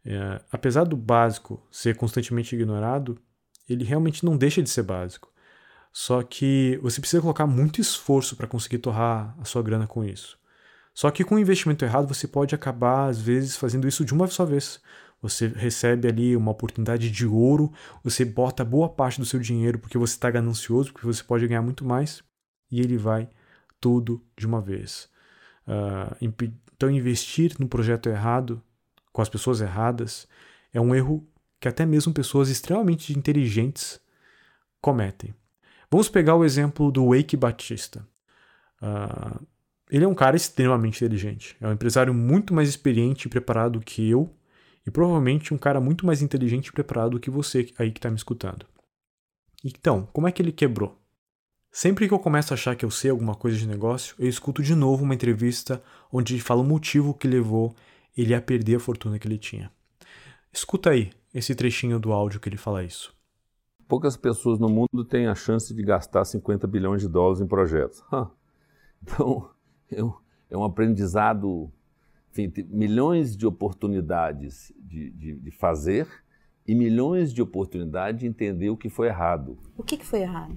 Uh, 0.06 0.44
apesar 0.52 0.84
do 0.84 0.98
básico 0.98 1.66
ser 1.72 1.96
constantemente 1.96 2.56
ignorado, 2.56 3.18
ele 3.68 3.84
realmente 3.84 4.26
não 4.26 4.38
deixa 4.38 4.62
de 4.62 4.70
ser 4.70 4.84
básico. 4.84 5.32
Só 5.92 6.24
que 6.24 6.80
você 6.82 7.00
precisa 7.00 7.22
colocar 7.22 7.46
muito 7.46 7.80
esforço 7.80 8.36
para 8.36 8.48
conseguir 8.48 8.80
torrar 8.80 9.36
a 9.40 9.46
sua 9.46 9.62
grana 9.62 9.88
com 9.88 10.04
isso. 10.04 10.38
Só 10.94 11.10
que 11.10 11.24
com 11.24 11.36
o 11.36 11.40
investimento 11.40 11.84
errado 11.84 12.08
você 12.08 12.28
pode 12.28 12.54
acabar, 12.54 13.08
às 13.08 13.20
vezes, 13.20 13.58
fazendo 13.58 13.88
isso 13.88 14.06
de 14.06 14.14
uma 14.14 14.28
só 14.28 14.46
vez. 14.46 14.80
Você 15.22 15.48
recebe 15.48 16.08
ali 16.08 16.36
uma 16.36 16.52
oportunidade 16.52 17.10
de 17.10 17.26
ouro, 17.26 17.72
você 18.04 18.26
bota 18.26 18.64
boa 18.64 18.90
parte 18.90 19.20
do 19.20 19.26
seu 19.26 19.40
dinheiro 19.40 19.80
porque 19.80 19.98
você 19.98 20.14
está 20.14 20.30
ganancioso, 20.30 20.92
porque 20.92 21.08
você 21.08 21.24
pode 21.24 21.48
ganhar 21.48 21.62
muito 21.62 21.86
mais, 21.86 22.22
e 22.70 22.82
ele 22.82 22.98
vai 22.98 23.30
tudo 23.80 24.22
de 24.38 24.46
uma 24.46 24.62
vez. 24.62 25.10
Uh, 25.66 26.16
então, 26.22 26.92
investir 26.92 27.56
no 27.58 27.68
projeto 27.68 28.10
errado, 28.10 28.62
com 29.14 29.22
as 29.22 29.30
pessoas 29.30 29.62
erradas, 29.62 30.28
é 30.74 30.82
um 30.82 30.94
erro 30.94 31.26
que 31.60 31.70
até 31.70 31.86
mesmo 31.86 32.14
pessoas 32.14 32.50
extremamente 32.50 33.18
inteligentes 33.18 34.02
cometem. 34.82 35.34
Vamos 35.90 36.10
pegar 36.10 36.36
o 36.36 36.44
exemplo 36.44 36.92
do 36.92 37.16
Wake 37.16 37.38
Batista. 37.38 38.06
Uh, 38.82 39.46
ele 39.90 40.06
é 40.06 40.08
um 40.08 40.16
cara 40.16 40.36
extremamente 40.36 40.98
inteligente. 40.98 41.56
É 41.60 41.68
um 41.68 41.74
empresário 41.74 42.14
muito 42.14 42.54
mais 42.54 42.70
experiente 42.70 43.28
e 43.28 43.30
preparado 43.30 43.80
que 43.80 44.10
eu, 44.10 44.34
e 44.86 44.92
provavelmente 44.92 45.54
um 45.54 45.58
cara 45.58 45.80
muito 45.80 46.06
mais 46.06 46.22
inteligente 46.22 46.68
e 46.68 46.72
preparado 46.72 47.20
que 47.20 47.30
você 47.30 47.70
aí 47.78 47.92
que 47.92 48.00
está 48.00 48.10
me 48.10 48.18
escutando. 48.18 48.66
Então, 49.64 50.08
como 50.12 50.28
é 50.28 50.32
que 50.32 50.42
ele 50.42 50.52
quebrou? 50.52 51.00
Sempre 51.72 52.08
que 52.08 52.14
eu 52.14 52.20
começo 52.20 52.54
a 52.54 52.56
achar 52.56 52.76
que 52.76 52.86
eu 52.86 52.92
sei 52.92 53.10
alguma 53.10 53.34
coisa 53.34 53.58
de 53.58 53.68
negócio, 53.68 54.16
eu 54.20 54.28
escuto 54.28 54.62
de 54.62 54.76
novo 54.76 55.04
uma 55.04 55.16
entrevista 55.16 55.82
onde 56.12 56.36
ele 56.36 56.42
fala 56.42 56.62
o 56.62 56.66
motivo 56.66 57.14
que 57.14 57.28
levou 57.28 57.76
ele 58.16 58.36
a 58.36 58.42
perder 58.42 58.76
a 58.76 58.80
fortuna 58.80 59.18
que 59.18 59.28
ele 59.28 59.40
tinha. 59.40 59.72
Escuta 60.52 60.92
aí 60.92 61.12
esse 61.34 61.56
trechinho 61.56 62.00
do 62.00 62.12
áudio 62.14 62.40
que 62.40 62.48
ele 62.48 62.58
fala 62.58 62.84
isso. 62.84 63.12
Poucas 63.88 64.16
pessoas 64.16 64.60
no 64.60 64.70
mundo 64.70 65.04
têm 65.04 65.26
a 65.28 65.34
chance 65.34 65.74
de 65.74 65.82
gastar 65.82 66.24
50 66.26 66.68
bilhões 66.68 67.02
de 67.02 67.08
dólares 67.08 67.42
em 67.42 67.48
projetos. 67.48 68.04
Então, 69.02 69.50
é 69.98 70.58
um, 70.58 70.64
aprendizado, 70.64 71.72
enfim, 72.32 72.52
milhões 72.70 73.36
de 73.36 73.46
oportunidades 73.46 74.72
de, 74.80 75.12
de, 75.12 75.36
de, 75.36 75.52
fazer 75.52 76.08
e 76.68 76.76
milhões 76.76 77.34
de 77.34 77.42
oportunidades 77.42 78.22
de 78.22 78.28
entender 78.28 78.70
o 78.70 78.78
que 78.78 78.90
foi 78.90 79.08
errado. 79.08 79.58
O 79.78 79.84
que, 79.84 79.98
que 79.98 80.06
foi 80.06 80.22
errado? 80.22 80.54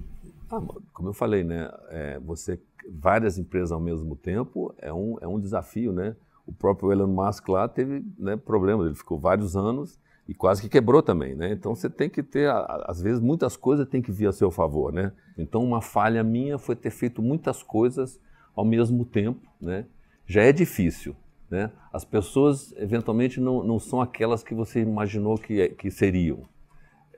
Ah, 0.49 0.61
como 0.93 1.09
eu 1.09 1.13
falei, 1.13 1.43
né, 1.43 1.69
é, 1.89 2.19
você 2.19 2.59
várias 2.89 3.37
empresas 3.37 3.71
ao 3.71 3.79
mesmo 3.79 4.15
tempo 4.15 4.73
é 4.77 4.93
um, 4.93 5.17
é 5.19 5.27
um 5.27 5.39
desafio, 5.39 5.91
né? 5.91 6.15
O 6.45 6.53
próprio 6.53 6.91
Elon 6.91 7.07
Musk 7.07 7.49
lá 7.49 7.67
teve 7.67 8.05
né, 8.17 8.37
problemas, 8.37 8.85
ele 8.85 8.95
ficou 8.95 9.19
vários 9.19 9.57
anos 9.57 9.99
e 10.27 10.33
quase 10.33 10.61
que 10.61 10.69
quebrou 10.69 11.01
também, 11.01 11.35
né? 11.35 11.51
Então 11.51 11.75
você 11.75 11.89
tem 11.89 12.09
que 12.09 12.23
ter, 12.23 12.49
às 12.85 13.01
vezes 13.01 13.19
muitas 13.19 13.57
coisas 13.57 13.87
tem 13.87 14.01
que 14.01 14.11
vir 14.11 14.27
a 14.27 14.31
seu 14.31 14.49
favor, 14.49 14.93
né? 14.93 15.11
Então 15.37 15.63
uma 15.63 15.81
falha 15.81 16.23
minha 16.23 16.57
foi 16.57 16.75
ter 16.75 16.91
feito 16.91 17.21
muitas 17.21 17.61
coisas 17.61 18.19
ao 18.57 18.65
mesmo 18.65 19.05
tempo, 19.05 19.47
né? 19.61 19.85
já 20.25 20.41
é 20.41 20.51
difícil. 20.51 21.15
Né? 21.49 21.71
As 21.93 22.03
pessoas, 22.03 22.73
eventualmente, 22.75 23.39
não, 23.39 23.63
não 23.63 23.79
são 23.79 24.01
aquelas 24.01 24.43
que 24.43 24.53
você 24.53 24.81
imaginou 24.81 25.37
que, 25.37 25.69
que 25.69 25.91
seriam. 25.91 26.43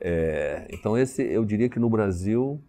É, 0.02 0.68
então, 0.70 0.98
esse, 0.98 1.24
eu 1.24 1.44
diria 1.46 1.70
que 1.70 1.80
no 1.80 1.90
Brasil, 1.90 2.62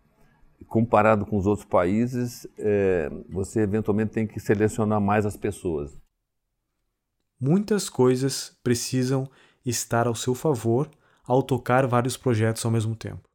comparado 0.66 1.26
com 1.26 1.37
os 1.37 1.46
outros 1.46 1.66
países, 1.66 2.46
é, 2.56 3.11
você 3.28 3.61
eventualmente 3.61 4.12
tem 4.12 4.26
que 4.26 4.40
selecionar 4.40 5.00
mais 5.00 5.26
as 5.26 5.37
pessoas. 5.37 6.00
Muitas 7.38 7.90
coisas 7.90 8.56
precisam 8.62 9.28
estar 9.66 10.06
ao 10.06 10.14
seu 10.14 10.35
favor 10.35 10.88
ao 11.26 11.42
tocar 11.42 11.87
vários 11.87 12.16
projetos 12.16 12.64
ao 12.64 12.70
mesmo 12.70 12.96
tempo. 12.96 13.29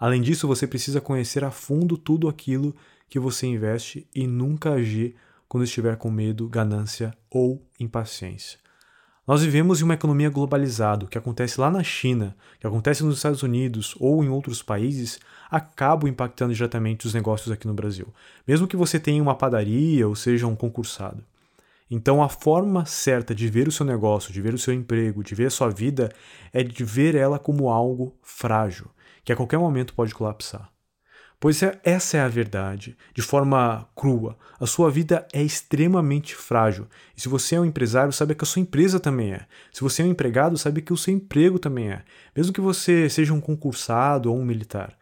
Além 0.00 0.22
disso, 0.22 0.48
você 0.48 0.66
precisa 0.66 0.98
conhecer 0.98 1.44
a 1.44 1.50
fundo 1.50 1.98
tudo 1.98 2.26
aquilo 2.26 2.74
que 3.06 3.18
você 3.18 3.46
investe 3.46 4.08
e 4.14 4.26
nunca 4.26 4.72
agir 4.72 5.14
quando 5.46 5.64
estiver 5.64 5.96
com 5.96 6.10
medo, 6.10 6.48
ganância 6.48 7.12
ou 7.30 7.62
impaciência. 7.78 8.58
Nós 9.26 9.42
vivemos 9.42 9.80
em 9.80 9.84
uma 9.84 9.94
economia 9.94 10.30
globalizada. 10.30 11.04
O 11.04 11.08
que 11.08 11.18
acontece 11.18 11.60
lá 11.60 11.70
na 11.70 11.84
China, 11.84 12.34
que 12.58 12.66
acontece 12.66 13.04
nos 13.04 13.16
Estados 13.16 13.42
Unidos 13.42 13.94
ou 14.00 14.24
em 14.24 14.28
outros 14.28 14.62
países, 14.62 15.20
acaba 15.50 16.08
impactando 16.08 16.54
diretamente 16.54 17.06
os 17.06 17.12
negócios 17.12 17.52
aqui 17.52 17.66
no 17.66 17.74
Brasil. 17.74 18.08
Mesmo 18.48 18.66
que 18.66 18.76
você 18.76 18.98
tenha 18.98 19.22
uma 19.22 19.34
padaria 19.34 20.08
ou 20.08 20.16
seja 20.16 20.46
um 20.46 20.56
concursado. 20.56 21.22
Então, 21.90 22.22
a 22.22 22.28
forma 22.28 22.86
certa 22.86 23.34
de 23.34 23.48
ver 23.48 23.68
o 23.68 23.72
seu 23.72 23.84
negócio, 23.84 24.32
de 24.32 24.40
ver 24.40 24.54
o 24.54 24.58
seu 24.58 24.72
emprego, 24.72 25.22
de 25.22 25.34
ver 25.34 25.46
a 25.46 25.50
sua 25.50 25.68
vida, 25.68 26.10
é 26.52 26.62
de 26.62 26.84
ver 26.84 27.14
ela 27.16 27.38
como 27.38 27.68
algo 27.68 28.14
frágil, 28.22 28.88
que 29.24 29.32
a 29.32 29.36
qualquer 29.36 29.58
momento 29.58 29.94
pode 29.94 30.14
colapsar. 30.14 30.70
Pois 31.40 31.62
é, 31.62 31.80
essa 31.82 32.18
é 32.18 32.20
a 32.20 32.28
verdade, 32.28 32.94
de 33.14 33.22
forma 33.22 33.88
crua. 33.96 34.36
A 34.60 34.66
sua 34.66 34.90
vida 34.90 35.26
é 35.32 35.42
extremamente 35.42 36.36
frágil. 36.36 36.86
E 37.16 37.20
se 37.22 37.30
você 37.30 37.54
é 37.54 37.60
um 37.60 37.64
empresário, 37.64 38.12
sabe 38.12 38.34
que 38.34 38.44
a 38.44 38.46
sua 38.46 38.60
empresa 38.60 39.00
também 39.00 39.32
é. 39.32 39.46
Se 39.72 39.80
você 39.80 40.02
é 40.02 40.04
um 40.04 40.10
empregado, 40.10 40.58
sabe 40.58 40.82
que 40.82 40.92
o 40.92 40.98
seu 40.98 41.14
emprego 41.14 41.58
também 41.58 41.92
é. 41.92 42.04
Mesmo 42.36 42.52
que 42.52 42.60
você 42.60 43.08
seja 43.08 43.32
um 43.32 43.40
concursado 43.40 44.30
ou 44.30 44.38
um 44.38 44.44
militar. 44.44 44.98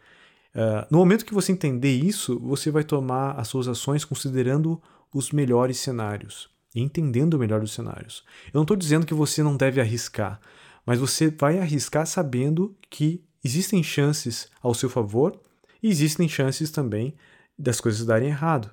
Uh, 0.54 0.87
no 0.88 0.98
momento 0.98 1.24
que 1.24 1.35
você 1.35 1.50
entender 1.50 1.90
isso, 1.92 2.38
você 2.38 2.70
vai 2.70 2.85
tomar 2.85 3.33
as 3.33 3.48
suas 3.48 3.66
ações 3.66 4.04
considerando 4.04 4.81
os 5.12 5.33
melhores 5.33 5.78
cenários 5.78 6.48
e 6.72 6.81
entendendo 6.81 7.38
melhor 7.38 7.64
os 7.64 7.72
cenários. 7.72 8.24
Eu 8.46 8.59
não 8.59 8.62
estou 8.62 8.76
dizendo 8.76 9.07
que 9.07 9.14
você 9.14 9.42
não 9.42 9.57
deve 9.57 9.81
arriscar, 9.81 10.40
mas 10.87 11.00
você 11.00 11.28
vai 11.28 11.59
arriscar 11.59 12.07
sabendo 12.07 12.76
que 12.88 13.24
existem 13.44 13.83
chances 13.83 14.48
ao 14.62 14.74
seu 14.74 14.88
favor 14.90 15.40
e 15.83 15.88
existem 15.88 16.29
chances 16.29 16.70
também 16.70 17.14
das 17.59 17.81
coisas 17.81 18.05
darem 18.05 18.29
errado. 18.29 18.70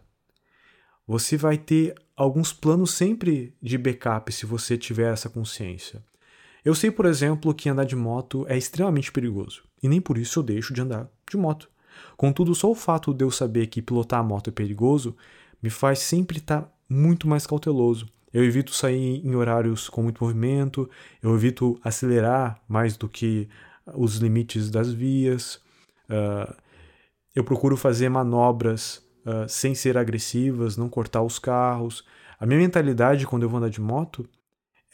Você 1.07 1.37
vai 1.37 1.57
ter 1.57 1.95
alguns 2.15 2.51
planos 2.51 2.91
sempre 2.91 3.55
de 3.61 3.77
backup 3.77 4.31
se 4.31 4.45
você 4.45 4.77
tiver 4.77 5.11
essa 5.11 5.29
consciência. 5.29 6.03
Eu 6.63 6.73
sei, 6.73 6.89
por 6.89 7.05
exemplo, 7.05 7.53
que 7.53 7.69
andar 7.69 7.85
de 7.85 7.95
moto 7.95 8.45
é 8.49 8.57
extremamente 8.57 9.11
perigoso 9.11 9.63
e 9.83 9.87
nem 9.87 10.01
por 10.01 10.17
isso 10.17 10.39
eu 10.39 10.43
deixo 10.43 10.73
de 10.73 10.81
andar 10.81 11.07
de 11.29 11.37
moto. 11.37 11.69
Contudo, 12.17 12.55
só 12.55 12.71
o 12.71 12.75
fato 12.75 13.13
de 13.13 13.23
eu 13.23 13.31
saber 13.31 13.67
que 13.67 13.81
pilotar 13.81 14.19
a 14.19 14.23
moto 14.23 14.49
é 14.49 14.51
perigoso 14.51 15.15
me 15.61 15.69
faz 15.69 15.99
sempre 15.99 16.37
estar 16.37 16.71
muito 16.89 17.27
mais 17.27 17.45
cauteloso. 17.45 18.07
Eu 18.33 18.43
evito 18.43 18.73
sair 18.73 19.25
em 19.25 19.35
horários 19.35 19.87
com 19.87 20.03
muito 20.03 20.23
movimento, 20.23 20.89
eu 21.21 21.33
evito 21.35 21.79
acelerar 21.83 22.61
mais 22.67 22.97
do 22.97 23.07
que 23.07 23.47
os 23.93 24.17
limites 24.17 24.69
das 24.69 24.91
vias, 24.91 25.55
uh, 26.09 26.53
eu 27.35 27.43
procuro 27.43 27.77
fazer 27.77 28.09
manobras 28.09 28.97
uh, 29.25 29.47
sem 29.47 29.75
ser 29.75 29.97
agressivas, 29.97 30.77
não 30.77 30.89
cortar 30.89 31.21
os 31.21 31.37
carros. 31.37 32.03
A 32.39 32.45
minha 32.45 32.59
mentalidade 32.59 33.27
quando 33.27 33.43
eu 33.43 33.49
vou 33.49 33.57
andar 33.57 33.69
de 33.69 33.81
moto 33.81 34.27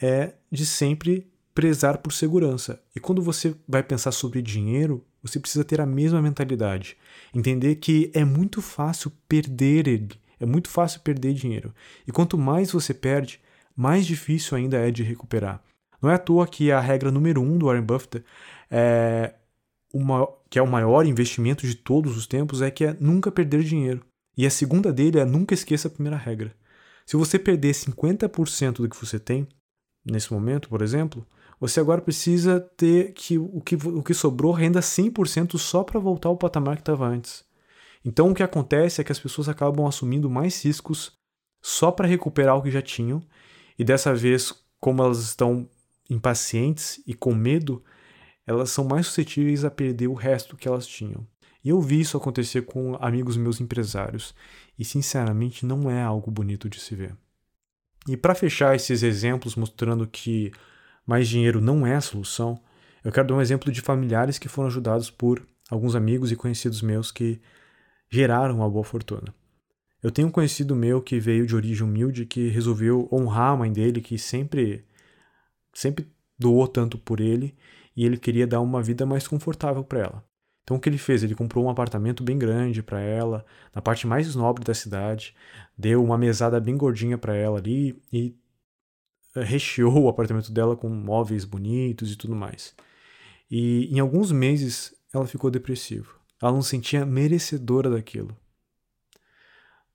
é 0.02 0.34
de 0.52 0.66
sempre 0.66 1.32
prezar 1.54 2.00
por 2.00 2.12
segurança. 2.12 2.82
E 2.96 3.00
quando 3.00 3.22
você 3.22 3.56
vai 3.68 3.84
pensar 3.84 4.12
sobre 4.12 4.42
dinheiro, 4.42 5.06
você 5.22 5.40
precisa 5.40 5.64
ter 5.64 5.80
a 5.80 5.86
mesma 5.86 6.22
mentalidade. 6.22 6.98
Entender 7.34 7.76
que 7.76 8.10
é 8.14 8.26
muito 8.26 8.62
fácil 8.62 9.12
perder 9.28 9.88
ele 9.88 10.22
é 10.42 10.46
muito 10.46 10.70
fácil 10.70 11.00
perder 11.02 11.34
dinheiro. 11.34 11.74
E 12.08 12.12
quanto 12.12 12.38
mais 12.38 12.72
você 12.72 12.94
perde, 12.94 13.40
mais 13.76 14.06
difícil 14.06 14.58
ainda 14.58 14.78
é 14.78 14.90
de 14.90 15.04
recuperar. 15.04 15.62
Não 16.02 16.10
é 16.10 16.16
à 16.16 16.18
toa 16.18 16.48
que 16.48 16.72
a 16.72 16.80
regra 16.80 17.12
número 17.12 17.40
um 17.40 17.60
do 17.60 17.68
Warren 17.68 17.84
Buffett, 17.84 18.26
é 18.72 19.36
que 20.50 20.58
é 20.58 20.62
o 20.62 20.68
maior 20.68 21.06
investimento 21.06 21.68
de 21.68 21.76
todos 21.76 22.16
os 22.16 22.26
tempos, 22.26 22.62
é 22.62 22.72
que 22.72 22.86
é 22.86 22.96
nunca 23.00 23.32
perder 23.32 23.64
dinheiro. 23.64 24.06
E 24.38 24.46
a 24.46 24.50
segunda 24.50 24.92
dele 24.92 25.20
é 25.20 25.26
nunca 25.26 25.54
esqueça 25.54 25.88
a 25.88 25.92
primeira 25.92 26.18
regra. 26.18 26.56
Se 27.06 27.18
você 27.18 27.38
perder 27.38 27.74
50% 27.74 28.78
do 28.78 28.90
que 28.90 28.96
você 28.96 29.20
tem, 29.20 29.48
nesse 30.06 30.32
momento, 30.32 30.70
por 30.70 30.82
exemplo, 30.82 31.28
você 31.60 31.80
agora 31.80 32.02
precisa 32.02 32.60
ter 32.60 33.14
que 33.14 33.38
o 33.38 33.62
que, 33.62 33.76
o 33.76 34.02
que 34.02 34.14
sobrou 34.14 34.52
renda 34.52 34.80
100% 34.80 35.58
só 35.58 35.84
para 35.84 36.00
voltar 36.00 36.30
ao 36.30 36.38
patamar 36.38 36.76
que 36.76 36.82
estava 36.82 37.06
antes. 37.06 37.44
Então 38.04 38.32
o 38.32 38.34
que 38.34 38.42
acontece 38.42 39.02
é 39.02 39.04
que 39.04 39.12
as 39.12 39.20
pessoas 39.20 39.48
acabam 39.48 39.86
assumindo 39.86 40.30
mais 40.30 40.64
riscos 40.64 41.12
só 41.62 41.92
para 41.92 42.08
recuperar 42.08 42.58
o 42.58 42.64
que 42.64 42.72
já 42.72 42.82
tinham, 42.82 43.22
e 43.78 43.84
dessa 43.84 44.14
vez, 44.16 44.54
como 44.80 45.04
elas 45.04 45.20
estão 45.20 45.70
impacientes 46.10 47.02
e 47.06 47.14
com 47.14 47.34
medo, 47.34 47.84
elas 48.46 48.70
são 48.70 48.84
mais 48.86 49.08
suscetíveis 49.08 49.64
a 49.64 49.72
perder 49.72 50.08
o 50.08 50.14
resto 50.14 50.58
que 50.58 50.68
elas 50.68 50.88
tinham. 50.88 51.26
E 51.64 51.70
eu 51.70 51.80
vi 51.80 52.00
isso 52.00 52.18
acontecer 52.18 52.64
com 52.64 52.96
amigos 52.96 53.38
meus 53.38 53.62
empresários, 53.62 54.34
e 54.78 54.84
sinceramente 54.84 55.66
não 55.66 55.90
é 55.90 56.02
algo 56.02 56.32
bonito 56.32 56.68
de 56.68 56.80
se 56.80 56.96
ver. 56.96 57.16
E 58.08 58.18
para 58.18 58.34
fechar 58.34 58.76
esses 58.76 59.04
exemplos 59.04 59.56
mostrando 59.56 60.08
que 60.08 60.52
mais 61.06 61.28
dinheiro 61.28 61.62
não 61.62 61.86
é 61.86 61.96
a 61.96 62.02
solução, 62.02 62.60
eu 63.04 63.12
quero 63.12 63.28
dar 63.28 63.36
um 63.36 63.42
exemplo 63.42 63.72
de 63.72 63.82
familiares 63.82 64.40
que 64.40 64.50
foram 64.50 64.68
ajudados 64.68 65.12
por 65.12 65.46
alguns 65.70 65.96
amigos 65.96 66.32
e 66.32 66.36
conhecidos 66.36 66.82
meus 66.82 67.12
que 67.12 67.40
geraram 68.10 68.56
uma 68.56 68.70
boa 68.70 68.84
fortuna. 68.84 69.34
Eu 70.02 70.12
tenho 70.12 70.28
um 70.28 70.32
conhecido 70.32 70.76
meu 70.76 71.00
que 71.02 71.20
veio 71.20 71.46
de 71.46 71.56
origem 71.56 71.86
humilde 71.86 72.26
que 72.26 72.50
resolveu 72.50 73.08
honrar 73.12 73.52
a 73.52 73.58
mãe 73.58 73.72
dele, 73.72 74.02
que 74.02 74.18
sempre 74.18 74.84
sempre 75.74 76.12
doou 76.38 76.68
tanto 76.68 76.98
por 76.98 77.20
ele 77.20 77.56
e 77.96 78.06
ele 78.06 78.18
queria 78.18 78.48
dar 78.48 78.62
uma 78.62 78.82
vida 78.82 79.06
mais 79.06 79.28
confortável 79.28 79.84
para 79.84 80.00
ela. 80.00 80.32
Então 80.64 80.78
o 80.78 80.80
que 80.80 80.88
ele 80.88 80.98
fez? 80.98 81.24
Ele 81.24 81.36
comprou 81.36 81.66
um 81.66 81.70
apartamento 81.70 82.24
bem 82.24 82.38
grande 82.38 82.84
para 82.84 83.00
ela, 83.00 83.46
na 83.74 83.82
parte 83.82 84.08
mais 84.08 84.36
nobre 84.36 84.64
da 84.64 84.74
cidade, 84.74 85.36
deu 85.78 86.04
uma 86.04 86.18
mesada 86.18 86.60
bem 86.60 86.78
gordinha 86.78 87.18
para 87.18 87.36
ela 87.36 87.58
ali 87.60 88.02
e 88.12 88.36
eh, 89.36 89.44
recheou 89.44 90.04
o 90.04 90.10
apartamento 90.10 90.52
dela 90.52 90.76
com 90.76 90.90
móveis 90.90 91.46
bonitos 91.46 92.12
e 92.12 92.16
tudo 92.16 92.36
mais. 92.36 92.76
E 93.50 93.90
em 93.94 94.00
alguns 94.00 94.32
meses 94.32 94.96
ela 95.14 95.28
ficou 95.28 95.50
depressiva. 95.50 96.10
Ela 96.42 96.54
não 96.54 96.62
sentia 96.62 97.06
merecedora 97.06 97.90
daquilo. 97.90 98.36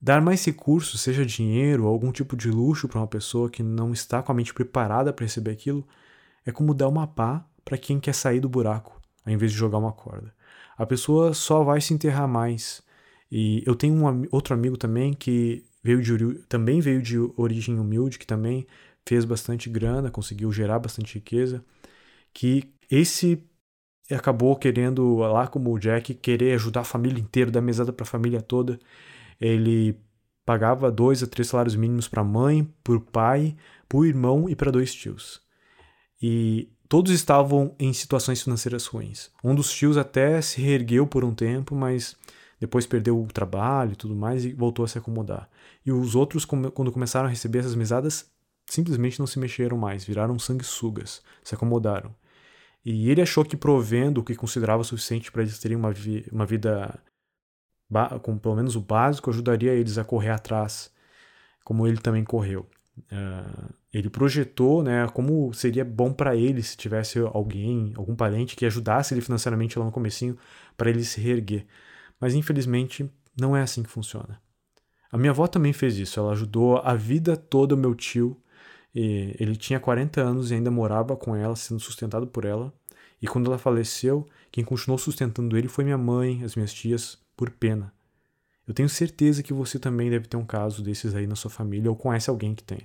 Dar 0.01 0.21
mais 0.21 0.45
recursos, 0.45 1.01
seja 1.01 1.25
dinheiro 1.25 1.85
ou 1.85 1.89
algum 1.89 2.13
tipo 2.13 2.37
de 2.37 2.51
luxo 2.51 2.87
para 2.87 3.01
uma 3.01 3.07
pessoa 3.07 3.51
que 3.51 3.63
não 3.63 3.93
está 3.93 4.23
com 4.23 4.31
a 4.31 4.35
mente 4.35 4.53
preparada 4.53 5.13
para 5.13 5.25
receber 5.25 5.53
aquilo, 5.53 5.87
é 6.45 6.53
como 6.53 6.75
dar 6.75 6.89
uma 6.89 7.07
pá 7.07 7.49
para 7.67 7.77
quem 7.77 7.99
quer 7.99 8.15
sair 8.15 8.39
do 8.39 8.49
buraco, 8.49 9.03
ao 9.27 9.33
invés 9.33 9.51
de 9.51 9.59
jogar 9.59 9.79
uma 9.79 9.93
corda. 9.93 10.33
A 10.79 10.87
pessoa 10.87 11.35
só 11.35 11.65
vai 11.65 11.81
se 11.81 11.93
enterrar 11.93 12.29
mais. 12.29 12.81
E 13.31 13.61
eu 13.67 13.75
tenho 13.75 13.95
um 13.95 14.25
outro 14.31 14.55
amigo 14.55 14.77
também 14.77 15.13
que 15.13 15.65
veio 15.83 16.01
de, 16.01 16.35
também 16.49 16.81
veio 16.81 17.03
de 17.03 17.19
origem 17.37 17.77
humilde, 17.79 18.21
que 18.21 18.27
também 18.27 18.67
fez 19.05 19.25
bastante 19.25 19.69
grana, 19.69 20.13
conseguiu 20.13 20.53
gerar 20.53 20.79
bastante 20.79 21.15
riqueza, 21.15 21.65
que 22.33 22.73
esse 22.89 23.43
acabou 24.13 24.55
querendo, 24.55 25.17
lá 25.17 25.49
como 25.49 25.73
o 25.73 25.79
Jack, 25.79 26.15
querer 26.15 26.55
ajudar 26.55 26.83
a 26.83 26.85
família 26.85 27.21
inteira, 27.21 27.51
dar 27.51 27.61
mesada 27.61 27.93
para 27.93 28.05
a 28.05 28.07
família 28.07 28.41
toda. 28.41 28.79
Ele 29.41 29.99
pagava 30.45 30.91
dois 30.93 31.21
a 31.21 31.27
três 31.27 31.49
salários 31.49 31.75
mínimos 31.75 32.07
para 32.07 32.21
a 32.21 32.25
mãe, 32.25 32.65
para 32.85 32.95
o 32.95 33.01
pai, 33.01 33.57
para 33.89 33.99
o 33.99 34.05
irmão 34.05 34.49
e 34.49 34.55
para 34.55 34.71
dois 34.71 34.95
tios. 34.95 35.41
E 36.23 36.71
todos 36.89 37.13
estavam 37.13 37.75
em 37.79 37.93
situações 37.93 38.43
financeiras 38.43 38.87
ruins. 38.87 39.31
Um 39.43 39.55
dos 39.55 39.73
tios 39.73 39.97
até 39.97 40.41
se 40.41 40.61
reergueu 40.61 41.07
por 41.07 41.25
um 41.25 41.35
tempo, 41.35 41.75
mas 41.75 42.17
depois 42.61 42.87
perdeu 42.87 43.21
o 43.21 43.27
trabalho 43.27 43.93
e 43.93 43.97
tudo 43.97 44.15
mais 44.15 44.45
e 44.45 44.53
voltou 44.53 44.85
a 44.85 44.89
se 44.89 44.99
acomodar. 44.99 45.49
E 45.85 45.93
os 45.93 46.15
outros, 46.15 46.45
quando 46.45 46.93
começaram 46.93 47.27
a 47.27 47.31
receber 47.31 47.61
essas 47.61 47.75
mesadas, 47.75 48.31
simplesmente 48.69 49.19
não 49.19 49.27
se 49.27 49.39
mexeram 49.39 49.77
mais, 49.77 50.05
viraram 50.05 50.39
sanguessugas, 50.39 51.23
se 51.43 51.55
acomodaram. 51.55 52.15
E 52.85 53.11
ele 53.11 53.21
achou 53.21 53.45
que 53.45 53.57
provendo 53.57 54.21
o 54.21 54.25
que 54.25 54.35
considerava 54.35 54.85
suficiente 54.85 55.31
para 55.31 55.43
eles 55.43 55.59
terem 55.59 55.77
uma, 55.77 55.93
vi 55.93 56.25
uma 56.31 56.47
vida 56.47 56.99
com 58.23 58.39
pelo 58.39 58.57
menos 58.57 58.77
o 58.77 58.81
básico 58.81 59.31
ajudaria 59.31 59.73
eles 59.73 59.99
a 59.99 60.05
correr 60.05 60.31
atrás, 60.31 60.93
como 61.65 61.87
ele 61.87 61.99
também 61.99 62.25
correu. 62.25 62.67
Uh, 63.13 63.75
ele 63.97 64.11
projetou 64.11 64.83
né, 64.83 65.07
como 65.09 65.53
seria 65.53 65.85
bom 65.85 66.13
para 66.13 66.37
ele 66.37 66.63
se 66.63 66.77
tivesse 66.77 67.19
alguém, 67.19 67.93
algum 67.97 68.15
parente 68.15 68.57
que 68.57 68.67
ajudasse 68.67 69.15
ele 69.15 69.21
financeiramente 69.21 69.79
lá 69.79 69.85
no 69.85 69.93
comecinho 69.93 70.37
para 70.77 70.91
ele 70.91 71.05
se 71.05 71.21
reerguer. 71.21 71.67
Mas 72.21 72.35
infelizmente 72.35 73.11
não 73.39 73.57
é 73.57 73.63
assim 73.63 73.83
que 73.83 73.91
funciona. 73.91 74.41
A 75.11 75.17
minha 75.17 75.31
avó 75.31 75.47
também 75.47 75.73
fez 75.73 75.97
isso, 75.99 76.19
ela 76.19 76.33
ajudou 76.33 76.79
a 76.79 76.95
vida 76.95 77.37
toda 77.37 77.75
o 77.75 77.79
meu 77.79 77.95
tio 77.95 78.37
ele 78.99 79.57
tinha 79.57 79.79
40 79.79 80.23
anos 80.23 80.51
e 80.51 80.55
ainda 80.55 80.71
morava 80.71 81.17
com 81.17 81.37
ela, 81.37 81.55
sendo 81.55 81.79
sustentado 81.79 82.27
por 82.27 82.47
ela. 82.47 82.73
E 83.21 83.27
quando 83.27 83.47
ela 83.47 83.59
faleceu, 83.59 84.27
quem 84.51 84.65
continuou 84.65 84.99
sustentando 84.99 85.57
ele 85.57 85.69
foi 85.69 85.85
minha 85.85 85.99
mãe, 85.99 86.43
as 86.43 86.57
minhas 86.57 86.73
tias, 86.73 87.19
por 87.37 87.51
pena. 87.51 87.93
Eu 88.67 88.73
tenho 88.73 88.89
certeza 88.89 89.43
que 89.43 89.53
você 89.53 89.79
também 89.79 90.09
deve 90.11 90.27
ter 90.27 90.37
um 90.37 90.47
caso 90.47 90.83
desses 90.83 91.15
aí 91.15 91.27
na 91.27 91.37
sua 91.37 91.51
família 91.51 91.91
ou 91.91 91.97
conhece 91.97 92.31
alguém 92.31 92.55
que 92.55 92.65
tem. 92.65 92.81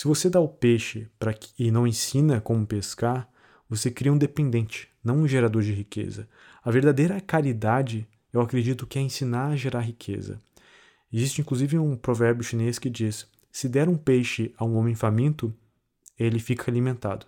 Se 0.00 0.08
você 0.08 0.30
dá 0.30 0.40
o 0.40 0.48
peixe 0.48 1.10
e 1.58 1.70
não 1.70 1.86
ensina 1.86 2.40
como 2.40 2.66
pescar, 2.66 3.28
você 3.68 3.90
cria 3.90 4.10
um 4.10 4.16
dependente. 4.16 4.88
não 5.04 5.18
um 5.18 5.28
gerador 5.28 5.60
de 5.60 5.74
riqueza. 5.74 6.26
A 6.64 6.70
verdadeira 6.70 7.20
caridade, 7.20 8.08
eu 8.32 8.40
acredito 8.40 8.86
que 8.86 8.98
é 8.98 9.02
ensinar 9.02 9.48
a 9.48 9.56
gerar 9.56 9.80
riqueza. 9.80 10.38
Existe 11.12 11.42
inclusive 11.42 11.78
um 11.78 11.98
provérbio 11.98 12.42
chinês 12.42 12.78
que 12.78 12.88
diz: 12.88 13.28
se 13.52 13.68
der 13.68 13.90
um 13.90 13.96
peixe 13.98 14.54
a 14.56 14.64
um 14.64 14.78
homem 14.78 14.94
faminto, 14.94 15.54
ele 16.18 16.38
fica 16.38 16.70
alimentado. 16.70 17.26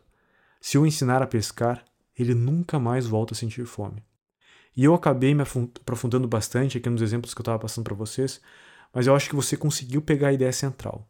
Se 0.58 0.78
o 0.78 0.86
ensinar 0.86 1.20
a 1.20 1.26
pescar, 1.26 1.84
ele 2.18 2.34
nunca 2.34 2.78
mais 2.78 3.06
volta 3.06 3.34
a 3.34 3.36
sentir 3.36 3.66
fome. 3.66 4.02
E 4.74 4.82
eu 4.82 4.94
acabei 4.94 5.34
me 5.34 5.42
aprofundando 5.42 6.26
bastante 6.26 6.78
aqui 6.78 6.88
nos 6.88 7.02
exemplos 7.02 7.34
que 7.34 7.40
eu 7.42 7.44
estava 7.44 7.58
passando 7.58 7.84
para 7.84 7.94
vocês, 7.94 8.40
mas 8.94 9.06
eu 9.06 9.14
acho 9.14 9.28
que 9.28 9.36
você 9.36 9.58
conseguiu 9.58 10.00
pegar 10.00 10.28
a 10.28 10.32
ideia 10.32 10.54
central. 10.54 11.06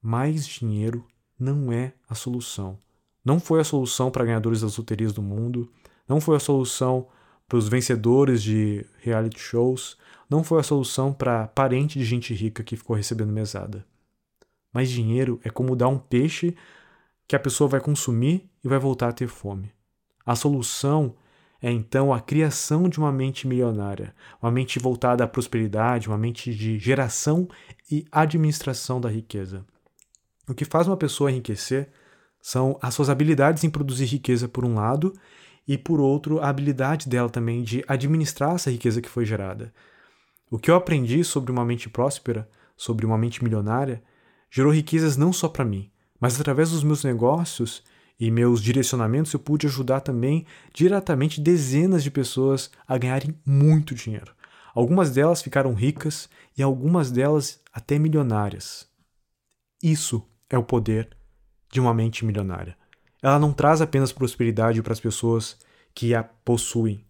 Mais 0.00 0.46
dinheiro 0.46 1.04
não 1.38 1.72
é 1.72 1.92
a 2.08 2.14
solução. 2.14 2.78
Não 3.24 3.38
foi 3.38 3.60
a 3.60 3.64
solução 3.64 4.10
para 4.10 4.24
ganhadores 4.24 4.60
das 4.60 4.76
loterias 4.76 5.12
do 5.12 5.22
mundo, 5.22 5.70
não 6.08 6.20
foi 6.20 6.36
a 6.36 6.40
solução 6.40 7.06
para 7.46 7.58
os 7.58 7.68
vencedores 7.68 8.42
de 8.42 8.84
reality 8.98 9.38
shows, 9.38 9.96
não 10.28 10.44
foi 10.44 10.60
a 10.60 10.62
solução 10.62 11.12
para 11.12 11.48
parente 11.48 11.98
de 11.98 12.04
gente 12.04 12.34
rica 12.34 12.62
que 12.62 12.76
ficou 12.76 12.94
recebendo 12.94 13.32
mesada. 13.32 13.84
Mas 14.72 14.90
dinheiro 14.90 15.40
é 15.42 15.50
como 15.50 15.74
dar 15.74 15.88
um 15.88 15.98
peixe 15.98 16.54
que 17.26 17.34
a 17.34 17.40
pessoa 17.40 17.68
vai 17.68 17.80
consumir 17.80 18.48
e 18.62 18.68
vai 18.68 18.78
voltar 18.78 19.08
a 19.08 19.12
ter 19.12 19.28
fome. 19.28 19.72
A 20.24 20.36
solução 20.36 21.14
é 21.60 21.70
então 21.70 22.12
a 22.12 22.20
criação 22.20 22.88
de 22.88 22.98
uma 22.98 23.10
mente 23.10 23.46
milionária, 23.46 24.14
uma 24.40 24.50
mente 24.50 24.78
voltada 24.78 25.24
à 25.24 25.28
prosperidade, 25.28 26.08
uma 26.08 26.18
mente 26.18 26.54
de 26.54 26.78
geração 26.78 27.48
e 27.90 28.06
administração 28.12 29.00
da 29.00 29.08
riqueza. 29.08 29.66
O 30.48 30.54
que 30.54 30.64
faz 30.64 30.86
uma 30.86 30.96
pessoa 30.96 31.30
enriquecer 31.30 31.88
são 32.40 32.78
as 32.80 32.94
suas 32.94 33.10
habilidades 33.10 33.64
em 33.64 33.70
produzir 33.70 34.06
riqueza 34.06 34.48
por 34.48 34.64
um 34.64 34.74
lado 34.74 35.12
e 35.66 35.76
por 35.76 36.00
outro 36.00 36.40
a 36.40 36.48
habilidade 36.48 37.08
dela 37.08 37.28
também 37.28 37.62
de 37.62 37.84
administrar 37.86 38.54
essa 38.54 38.70
riqueza 38.70 39.02
que 39.02 39.08
foi 39.08 39.26
gerada. 39.26 39.72
O 40.50 40.58
que 40.58 40.70
eu 40.70 40.74
aprendi 40.74 41.22
sobre 41.22 41.52
uma 41.52 41.64
mente 41.64 41.90
próspera, 41.90 42.48
sobre 42.74 43.04
uma 43.04 43.18
mente 43.18 43.44
milionária, 43.44 44.02
gerou 44.50 44.72
riquezas 44.72 45.16
não 45.16 45.30
só 45.30 45.48
para 45.48 45.64
mim, 45.64 45.90
mas 46.18 46.40
através 46.40 46.70
dos 46.70 46.82
meus 46.82 47.04
negócios 47.04 47.82
e 48.18 48.30
meus 48.30 48.62
direcionamentos 48.62 49.32
eu 49.32 49.38
pude 49.38 49.66
ajudar 49.66 50.00
também 50.00 50.46
diretamente 50.72 51.40
dezenas 51.40 52.02
de 52.02 52.10
pessoas 52.10 52.70
a 52.86 52.96
ganharem 52.96 53.38
muito 53.44 53.94
dinheiro. 53.94 54.32
Algumas 54.74 55.10
delas 55.10 55.42
ficaram 55.42 55.74
ricas 55.74 56.28
e 56.56 56.62
algumas 56.62 57.10
delas 57.10 57.60
até 57.72 57.98
milionárias. 57.98 58.88
Isso 59.82 60.26
é 60.48 60.56
o 60.56 60.62
poder 60.62 61.08
de 61.70 61.80
uma 61.80 61.92
mente 61.94 62.24
milionária. 62.24 62.76
Ela 63.22 63.38
não 63.38 63.52
traz 63.52 63.80
apenas 63.80 64.12
prosperidade 64.12 64.82
para 64.82 64.92
as 64.92 65.00
pessoas 65.00 65.58
que 65.94 66.14
a 66.14 66.22
possuem. 66.22 67.04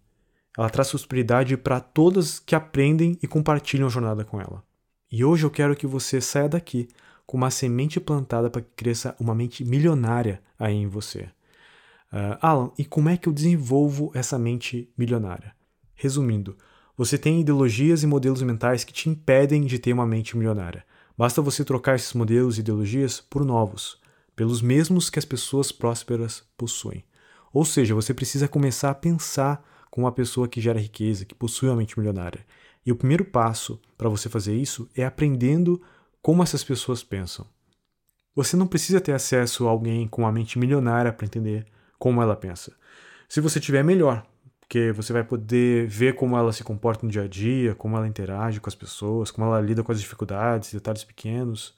Ela 0.57 0.69
traz 0.69 0.89
prosperidade 0.89 1.55
para 1.55 1.79
todas 1.79 2.39
que 2.39 2.55
aprendem 2.55 3.17
e 3.21 3.27
compartilham 3.27 3.87
a 3.87 3.91
jornada 3.91 4.25
com 4.25 4.41
ela. 4.41 4.63
E 5.11 5.23
hoje 5.23 5.45
eu 5.45 5.51
quero 5.51 5.75
que 5.75 5.87
você 5.87 6.19
saia 6.19 6.49
daqui 6.49 6.87
com 7.25 7.37
uma 7.37 7.51
semente 7.51 7.99
plantada 7.99 8.49
para 8.49 8.61
que 8.61 8.69
cresça 8.75 9.15
uma 9.19 9.35
mente 9.35 9.63
milionária 9.63 10.41
aí 10.57 10.75
em 10.75 10.87
você. 10.87 11.29
Uh, 12.11 12.37
Alan, 12.41 12.71
e 12.77 12.83
como 12.83 13.07
é 13.09 13.17
que 13.17 13.29
eu 13.29 13.33
desenvolvo 13.33 14.11
essa 14.15 14.37
mente 14.39 14.91
milionária? 14.97 15.53
Resumindo, 15.93 16.57
você 16.97 17.17
tem 17.17 17.39
ideologias 17.39 18.01
e 18.01 18.07
modelos 18.07 18.41
mentais 18.41 18.83
que 18.83 18.91
te 18.91 19.07
impedem 19.09 19.63
de 19.63 19.77
ter 19.77 19.93
uma 19.93 20.07
mente 20.07 20.35
milionária. 20.35 20.83
Basta 21.19 21.41
você 21.41 21.65
trocar 21.65 21.97
esses 21.97 22.13
modelos 22.13 22.55
e 22.55 22.61
ideologias 22.61 23.19
por 23.19 23.43
novos, 23.43 23.99
pelos 24.37 24.61
mesmos 24.61 25.09
que 25.09 25.19
as 25.19 25.25
pessoas 25.25 25.69
prósperas 25.69 26.45
possuem. 26.55 27.03
Ou 27.51 27.65
seja, 27.65 27.93
você 27.93 28.13
precisa 28.13 28.47
começar 28.47 28.89
a 28.89 28.95
pensar 28.95 29.61
como 29.91 30.05
uma 30.05 30.13
pessoa 30.13 30.47
que 30.47 30.61
gera 30.61 30.79
riqueza, 30.79 31.25
que 31.25 31.35
possui 31.35 31.67
uma 31.67 31.75
mente 31.75 31.99
milionária. 31.99 32.45
E 32.85 32.91
o 32.93 32.95
primeiro 32.95 33.25
passo 33.25 33.81
para 33.97 34.07
você 34.07 34.29
fazer 34.29 34.55
isso 34.55 34.89
é 34.95 35.03
aprendendo 35.03 35.81
como 36.21 36.41
essas 36.41 36.63
pessoas 36.63 37.03
pensam. 37.03 37.45
Você 38.33 38.55
não 38.55 38.65
precisa 38.65 39.01
ter 39.01 39.11
acesso 39.11 39.67
a 39.67 39.71
alguém 39.71 40.07
com 40.07 40.21
uma 40.21 40.31
mente 40.31 40.57
milionária 40.57 41.11
para 41.11 41.25
entender 41.25 41.65
como 41.97 42.21
ela 42.21 42.33
pensa. 42.33 42.71
Se 43.27 43.41
você 43.41 43.59
tiver, 43.59 43.83
melhor, 43.83 44.25
porque 44.69 44.91
você 44.91 45.11
vai 45.11 45.23
poder 45.23 45.87
ver 45.87 46.13
como 46.13 46.37
ela 46.37 46.53
se 46.53 46.63
comporta 46.63 47.03
no 47.03 47.11
dia 47.11 47.23
a 47.23 47.27
dia, 47.27 47.73
como 47.73 47.97
ela 47.97 48.07
interage 48.07 48.59
com 48.59 48.69
as 48.69 48.75
pessoas, 48.75 49.31
como 49.31 49.47
ela 49.47 49.59
lida 49.59 49.83
com 49.83 49.91
as 49.91 49.99
dificuldades, 49.99 50.71
detalhes 50.71 51.03
pequenos. 51.03 51.73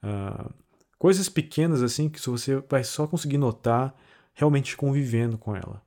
Uh, 0.00 0.48
coisas 0.96 1.28
pequenas 1.28 1.82
assim 1.82 2.08
que 2.08 2.24
você 2.24 2.62
vai 2.70 2.84
só 2.84 3.08
conseguir 3.08 3.38
notar 3.38 3.92
realmente 4.34 4.76
convivendo 4.76 5.36
com 5.36 5.56
ela. 5.56 5.82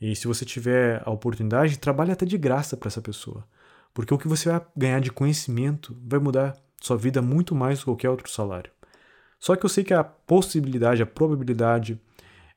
E 0.00 0.16
se 0.16 0.26
você 0.26 0.44
tiver 0.44 1.00
a 1.06 1.12
oportunidade, 1.12 1.78
trabalhe 1.78 2.10
até 2.10 2.26
de 2.26 2.36
graça 2.36 2.76
para 2.76 2.88
essa 2.88 3.00
pessoa. 3.00 3.46
Porque 3.94 4.12
o 4.12 4.18
que 4.18 4.26
você 4.26 4.50
vai 4.50 4.60
ganhar 4.76 5.00
de 5.00 5.12
conhecimento 5.12 5.96
vai 6.04 6.18
mudar 6.18 6.56
sua 6.82 6.96
vida 6.96 7.22
muito 7.22 7.54
mais 7.54 7.78
do 7.78 7.82
que 7.82 7.84
qualquer 7.84 8.10
outro 8.10 8.28
salário. 8.28 8.72
Só 9.38 9.54
que 9.54 9.64
eu 9.64 9.70
sei 9.70 9.84
que 9.84 9.94
a 9.94 10.02
possibilidade, 10.02 11.04
a 11.04 11.06
probabilidade 11.06 12.00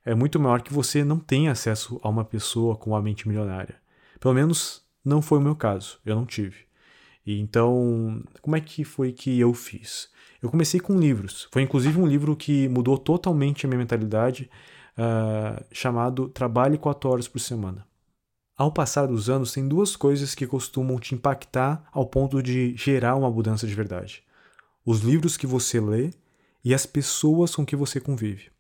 é 0.06 0.16
muito 0.16 0.40
maior 0.40 0.62
que 0.62 0.74
você 0.74 1.04
não 1.04 1.20
tenha 1.20 1.52
acesso 1.52 2.00
a 2.04 2.10
uma 2.10 2.26
pessoa 2.26 2.76
com 2.76 2.92
uma 2.92 3.02
mente 3.02 3.28
milionária. 3.28 3.76
Pelo 4.20 4.34
menos 4.34 4.84
não 5.04 5.22
foi 5.22 5.38
o 5.38 5.42
meu 5.42 5.56
caso, 5.56 6.00
eu 6.06 6.16
não 6.16 6.26
tive. 6.26 6.66
E 7.26 7.40
então, 7.40 8.24
como 8.42 8.56
é 8.56 8.62
que 8.62 8.84
foi 8.84 9.12
que 9.12 9.40
eu 9.40 9.54
fiz? 9.54 10.10
Eu 10.42 10.50
comecei 10.50 10.80
com 10.80 11.00
livros. 11.00 11.48
Foi 11.52 11.62
inclusive 11.62 12.00
um 12.00 12.08
livro 12.08 12.36
que 12.36 12.68
mudou 12.68 12.98
totalmente 12.98 13.66
a 13.66 13.70
minha 13.70 13.78
mentalidade, 13.78 14.50
uh, 14.98 15.64
chamado 15.72 16.30
Trabalhe 16.30 16.78
4 16.78 17.10
horas 17.10 17.28
por 17.28 17.40
semana. 17.40 17.86
Ao 18.58 18.72
passar 18.72 19.08
dos 19.08 19.30
anos, 19.30 19.52
tem 19.52 19.68
duas 19.68 19.96
coisas 19.96 20.36
que 20.36 20.46
costumam 20.46 21.00
te 21.00 21.16
impactar 21.16 21.84
ao 21.92 22.06
ponto 22.06 22.42
de 22.42 22.76
gerar 22.76 23.16
uma 23.16 23.30
mudança 23.30 23.66
de 23.66 23.74
verdade: 23.74 24.24
os 24.86 25.02
livros 25.02 25.38
que 25.38 25.48
você 25.48 25.80
lê 25.80 26.12
e 26.64 26.74
as 26.74 26.86
pessoas 26.86 27.56
com 27.56 27.66
que 27.66 27.76
você 27.76 28.00
convive. 28.00 28.51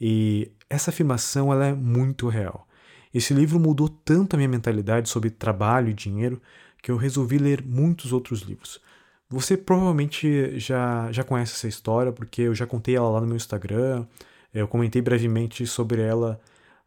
E 0.00 0.52
essa 0.68 0.90
afirmação 0.90 1.52
ela 1.52 1.66
é 1.66 1.74
muito 1.74 2.28
real. 2.28 2.66
Esse 3.12 3.32
livro 3.32 3.58
mudou 3.58 3.88
tanto 3.88 4.34
a 4.34 4.36
minha 4.36 4.48
mentalidade 4.48 5.08
sobre 5.08 5.30
trabalho 5.30 5.88
e 5.88 5.94
dinheiro 5.94 6.40
que 6.82 6.90
eu 6.90 6.96
resolvi 6.96 7.38
ler 7.38 7.64
muitos 7.64 8.12
outros 8.12 8.42
livros. 8.42 8.80
Você 9.28 9.56
provavelmente 9.56 10.58
já, 10.58 11.10
já 11.10 11.24
conhece 11.24 11.54
essa 11.54 11.66
história, 11.66 12.12
porque 12.12 12.42
eu 12.42 12.54
já 12.54 12.66
contei 12.66 12.94
ela 12.94 13.08
lá 13.08 13.20
no 13.20 13.26
meu 13.26 13.36
Instagram, 13.36 14.06
eu 14.54 14.68
comentei 14.68 15.02
brevemente 15.02 15.66
sobre 15.66 16.00
ela 16.00 16.40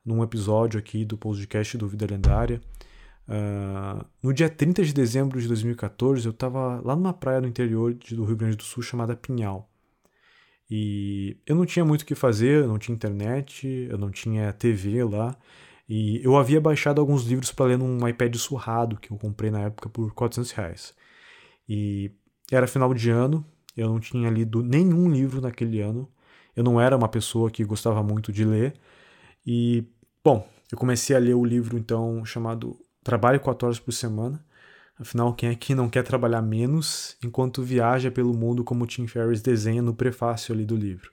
num 0.05 0.23
episódio 0.23 0.79
aqui 0.79 1.03
do 1.03 1.17
podcast 1.17 1.77
do 1.77 1.87
Vida 1.87 2.07
Lendária. 2.09 2.61
Uh, 3.27 4.03
no 4.23 4.33
dia 4.33 4.49
30 4.49 4.83
de 4.83 4.93
dezembro 4.93 5.39
de 5.39 5.47
2014, 5.47 6.25
eu 6.25 6.31
estava 6.31 6.81
lá 6.83 6.95
numa 6.95 7.13
praia 7.13 7.41
no 7.41 7.47
interior 7.47 7.93
do 7.93 8.23
Rio 8.23 8.35
Grande 8.35 8.55
do 8.55 8.63
Sul 8.63 8.81
chamada 8.81 9.15
Pinhal. 9.15 9.69
E 10.69 11.37
eu 11.45 11.55
não 11.55 11.65
tinha 11.65 11.83
muito 11.83 12.03
o 12.03 12.05
que 12.05 12.15
fazer, 12.15 12.63
eu 12.63 12.67
não 12.67 12.77
tinha 12.77 12.95
internet, 12.95 13.67
eu 13.89 13.97
não 13.97 14.11
tinha 14.11 14.53
TV 14.53 15.03
lá. 15.03 15.35
E 15.87 16.23
eu 16.23 16.37
havia 16.37 16.61
baixado 16.61 17.01
alguns 17.01 17.23
livros 17.25 17.51
para 17.51 17.65
ler 17.67 17.77
num 17.77 18.07
iPad 18.07 18.35
surrado 18.35 18.97
que 18.99 19.11
eu 19.11 19.17
comprei 19.17 19.49
na 19.49 19.61
época 19.61 19.89
por 19.89 20.13
400 20.13 20.51
reais. 20.51 20.93
E 21.67 22.11
era 22.51 22.67
final 22.67 22.93
de 22.93 23.09
ano, 23.09 23.45
eu 23.75 23.89
não 23.89 23.99
tinha 23.99 24.29
lido 24.29 24.61
nenhum 24.61 25.09
livro 25.09 25.41
naquele 25.41 25.81
ano. 25.81 26.07
Eu 26.55 26.63
não 26.63 26.79
era 26.79 26.95
uma 26.95 27.07
pessoa 27.07 27.49
que 27.49 27.63
gostava 27.63 28.03
muito 28.03 28.31
de 28.31 28.45
ler. 28.45 28.73
E, 29.45 29.83
bom, 30.23 30.47
eu 30.71 30.77
comecei 30.77 31.15
a 31.15 31.19
ler 31.19 31.33
o 31.33 31.45
livro 31.45 31.77
então 31.77 32.23
chamado 32.25 32.77
Trabalhe 33.03 33.39
4 33.39 33.67
horas 33.67 33.79
por 33.79 33.91
semana. 33.91 34.43
Afinal, 34.99 35.33
quem 35.33 35.49
aqui 35.49 35.73
não 35.73 35.89
quer 35.89 36.03
trabalhar 36.03 36.41
menos 36.41 37.15
enquanto 37.23 37.63
viaja 37.63 38.11
pelo 38.11 38.33
mundo 38.33 38.65
como 38.65 38.85
Tim 38.85 39.07
Ferriss 39.07 39.41
desenha 39.41 39.81
no 39.81 39.95
prefácio 39.95 40.53
ali 40.53 40.65
do 40.65 40.75
livro? 40.75 41.09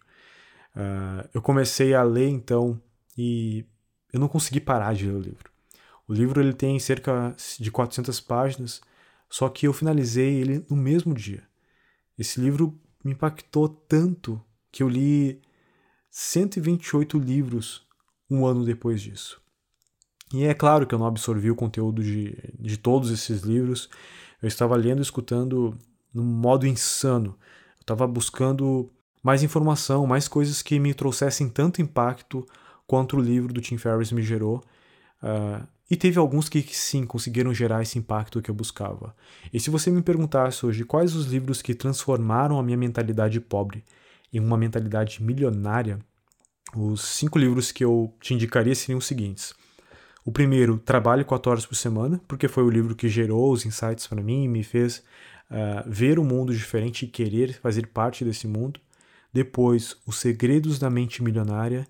Uh, 0.75 1.29
eu 1.33 1.41
comecei 1.41 1.95
a 1.95 2.03
ler 2.03 2.29
então 2.29 2.81
e 3.17 3.65
eu 4.13 4.19
não 4.19 4.27
consegui 4.27 4.61
parar 4.61 4.93
de 4.93 5.07
ler 5.07 5.15
o 5.15 5.21
livro. 5.21 5.53
O 6.09 6.13
livro 6.13 6.41
ele 6.41 6.53
tem 6.53 6.79
cerca 6.81 7.35
de 7.61 7.71
400 7.71 8.19
páginas, 8.21 8.81
só 9.31 9.49
que 9.49 9.69
eu 9.69 9.73
finalizei 9.73 10.35
ele 10.35 10.67
no 10.69 10.77
mesmo 10.77 11.15
dia. 11.15 11.45
Esse 12.19 12.41
livro 12.41 12.77
me 13.05 13.13
impactou 13.13 13.69
tanto 13.69 14.43
que 14.73 14.83
eu 14.83 14.89
li 14.89 15.41
128 16.11 17.19
livros 17.19 17.87
um 18.29 18.45
ano 18.45 18.65
depois 18.65 19.01
disso. 19.01 19.41
E 20.33 20.45
é 20.45 20.55
claro 20.55 20.87
que 20.87 20.95
eu 20.95 20.99
não 20.99 21.07
absorvi 21.07 21.51
o 21.51 21.57
conteúdo 21.57 22.03
de, 22.03 22.37
de 22.59 22.77
todos 22.77 23.11
esses 23.11 23.43
livros. 23.43 23.89
Eu 24.43 24.49
estava 24.49 24.77
lendo 24.77 24.99
e 24.99 25.03
escutando 25.03 25.77
num 26.13 26.25
modo 26.25 26.67
insano. 26.67 27.37
Eu 27.77 27.83
estava 27.83 28.07
buscando 28.07 28.91
mais 29.23 29.43
informação, 29.43 30.07
mais 30.07 30.29
coisas 30.29 30.63
que 30.63 30.79
me 30.79 30.95
trouxessem 30.95 31.49
tanto 31.49 31.81
impacto 31.81 32.47
quanto 32.87 33.17
o 33.17 33.21
livro 33.21 33.53
do 33.53 33.61
Tim 33.61 33.77
Ferriss 33.77 34.13
me 34.13 34.23
gerou. 34.23 34.63
Uh, 35.23 35.67
e 35.91 35.97
teve 35.97 36.19
alguns 36.19 36.49
que 36.49 36.63
sim 36.63 37.05
conseguiram 37.05 37.55
gerar 37.55 37.83
esse 37.83 37.99
impacto 37.99 38.43
que 38.43 38.51
eu 38.51 38.55
buscava. 38.55 39.15
E 39.53 39.61
se 39.61 39.71
você 39.71 39.91
me 39.91 40.03
perguntasse 40.03 40.67
hoje 40.67 40.85
quais 40.85 41.15
os 41.15 41.27
livros 41.27 41.63
que 41.63 41.75
transformaram 41.75 42.59
a 42.59 42.63
minha 42.63 42.77
mentalidade 42.77 43.41
pobre 43.41 43.85
em 44.33 44.41
uma 44.41 44.57
mentalidade 44.57 45.23
milionária, 45.23 46.01
os 46.75 47.03
cinco 47.03 47.39
livros 47.39 47.71
que 47.71 47.85
eu 47.85 48.13
te 48.21 48.35
indicaria 48.35 48.75
seriam 48.75 48.99
os 48.99 49.07
seguintes: 49.07 49.55
O 50.27 50.33
primeiro, 50.33 50.77
Trabalhe 50.81 51.23
4 51.23 51.53
horas 51.53 51.65
por 51.65 51.77
semana, 51.77 52.21
porque 52.27 52.49
foi 52.49 52.65
o 52.65 52.69
livro 52.69 52.97
que 52.97 53.09
gerou 53.09 53.53
os 53.53 53.65
insights 53.65 54.09
para 54.09 54.21
mim 54.21 54.43
e 54.43 54.49
me 54.49 54.65
fez 54.65 55.05
uh, 55.49 55.89
ver 55.89 56.19
o 56.19 56.23
um 56.23 56.25
mundo 56.25 56.53
diferente 56.53 57.05
e 57.05 57.09
querer 57.09 57.53
fazer 57.61 57.87
parte 57.87 58.25
desse 58.25 58.49
mundo. 58.49 58.81
Depois, 59.33 59.97
Os 60.05 60.17
Segredos 60.17 60.81
da 60.81 60.91
Mente 60.91 61.23
Milionária. 61.23 61.87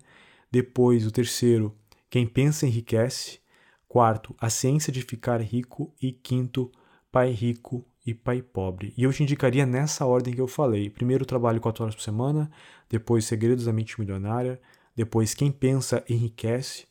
Depois, 0.51 1.07
o 1.07 1.11
terceiro, 1.11 1.75
Quem 2.11 2.27
Pensa 2.27 2.67
Enriquece. 2.67 3.39
Quarto, 3.87 4.35
A 4.39 4.51
Ciência 4.51 4.93
de 4.93 5.01
Ficar 5.01 5.41
Rico. 5.41 5.91
E 5.99 6.11
quinto, 6.11 6.71
Pai 7.11 7.31
Rico 7.31 7.87
e 8.05 8.13
Pai 8.13 8.43
Pobre. 8.43 8.93
E 8.95 9.01
eu 9.01 9.11
te 9.11 9.23
indicaria 9.23 9.65
nessa 9.65 10.05
ordem 10.05 10.31
que 10.31 10.41
eu 10.41 10.47
falei. 10.47 10.91
Primeiro, 10.91 11.25
Trabalho 11.25 11.59
4 11.59 11.85
horas 11.85 11.95
por 11.95 12.03
semana. 12.03 12.51
Depois, 12.87 13.25
Segredos 13.25 13.65
da 13.65 13.73
Mente 13.73 13.99
Milionária. 13.99 14.61
Depois, 14.95 15.33
Quem 15.33 15.51
Pensa 15.51 16.05
Enriquece. 16.07 16.85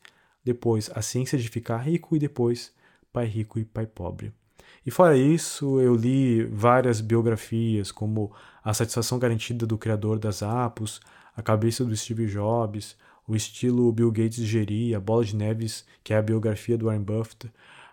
Depois, 0.46 0.88
A 0.94 1.02
Ciência 1.02 1.37
de 1.37 1.48
Ficar 1.48 1.78
Rico. 1.78 2.14
E 2.14 2.20
depois, 2.20 2.72
Pai 3.12 3.26
Rico 3.26 3.59
e 3.59 3.64
Pai 3.64 3.85
Pobre. 3.85 4.32
E 4.87 4.92
fora 4.92 5.16
isso, 5.16 5.80
eu 5.80 5.96
li 5.96 6.44
várias 6.44 7.00
biografias, 7.00 7.90
como 7.90 8.30
A 8.62 8.72
Satisfação 8.72 9.18
Garantida 9.18 9.66
do 9.66 9.76
Criador 9.76 10.20
das 10.20 10.44
Apos, 10.44 11.00
A 11.37 11.42
Cabeça 11.42 11.85
do 11.85 11.96
Steve 11.96 12.26
Jobs, 12.28 12.96
O 13.26 13.35
Estilo 13.35 13.90
Bill 13.90 14.12
Gates 14.12 14.44
Geria, 14.44 15.00
Bola 15.00 15.24
de 15.24 15.35
Neves, 15.35 15.85
que 16.04 16.14
é 16.14 16.16
a 16.16 16.22
biografia 16.22 16.78
do 16.78 16.87
Warren 16.87 17.02
Buffett, 17.02 17.46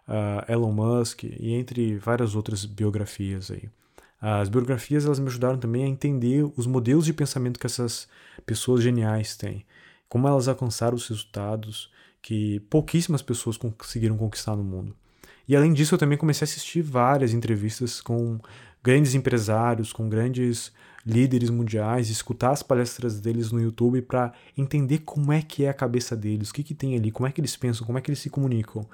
uh, 0.07 0.45
Elon 0.47 0.71
Musk, 0.71 1.23
e 1.23 1.53
entre 1.53 1.97
várias 1.97 2.35
outras 2.35 2.63
biografias 2.65 3.49
aí. 3.49 3.67
As 4.21 4.47
biografias 4.47 5.05
elas 5.05 5.17
me 5.17 5.27
ajudaram 5.27 5.57
também 5.57 5.85
a 5.85 5.87
entender 5.87 6.47
os 6.55 6.67
modelos 6.67 7.05
de 7.05 7.13
pensamento 7.13 7.59
que 7.59 7.65
essas 7.65 8.07
pessoas 8.45 8.83
geniais 8.83 9.35
têm, 9.35 9.65
como 10.07 10.27
elas 10.27 10.47
alcançaram 10.47 10.95
os 10.95 11.07
resultados 11.07 11.91
que 12.23 12.61
pouquíssimas 12.61 13.21
pessoas 13.21 13.57
conseguiram 13.57 14.17
conquistar 14.17 14.55
no 14.55 14.63
mundo. 14.63 14.95
E 15.47 15.55
além 15.57 15.73
disso, 15.73 15.93
eu 15.93 15.99
também 15.99 16.17
comecei 16.17 16.45
a 16.45 16.47
assistir 16.49 16.81
várias 16.81 17.33
entrevistas 17.33 17.99
com 17.99 18.39
grandes 18.81 19.13
empresários, 19.13 19.91
com 19.91 20.07
grandes 20.07 20.71
líderes 21.05 21.49
mundiais, 21.49 22.09
escutar 22.09 22.51
as 22.51 22.63
palestras 22.63 23.19
deles 23.19 23.51
no 23.51 23.61
YouTube 23.61 24.01
para 24.03 24.31
entender 24.57 24.99
como 24.99 25.33
é 25.33 25.41
que 25.41 25.65
é 25.65 25.69
a 25.69 25.73
cabeça 25.73 26.15
deles, 26.15 26.49
o 26.49 26.53
que, 26.53 26.63
que 26.63 26.73
tem 26.73 26.95
ali, 26.95 27.11
como 27.11 27.27
é 27.27 27.31
que 27.31 27.41
eles 27.41 27.57
pensam, 27.57 27.85
como 27.85 27.97
é 27.97 28.01
que 28.01 28.09
eles 28.09 28.19
se 28.19 28.29
comunicam. 28.29 28.87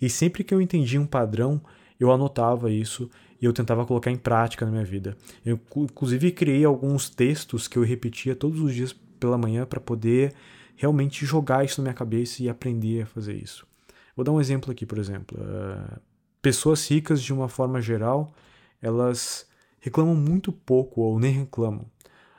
E 0.00 0.08
sempre 0.08 0.44
que 0.44 0.54
eu 0.54 0.60
entendia 0.60 1.00
um 1.00 1.06
padrão, 1.06 1.60
eu 1.98 2.12
anotava 2.12 2.70
isso 2.70 3.10
e 3.42 3.44
eu 3.44 3.52
tentava 3.52 3.84
colocar 3.84 4.12
em 4.12 4.16
prática 4.16 4.64
na 4.64 4.70
minha 4.70 4.84
vida. 4.84 5.16
Eu, 5.44 5.58
inclusive, 5.76 6.30
criei 6.30 6.64
alguns 6.64 7.10
textos 7.10 7.66
que 7.66 7.76
eu 7.76 7.82
repetia 7.82 8.36
todos 8.36 8.60
os 8.60 8.72
dias 8.72 8.94
pela 9.18 9.36
manhã 9.36 9.66
para 9.66 9.80
poder 9.80 10.34
realmente 10.76 11.24
jogar 11.24 11.64
isso 11.64 11.80
na 11.80 11.84
minha 11.84 11.94
cabeça 11.94 12.42
e 12.42 12.48
aprender 12.48 13.02
a 13.02 13.06
fazer 13.06 13.34
isso. 13.34 13.66
Vou 14.14 14.24
dar 14.24 14.32
um 14.32 14.40
exemplo 14.40 14.70
aqui, 14.70 14.86
por 14.86 14.98
exemplo. 14.98 15.38
Uh, 15.38 16.00
pessoas 16.40 16.88
ricas, 16.88 17.22
de 17.22 17.32
uma 17.32 17.48
forma 17.48 17.80
geral, 17.80 18.32
elas 18.80 19.46
reclamam 19.80 20.14
muito 20.14 20.52
pouco 20.52 21.00
ou 21.00 21.18
nem 21.18 21.32
reclamam. 21.32 21.86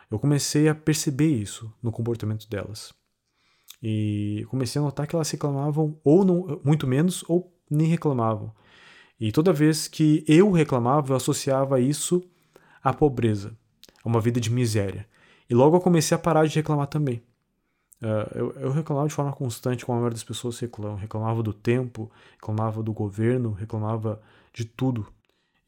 Eu 0.10 0.17
comecei 0.17 0.69
a 0.69 0.76
perceber 0.76 1.28
isso 1.28 1.71
no 1.84 1.91
comportamento 1.91 2.50
delas. 2.50 2.93
E 3.82 4.45
comecei 4.50 4.82
a 4.82 4.86
notar 4.86 5.06
que 5.06 5.15
elas 5.15 5.30
reclamavam 5.30 6.00
ou 6.04 6.26
não, 6.26 6.62
muito 6.63 6.88
menos 6.88 7.23
ou 7.28 7.54
nem 7.69 7.88
reclamavam. 7.88 8.54
E 9.19 9.32
toda 9.32 9.52
vez 9.52 9.88
que 9.88 10.23
eu 10.28 10.52
reclamava, 10.52 11.12
eu 11.12 11.17
associava 11.17 11.80
isso 11.80 12.23
à 12.84 12.93
pobreza, 12.93 13.58
a 14.04 14.08
uma 14.08 14.21
vida 14.21 14.39
de 14.39 14.52
miséria. 14.52 15.08
E 15.50 15.54
logo 15.54 15.76
eu 15.76 15.82
comecei 15.82 16.15
a 16.15 16.19
parar 16.19 16.47
de 16.47 16.56
reclamar 16.56 16.88
também. 16.88 17.21
Uh, 18.01 18.38
eu, 18.38 18.51
eu, 18.60 18.71
reclamava 18.71 19.07
de 19.07 19.13
forma 19.13 19.33
constante, 19.33 19.86
como 19.86 19.97
a 19.97 20.01
maioria 20.01 20.15
das 20.15 20.23
pessoas 20.23 20.60
reclamam. 20.60 20.95
Reclamava 20.97 21.41
do 21.41 21.53
tempo, 21.53 22.12
reclamava 22.33 22.83
do 22.83 22.93
governo, 22.93 23.51
reclamava 23.51 24.21
de 24.53 24.65
tudo. 24.65 25.07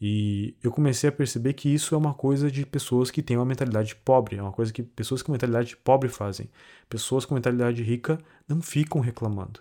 E 0.01 0.55
eu 0.63 0.71
comecei 0.71 1.09
a 1.09 1.11
perceber 1.11 1.53
que 1.53 1.73
isso 1.73 1.93
é 1.93 1.97
uma 1.97 2.13
coisa 2.13 2.49
de 2.49 2.65
pessoas 2.65 3.11
que 3.11 3.21
têm 3.21 3.35
uma 3.35 3.45
mentalidade 3.45 3.95
pobre, 3.95 4.37
é 4.37 4.41
uma 4.41 4.51
coisa 4.51 4.71
que 4.71 4.81
pessoas 4.81 5.21
com 5.21 5.31
mentalidade 5.31 5.75
pobre 5.75 6.07
fazem. 6.07 6.49
Pessoas 6.87 7.25
com 7.25 7.35
mentalidade 7.35 7.83
rica 7.83 8.17
não 8.47 8.61
ficam 8.61 9.01
reclamando. 9.01 9.59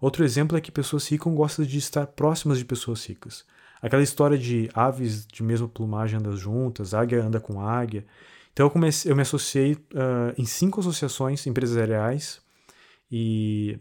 Outro 0.00 0.24
exemplo 0.24 0.56
é 0.56 0.60
que 0.60 0.70
pessoas 0.70 1.08
ricas 1.08 1.32
gostam 1.32 1.64
de 1.64 1.78
estar 1.78 2.06
próximas 2.06 2.58
de 2.58 2.64
pessoas 2.64 3.04
ricas. 3.04 3.44
Aquela 3.80 4.02
história 4.02 4.38
de 4.38 4.70
aves 4.74 5.26
de 5.26 5.42
mesma 5.42 5.66
plumagem 5.68 6.18
andam 6.18 6.36
juntas, 6.36 6.94
águia 6.94 7.22
anda 7.22 7.40
com 7.40 7.60
águia. 7.60 8.04
Então 8.52 8.66
eu, 8.66 8.70
comecei, 8.70 9.10
eu 9.10 9.16
me 9.16 9.22
associei 9.22 9.74
uh, 9.74 10.34
em 10.36 10.44
cinco 10.44 10.80
associações 10.80 11.46
empresariais 11.46 12.40
e 13.10 13.78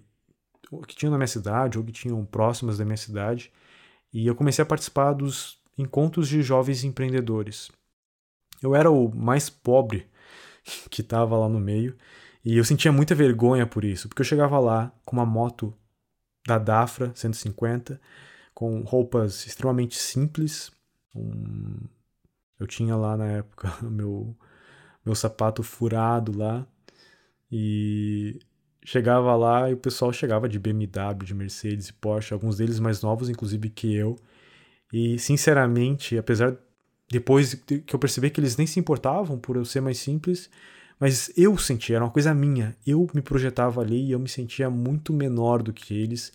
que 0.88 0.96
tinham 0.96 1.12
na 1.12 1.18
minha 1.18 1.28
cidade 1.28 1.78
ou 1.78 1.84
que 1.84 1.92
tinham 1.92 2.26
próximas 2.26 2.78
da 2.78 2.86
minha 2.86 2.98
cidade 2.98 3.52
e 4.14 4.26
eu 4.26 4.36
comecei 4.36 4.64
a 4.64 4.66
participar 4.66 5.14
dos 5.14 5.60
encontros 5.78 6.28
de 6.28 6.42
jovens 6.42 6.84
empreendedores. 6.84 7.70
Eu 8.62 8.76
era 8.76 8.90
o 8.90 9.14
mais 9.14 9.50
pobre 9.50 10.08
que 10.90 11.02
estava 11.02 11.38
lá 11.38 11.50
no 11.50 11.60
meio 11.60 11.98
e 12.44 12.58
eu 12.58 12.64
sentia 12.64 12.92
muita 12.92 13.14
vergonha 13.14 13.68
por 13.68 13.84
isso, 13.84 14.08
porque 14.08 14.22
eu 14.22 14.26
chegava 14.26 14.58
lá 14.60 14.92
com 15.06 15.16
uma 15.18 15.26
moto 15.26 15.74
da 16.48 16.58
Dafra 16.58 17.12
150, 17.14 18.02
com 18.54 18.82
roupas 18.82 19.46
extremamente 19.46 19.98
simples. 19.98 20.72
Um... 21.14 21.78
Eu 22.60 22.68
tinha 22.68 22.96
lá 22.96 23.18
na 23.18 23.28
época 23.28 23.76
meu 23.84 24.36
meu 25.06 25.16
sapato 25.16 25.64
furado 25.64 26.38
lá. 26.38 26.66
E 27.52 28.40
chegava 28.84 29.36
lá 29.36 29.70
e 29.70 29.74
o 29.74 29.78
pessoal 29.78 30.12
chegava 30.12 30.48
de 30.48 30.58
BMW, 30.58 31.26
de 31.26 31.34
Mercedes 31.34 31.90
e 31.90 31.94
Porsche, 31.94 32.34
alguns 32.34 32.58
deles 32.58 32.80
mais 32.80 33.02
novos, 33.02 33.30
inclusive, 33.30 33.70
que 33.70 33.94
eu. 33.94 34.18
E, 34.92 35.20
sinceramente, 35.20 36.18
apesar 36.18 36.56
depois 37.10 37.54
que 37.54 37.94
eu 37.94 38.00
percebi 38.00 38.30
que 38.30 38.40
eles 38.40 38.56
nem 38.56 38.66
se 38.66 38.80
importavam 38.80 39.38
por 39.38 39.58
eu 39.58 39.66
ser 39.66 39.82
mais 39.82 39.98
simples, 39.98 40.50
mas 40.98 41.32
eu 41.36 41.58
sentia, 41.58 41.98
era 41.98 42.06
uma 42.06 42.12
coisa 42.12 42.34
minha. 42.34 42.76
Eu 42.86 43.08
me 43.14 43.22
projetava 43.22 43.82
ali 43.82 44.06
e 44.06 44.12
eu 44.12 44.20
me 44.20 44.30
sentia 44.30 44.70
muito 44.70 45.12
menor 45.12 45.62
do 45.62 45.74
que 45.74 45.94
eles. 45.94 46.32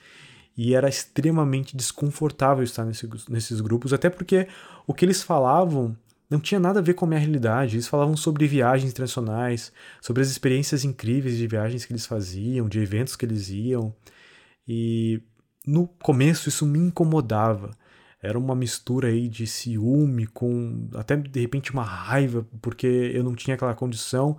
E 0.56 0.74
era 0.74 0.88
extremamente 0.88 1.76
desconfortável 1.76 2.64
estar 2.64 2.84
nesse, 2.84 3.08
nesses 3.28 3.60
grupos, 3.60 3.92
até 3.92 4.10
porque 4.10 4.48
o 4.86 4.92
que 4.92 5.04
eles 5.04 5.22
falavam 5.22 5.96
não 6.28 6.40
tinha 6.40 6.58
nada 6.58 6.80
a 6.80 6.82
ver 6.82 6.94
com 6.94 7.04
a 7.04 7.08
minha 7.08 7.20
realidade. 7.20 7.76
Eles 7.76 7.86
falavam 7.86 8.16
sobre 8.16 8.46
viagens 8.46 8.90
internacionais, 8.90 9.72
sobre 10.00 10.22
as 10.22 10.28
experiências 10.28 10.84
incríveis 10.84 11.36
de 11.36 11.46
viagens 11.46 11.84
que 11.84 11.92
eles 11.92 12.06
faziam, 12.06 12.68
de 12.68 12.80
eventos 12.80 13.16
que 13.16 13.24
eles 13.24 13.48
iam. 13.48 13.94
E 14.66 15.22
no 15.66 15.86
começo 15.86 16.48
isso 16.48 16.66
me 16.66 16.78
incomodava. 16.78 17.70
Era 18.20 18.38
uma 18.38 18.56
mistura 18.56 19.08
aí 19.08 19.28
de 19.28 19.46
ciúme 19.46 20.26
com 20.26 20.88
até 20.94 21.16
de 21.16 21.40
repente 21.40 21.72
uma 21.72 21.84
raiva, 21.84 22.44
porque 22.60 22.86
eu 23.14 23.22
não 23.22 23.34
tinha 23.34 23.54
aquela 23.54 23.74
condição. 23.74 24.36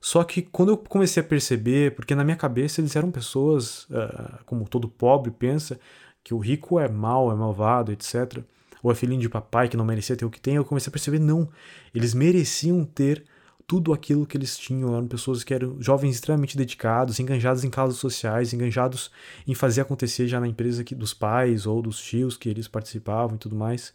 Só 0.00 0.24
que 0.24 0.42
quando 0.42 0.70
eu 0.70 0.76
comecei 0.76 1.22
a 1.22 1.26
perceber, 1.26 1.94
porque 1.94 2.14
na 2.14 2.24
minha 2.24 2.36
cabeça 2.36 2.80
eles 2.80 2.96
eram 2.96 3.10
pessoas, 3.10 3.84
uh, 3.84 4.44
como 4.46 4.68
todo 4.68 4.88
pobre 4.88 5.30
pensa, 5.30 5.78
que 6.24 6.34
o 6.34 6.38
rico 6.38 6.80
é 6.80 6.88
mau, 6.88 7.30
é 7.30 7.34
malvado, 7.36 7.92
etc 7.92 8.42
ou 8.82 8.90
é 8.90 8.94
filhinho 8.94 9.20
de 9.20 9.28
papai 9.28 9.68
que 9.68 9.76
não 9.76 9.84
merecia 9.84 10.16
ter 10.16 10.24
o 10.24 10.30
que 10.30 10.40
tem, 10.40 10.56
eu 10.56 10.64
comecei 10.64 10.90
a 10.90 10.92
perceber, 10.92 11.18
não. 11.18 11.48
Eles 11.94 12.14
mereciam 12.14 12.84
ter 12.84 13.24
tudo 13.66 13.92
aquilo 13.92 14.26
que 14.26 14.36
eles 14.36 14.58
tinham. 14.58 14.96
Eram 14.96 15.06
pessoas 15.06 15.44
que 15.44 15.54
eram 15.54 15.80
jovens 15.80 16.16
extremamente 16.16 16.56
dedicados, 16.56 17.20
enganjados 17.20 17.62
em 17.62 17.70
causas 17.70 17.98
sociais, 17.98 18.52
enganjados 18.52 19.10
em 19.46 19.54
fazer 19.54 19.82
acontecer 19.82 20.26
já 20.26 20.40
na 20.40 20.48
empresa 20.48 20.82
que, 20.82 20.94
dos 20.94 21.14
pais 21.14 21.66
ou 21.66 21.80
dos 21.80 22.02
tios 22.02 22.36
que 22.36 22.48
eles 22.48 22.66
participavam 22.66 23.36
e 23.36 23.38
tudo 23.38 23.54
mais. 23.54 23.94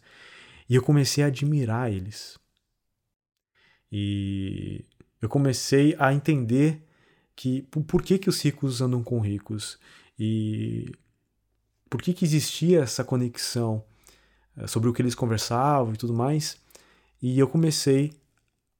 E 0.68 0.74
eu 0.74 0.82
comecei 0.82 1.22
a 1.22 1.26
admirar 1.26 1.92
eles. 1.92 2.38
E 3.92 4.84
eu 5.20 5.28
comecei 5.28 5.94
a 5.98 6.12
entender 6.12 6.82
que 7.34 7.62
por 7.62 8.02
que, 8.02 8.18
que 8.18 8.30
os 8.30 8.40
ricos 8.42 8.80
andam 8.80 9.02
com 9.02 9.20
ricos 9.20 9.78
e 10.18 10.90
por 11.90 12.00
que, 12.00 12.14
que 12.14 12.24
existia 12.24 12.80
essa 12.80 13.04
conexão 13.04 13.84
sobre 14.66 14.88
o 14.88 14.92
que 14.92 15.02
eles 15.02 15.14
conversavam 15.14 15.92
e 15.92 15.96
tudo 15.96 16.14
mais. 16.14 16.56
E 17.20 17.38
eu 17.38 17.48
comecei, 17.48 18.12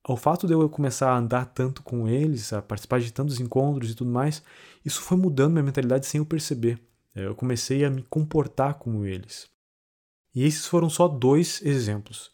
ao 0.05 0.17
fato 0.17 0.47
de 0.47 0.53
eu 0.53 0.69
começar 0.69 1.11
a 1.11 1.19
andar 1.19 1.47
tanto 1.47 1.83
com 1.83 2.09
eles, 2.09 2.53
a 2.53 2.63
participar 2.63 3.01
de 3.01 3.13
tantos 3.13 3.41
encontros 3.41 3.91
e 3.91 3.95
tudo 3.95 4.11
mais, 4.11 4.43
isso 4.85 5.03
foi 5.03 5.17
mudando 5.17 5.53
minha 5.53 5.65
mentalidade 5.65 6.07
sem 6.07 6.19
eu 6.19 6.27
perceber. 6.27 6.81
Eh, 7.15 7.27
eu 7.27 7.35
comecei 7.35 7.85
a 7.85 7.91
me 7.91 8.03
comportar 8.03 8.75
como 8.75 9.05
eles. 9.05 9.49
E 10.35 10.45
esses 10.45 10.67
foram 10.67 10.89
só 10.91 11.09
dois 11.09 11.63
exemplos. 11.63 12.31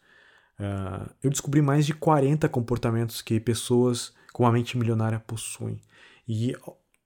Uh, 0.58 1.08
eu 1.22 1.30
descobri 1.30 1.62
mais 1.62 1.86
de 1.86 1.94
40 1.94 2.48
comportamentos 2.48 3.22
que 3.22 3.40
pessoas 3.40 4.12
com 4.32 4.46
a 4.46 4.52
mente 4.52 4.76
milionária 4.76 5.20
possuem. 5.20 5.80
E 6.26 6.54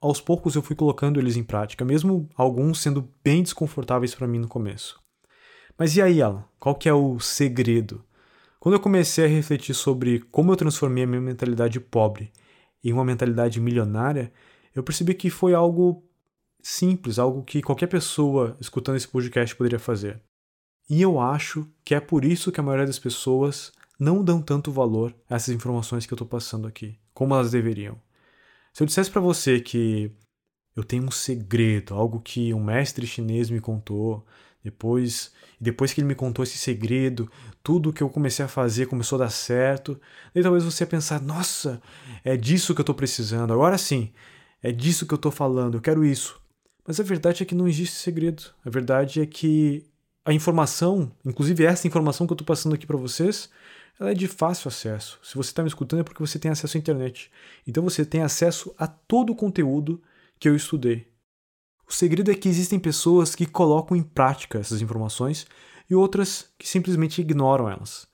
aos 0.01 0.20
poucos 0.20 0.55
eu 0.55 0.62
fui 0.62 0.74
colocando 0.74 1.20
eles 1.20 1.37
em 1.37 1.45
prática, 1.45 1.84
mesmo 1.84 2.28
alguns 2.34 2.80
sendo 2.80 3.09
bem 3.22 3.43
desconfortáveis 3.43 4.14
para 4.14 4.26
mim 4.26 4.39
no 4.39 4.49
começo. 4.49 4.99
Mas 5.79 5.95
e 5.95 6.01
aí, 6.01 6.22
Alan? 6.22 6.45
Qual 6.59 6.74
que 6.74 6.89
é 6.89 6.93
o 6.93 7.20
segredo? 7.20 8.03
Quando 8.59 8.74
eu 8.74 8.81
comecei 8.81 9.24
a 9.24 9.29
refletir 9.29 9.74
sobre 9.74 10.20
como 10.31 10.51
eu 10.51 10.57
transformei 10.57 11.05
a 11.05 11.07
minha 11.07 11.20
mentalidade 11.20 11.79
pobre 11.79 12.33
em 12.83 12.93
uma 12.93 13.05
mentalidade 13.05 13.61
milionária, 13.61 14.33
eu 14.74 14.83
percebi 14.83 15.14
que 15.14 15.29
foi 15.31 15.55
algo 15.55 16.03
simples, 16.62 17.18
algo 17.18 17.45
que 17.45 17.62
qualquer 17.62 17.87
pessoa 17.87 18.57
escutando 18.61 18.97
esse 18.97 19.07
podcast 19.07 19.55
poderia 19.55 19.79
fazer. 19.79 20.20
E 20.89 21.03
eu 21.03 21.20
acho 21.20 21.68
que 21.85 21.95
é 21.95 22.01
por 22.01 22.24
isso 22.24 22.51
que 22.51 22.59
a 22.59 22.62
maioria 22.62 22.87
das 22.87 22.99
pessoas 22.99 23.72
não 23.99 24.24
dão 24.24 24.41
tanto 24.41 24.72
valor 24.72 25.14
a 25.29 25.37
essas 25.37 25.55
informações 25.55 26.07
que 26.07 26.12
eu 26.12 26.16
estou 26.16 26.27
passando 26.27 26.66
aqui, 26.66 26.99
como 27.12 27.35
elas 27.35 27.51
deveriam. 27.51 28.01
Se 28.72 28.83
eu 28.83 28.87
dissesse 28.87 29.11
para 29.11 29.20
você 29.20 29.61
que 29.61 30.11
eu 30.74 30.85
tenho 30.85 31.05
um 31.05 31.11
segredo, 31.11 31.95
algo 31.95 32.20
que 32.20 32.53
um 32.53 32.62
mestre 32.62 33.07
chinês 33.07 33.49
me 33.49 33.61
contou, 33.61 34.24
depois, 34.67 35.31
depois 35.61 35.93
que 35.93 36.01
ele 36.01 36.09
me 36.09 36.14
contou 36.17 36.43
esse 36.43 36.59
segredo, 36.59 37.31
tudo 37.62 37.93
que 37.93 38.03
eu 38.03 38.11
comecei 38.11 38.45
a 38.45 38.49
fazer 38.49 38.87
começou 38.87 39.14
a 39.14 39.27
dar 39.27 39.31
certo. 39.31 40.01
E 40.35 40.43
talvez 40.43 40.64
você 40.64 40.85
pensar: 40.85 41.23
nossa, 41.23 41.81
é 42.25 42.37
disso 42.37 42.75
que 42.75 42.81
eu 42.81 42.83
estou 42.83 42.97
precisando. 42.97 43.53
Agora 43.53 43.79
sim, 43.79 44.12
é 44.61 44.73
disso 44.73 45.07
que 45.07 45.14
eu 45.14 45.17
estou 45.17 45.31
falando. 45.31 45.77
Eu 45.77 45.81
quero 45.81 46.05
isso. 46.05 46.41
Mas 46.85 46.99
a 46.99 47.05
verdade 47.05 47.45
é 47.45 47.47
que 47.47 47.55
não 47.55 47.69
existe 47.69 47.95
segredo. 47.95 48.43
A 48.64 48.71
verdade 48.71 49.21
é 49.21 49.27
que 49.27 49.87
a 50.25 50.33
informação, 50.33 51.12
inclusive 51.25 51.64
essa 51.64 51.87
informação 51.87 52.27
que 52.27 52.33
eu 52.33 52.35
estou 52.35 52.47
passando 52.47 52.75
aqui 52.75 52.89
para 52.89 52.97
vocês, 52.97 53.49
ela 54.01 54.11
é 54.11 54.14
de 54.14 54.27
fácil 54.27 54.67
acesso. 54.67 55.21
Se 55.23 55.37
você 55.37 55.51
está 55.51 55.62
me 55.62 55.69
escutando 55.69 56.01
é 56.01 56.03
porque 56.03 56.21
você 56.21 56.41
tem 56.41 56.51
acesso 56.51 56.77
à 56.77 56.81
internet. 56.81 57.31
Então 57.64 57.85
você 57.85 58.05
tem 58.05 58.23
acesso 58.23 58.75
a 58.77 58.89
todo 58.89 59.31
o 59.31 59.37
conteúdo 59.37 60.03
que 60.41 60.49
eu 60.49 60.57
estudei. 60.57 61.07
O 61.89 61.93
segredo 61.93 62.32
é 62.32 62.34
que 62.34 62.49
existem 62.49 62.80
pessoas 62.80 63.37
que 63.37 63.47
colocam 63.47 63.97
em 63.97 64.03
prática 64.03 64.59
essas 64.59 64.82
informações 64.82 65.47
e 65.89 65.95
outras 65.95 66.49
que 66.59 66.68
simplesmente 66.68 67.20
ignoram 67.20 67.70
elas. 67.70 68.09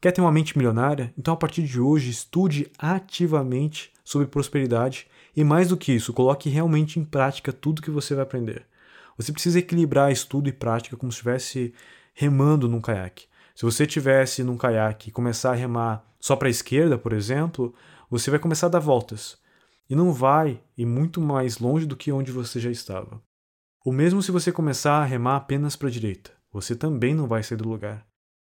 Quer 0.00 0.10
ter 0.10 0.20
uma 0.20 0.32
mente 0.32 0.58
milionária? 0.58 1.14
Então, 1.16 1.32
a 1.32 1.36
partir 1.36 1.62
de 1.62 1.80
hoje, 1.80 2.10
estude 2.10 2.68
ativamente 2.76 3.92
sobre 4.02 4.26
prosperidade 4.26 5.06
e, 5.36 5.44
mais 5.44 5.68
do 5.68 5.76
que 5.76 5.92
isso, 5.92 6.12
coloque 6.12 6.50
realmente 6.50 6.98
em 6.98 7.04
prática 7.04 7.52
tudo 7.52 7.80
que 7.80 7.92
você 7.92 8.12
vai 8.12 8.24
aprender. 8.24 8.66
Você 9.16 9.30
precisa 9.30 9.60
equilibrar 9.60 10.10
estudo 10.10 10.48
e 10.48 10.52
prática 10.52 10.96
como 10.96 11.12
se 11.12 11.18
estivesse 11.18 11.72
remando 12.12 12.68
num 12.68 12.80
caiaque. 12.80 13.26
Se 13.54 13.64
você 13.64 13.84
estivesse 13.84 14.42
num 14.42 14.56
caiaque 14.56 15.10
e 15.10 15.12
começar 15.12 15.52
a 15.52 15.54
remar 15.54 16.04
só 16.18 16.34
para 16.34 16.48
a 16.48 16.50
esquerda, 16.50 16.98
por 16.98 17.12
exemplo, 17.12 17.72
você 18.10 18.32
vai 18.32 18.40
começar 18.40 18.66
a 18.66 18.70
dar 18.70 18.80
voltas 18.80 19.40
e 19.92 19.94
não 19.94 20.10
vai 20.10 20.58
ir 20.74 20.86
muito 20.86 21.20
mais 21.20 21.58
longe 21.58 21.84
do 21.84 21.94
que 21.94 22.10
onde 22.10 22.32
você 22.32 22.58
já 22.58 22.70
estava. 22.70 23.22
O 23.84 23.92
mesmo 23.92 24.22
se 24.22 24.30
você 24.30 24.50
começar 24.50 24.94
a 24.94 25.04
remar 25.04 25.36
apenas 25.36 25.76
para 25.76 25.88
a 25.88 25.90
direita, 25.90 26.30
você 26.50 26.74
também 26.74 27.14
não 27.14 27.26
vai 27.26 27.42
sair 27.42 27.58
do 27.58 27.68
lugar. 27.68 28.06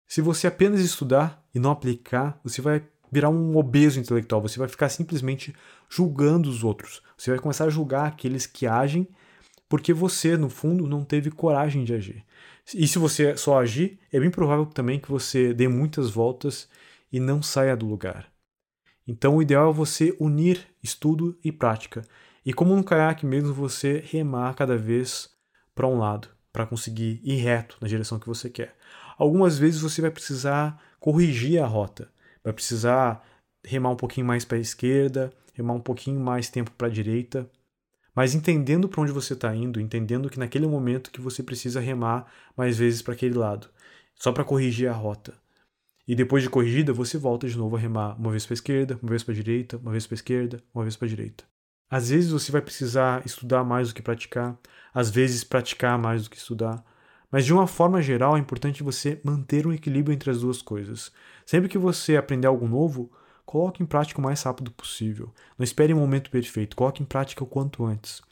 Se 0.08 0.22
você 0.22 0.46
apenas 0.46 0.80
estudar 0.80 1.46
e 1.54 1.58
não 1.58 1.70
aplicar, 1.70 2.40
você 2.42 2.62
vai 2.62 2.82
virar 3.12 3.28
um 3.28 3.58
obeso 3.58 4.00
intelectual, 4.00 4.40
você 4.40 4.58
vai 4.58 4.68
ficar 4.68 4.88
simplesmente 4.88 5.54
julgando 5.86 6.48
os 6.48 6.64
outros. 6.64 7.02
Você 7.14 7.30
vai 7.30 7.38
começar 7.38 7.66
a 7.66 7.70
julgar 7.70 8.06
aqueles 8.06 8.46
que 8.46 8.66
agem 8.66 9.06
porque 9.68 9.92
você, 9.92 10.38
no 10.38 10.48
fundo, 10.48 10.86
não 10.86 11.04
teve 11.04 11.30
coragem 11.30 11.84
de 11.84 11.92
agir. 11.92 12.24
E 12.74 12.88
se 12.88 12.98
você 12.98 13.36
só 13.36 13.60
agir, 13.60 13.98
é 14.10 14.18
bem 14.18 14.30
provável 14.30 14.64
também 14.64 14.98
que 14.98 15.10
você 15.10 15.52
dê 15.52 15.68
muitas 15.68 16.08
voltas 16.08 16.70
e 17.12 17.20
não 17.20 17.42
saia 17.42 17.76
do 17.76 17.84
lugar. 17.84 18.32
Então, 19.06 19.36
o 19.36 19.42
ideal 19.42 19.68
é 19.68 19.74
você 19.74 20.16
unir 20.18 20.72
estudo 20.84 21.36
e 21.42 21.50
prática. 21.50 22.06
E 22.44 22.52
como 22.52 22.76
no 22.76 22.84
caiaque 22.84 23.24
mesmo, 23.24 23.54
você 23.54 24.04
remar 24.06 24.54
cada 24.54 24.76
vez 24.76 25.30
para 25.74 25.88
um 25.88 25.98
lado, 25.98 26.28
para 26.52 26.66
conseguir 26.66 27.20
ir 27.24 27.36
reto 27.36 27.78
na 27.80 27.88
direção 27.88 28.18
que 28.18 28.26
você 28.26 28.50
quer. 28.50 28.76
Algumas 29.16 29.58
vezes 29.58 29.80
você 29.80 30.02
vai 30.02 30.10
precisar 30.10 30.80
corrigir 31.00 31.60
a 31.62 31.66
rota, 31.66 32.08
vai 32.42 32.52
precisar 32.52 33.24
remar 33.64 33.90
um 33.90 33.96
pouquinho 33.96 34.26
mais 34.26 34.44
para 34.44 34.58
a 34.58 34.60
esquerda, 34.60 35.32
remar 35.54 35.72
um 35.72 35.80
pouquinho 35.80 36.20
mais 36.20 36.50
tempo 36.50 36.70
para 36.72 36.88
a 36.88 36.90
direita, 36.90 37.50
mas 38.14 38.34
entendendo 38.34 38.88
para 38.88 39.00
onde 39.00 39.12
você 39.12 39.32
está 39.32 39.54
indo, 39.54 39.80
entendendo 39.80 40.28
que 40.28 40.38
naquele 40.38 40.66
momento 40.66 41.10
que 41.10 41.20
você 41.20 41.42
precisa 41.42 41.80
remar 41.80 42.30
mais 42.56 42.76
vezes 42.76 43.00
para 43.02 43.14
aquele 43.14 43.34
lado, 43.34 43.68
só 44.14 44.32
para 44.32 44.44
corrigir 44.44 44.88
a 44.88 44.92
rota. 44.92 45.34
E 46.06 46.14
depois 46.14 46.42
de 46.42 46.50
corrigida, 46.50 46.92
você 46.92 47.16
volta 47.16 47.48
de 47.48 47.56
novo 47.56 47.76
a 47.76 47.78
remar 47.78 48.14
uma 48.18 48.30
vez 48.30 48.44
para 48.44 48.52
a 48.52 48.56
esquerda, 48.56 48.98
uma 49.02 49.10
vez 49.10 49.22
para 49.22 49.32
a 49.32 49.36
direita, 49.36 49.76
uma 49.78 49.90
vez 49.90 50.06
para 50.06 50.14
a 50.14 50.18
esquerda, 50.18 50.62
uma 50.74 50.84
vez 50.84 50.96
para 50.96 51.06
a 51.06 51.08
direita. 51.08 51.44
Às 51.90 52.10
vezes 52.10 52.30
você 52.30 52.52
vai 52.52 52.60
precisar 52.60 53.24
estudar 53.24 53.64
mais 53.64 53.88
do 53.88 53.94
que 53.94 54.02
praticar, 54.02 54.58
às 54.92 55.10
vezes 55.10 55.44
praticar 55.44 55.98
mais 55.98 56.24
do 56.24 56.30
que 56.30 56.36
estudar, 56.36 56.84
mas 57.30 57.44
de 57.44 57.52
uma 57.52 57.66
forma 57.66 58.00
geral 58.02 58.36
é 58.36 58.40
importante 58.40 58.82
você 58.82 59.20
manter 59.24 59.66
um 59.66 59.72
equilíbrio 59.72 60.14
entre 60.14 60.30
as 60.30 60.40
duas 60.40 60.62
coisas. 60.62 61.10
Sempre 61.44 61.68
que 61.68 61.78
você 61.78 62.16
aprender 62.16 62.46
algo 62.46 62.68
novo, 62.68 63.10
coloque 63.44 63.82
em 63.82 63.86
prática 63.86 64.20
o 64.20 64.22
mais 64.22 64.42
rápido 64.42 64.70
possível. 64.70 65.32
Não 65.58 65.64
espere 65.64 65.92
um 65.92 65.98
momento 65.98 66.30
perfeito, 66.30 66.76
coloque 66.76 67.02
em 67.02 67.06
prática 67.06 67.42
o 67.42 67.46
quanto 67.46 67.84
antes. 67.84 68.22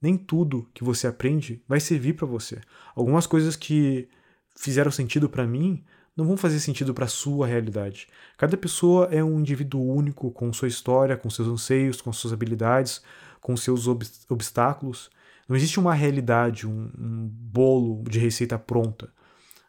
Nem 0.00 0.16
tudo 0.16 0.68
que 0.74 0.84
você 0.84 1.06
aprende 1.06 1.62
vai 1.66 1.80
servir 1.80 2.14
para 2.14 2.26
você. 2.26 2.60
Algumas 2.94 3.26
coisas 3.26 3.56
que 3.56 4.08
fizeram 4.56 4.90
sentido 4.90 5.28
para 5.28 5.46
mim 5.46 5.82
não 6.16 6.26
vão 6.26 6.36
fazer 6.36 6.60
sentido 6.60 6.92
para 6.92 7.06
a 7.06 7.08
sua 7.08 7.46
realidade. 7.46 8.06
Cada 8.36 8.56
pessoa 8.56 9.08
é 9.10 9.22
um 9.24 9.40
indivíduo 9.40 9.82
único, 9.82 10.30
com 10.30 10.52
sua 10.52 10.68
história, 10.68 11.16
com 11.16 11.30
seus 11.30 11.48
anseios, 11.48 12.00
com 12.00 12.12
suas 12.12 12.32
habilidades, 12.32 13.02
com 13.40 13.56
seus 13.56 13.88
ob 13.88 14.06
obstáculos. 14.28 15.10
Não 15.48 15.56
existe 15.56 15.80
uma 15.80 15.94
realidade, 15.94 16.66
um, 16.66 16.90
um 16.98 17.28
bolo 17.28 18.04
de 18.08 18.18
receita 18.18 18.58
pronta. 18.58 19.12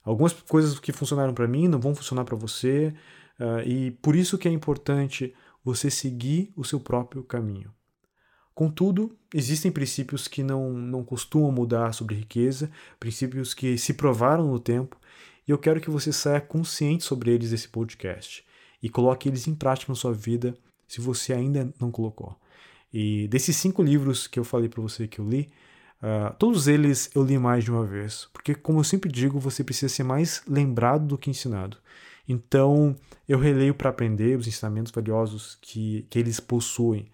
Algumas 0.04 0.34
coisas 0.34 0.80
que 0.80 0.92
funcionaram 0.92 1.34
para 1.34 1.48
mim 1.48 1.68
não 1.68 1.80
vão 1.80 1.96
funcionar 1.96 2.26
para 2.26 2.36
você, 2.36 2.94
uh, 3.40 3.66
e 3.66 3.92
por 3.92 4.16
isso 4.16 4.38
que 4.38 4.48
é 4.48 4.52
importante 4.52 5.34
você 5.64 5.90
seguir 5.90 6.52
o 6.58 6.66
seu 6.66 6.80
próprio 6.80 7.24
caminho. 7.24 7.74
Contudo, 8.54 9.18
existem 9.34 9.72
princípios 9.72 10.28
que 10.28 10.44
não, 10.44 10.72
não 10.74 11.04
costumam 11.04 11.52
mudar 11.52 11.94
sobre 11.94 12.16
riqueza, 12.16 12.70
princípios 13.00 13.54
que 13.54 13.78
se 13.78 13.94
provaram 13.94 14.52
no 14.52 14.60
tempo 14.60 14.98
e 15.48 15.52
eu 15.52 15.58
quero 15.58 15.82
que 15.82 15.90
você 15.90 16.12
saia 16.12 16.42
consciente 16.42 17.04
sobre 17.04 17.32
eles 17.32 17.52
desse 17.52 17.68
podcast 17.68 18.46
e 18.82 18.90
coloque 18.90 19.28
eles 19.28 19.48
em 19.48 19.56
prática 19.56 19.92
na 19.92 19.96
sua 19.96 20.14
vida 20.14 20.56
se 20.88 21.02
você 21.02 21.34
ainda 21.34 21.74
não 21.80 21.92
colocou. 21.92 22.36
E 22.94 23.28
desses 23.28 23.58
cinco 23.58 23.82
livros 23.82 24.28
que 24.28 24.40
eu 24.40 24.44
falei 24.44 24.70
para 24.70 24.82
você 24.82 25.08
que 25.08 25.20
eu 25.20 25.28
li, 25.28 25.50
uh, 26.02 26.34
todos 26.38 26.68
eles 26.68 27.10
eu 27.16 27.24
li 27.24 27.38
mais 27.40 27.64
de 27.64 27.72
uma 27.72 27.86
vez, 27.86 28.28
porque 28.32 28.54
como 28.54 28.80
eu 28.80 28.84
sempre 28.84 29.12
digo, 29.12 29.40
você 29.40 29.64
precisa 29.64 29.94
ser 29.94 30.04
mais 30.04 30.44
lembrado 30.48 31.06
do 31.08 31.18
que 31.18 31.30
ensinado. 31.30 31.78
Então 32.28 32.96
eu 33.28 33.40
releio 33.40 33.74
para 33.74 33.90
aprender 33.90 34.38
os 34.38 34.48
ensinamentos 34.48 34.92
valiosos 34.92 35.58
que, 35.62 36.06
que 36.10 36.20
eles 36.20 36.40
possuem. 36.40 37.08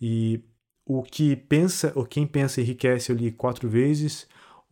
E 0.00 0.40
o 0.86 1.02
que 1.02 1.34
pensa, 1.34 1.92
ou 1.94 2.04
quem 2.04 2.26
pensa 2.26 2.60
enriquece, 2.60 3.10
eu 3.10 3.16
li 3.16 3.32
quatro 3.32 3.68
vezes. 3.68 4.26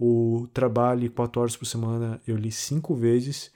O 0.05 0.49
Trabalhe 0.53 1.09
quatro 1.09 1.41
horas 1.41 1.57
por 1.57 1.65
semana 1.65 2.21
eu 2.27 2.37
li 2.37 2.51
cinco 2.51 2.93
vezes. 2.93 3.53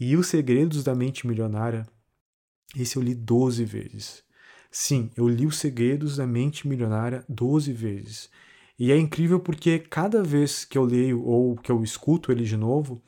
E 0.00 0.16
Os 0.16 0.26
Segredos 0.26 0.82
da 0.82 0.96
Mente 0.96 1.28
Milionária, 1.28 1.86
esse 2.76 2.96
eu 2.96 3.02
li 3.02 3.14
12 3.14 3.64
vezes. 3.64 4.24
Sim, 4.68 5.12
eu 5.16 5.28
li 5.28 5.46
Os 5.46 5.58
Segredos 5.58 6.16
da 6.16 6.26
Mente 6.26 6.66
Milionária 6.66 7.24
12 7.28 7.72
vezes. 7.72 8.28
E 8.76 8.90
é 8.90 8.98
incrível 8.98 9.38
porque 9.38 9.78
cada 9.78 10.24
vez 10.24 10.64
que 10.64 10.76
eu 10.76 10.82
leio 10.82 11.22
ou 11.24 11.54
que 11.54 11.70
eu 11.70 11.80
escuto 11.84 12.32
ele 12.32 12.42
de 12.42 12.56
novo, 12.56 13.00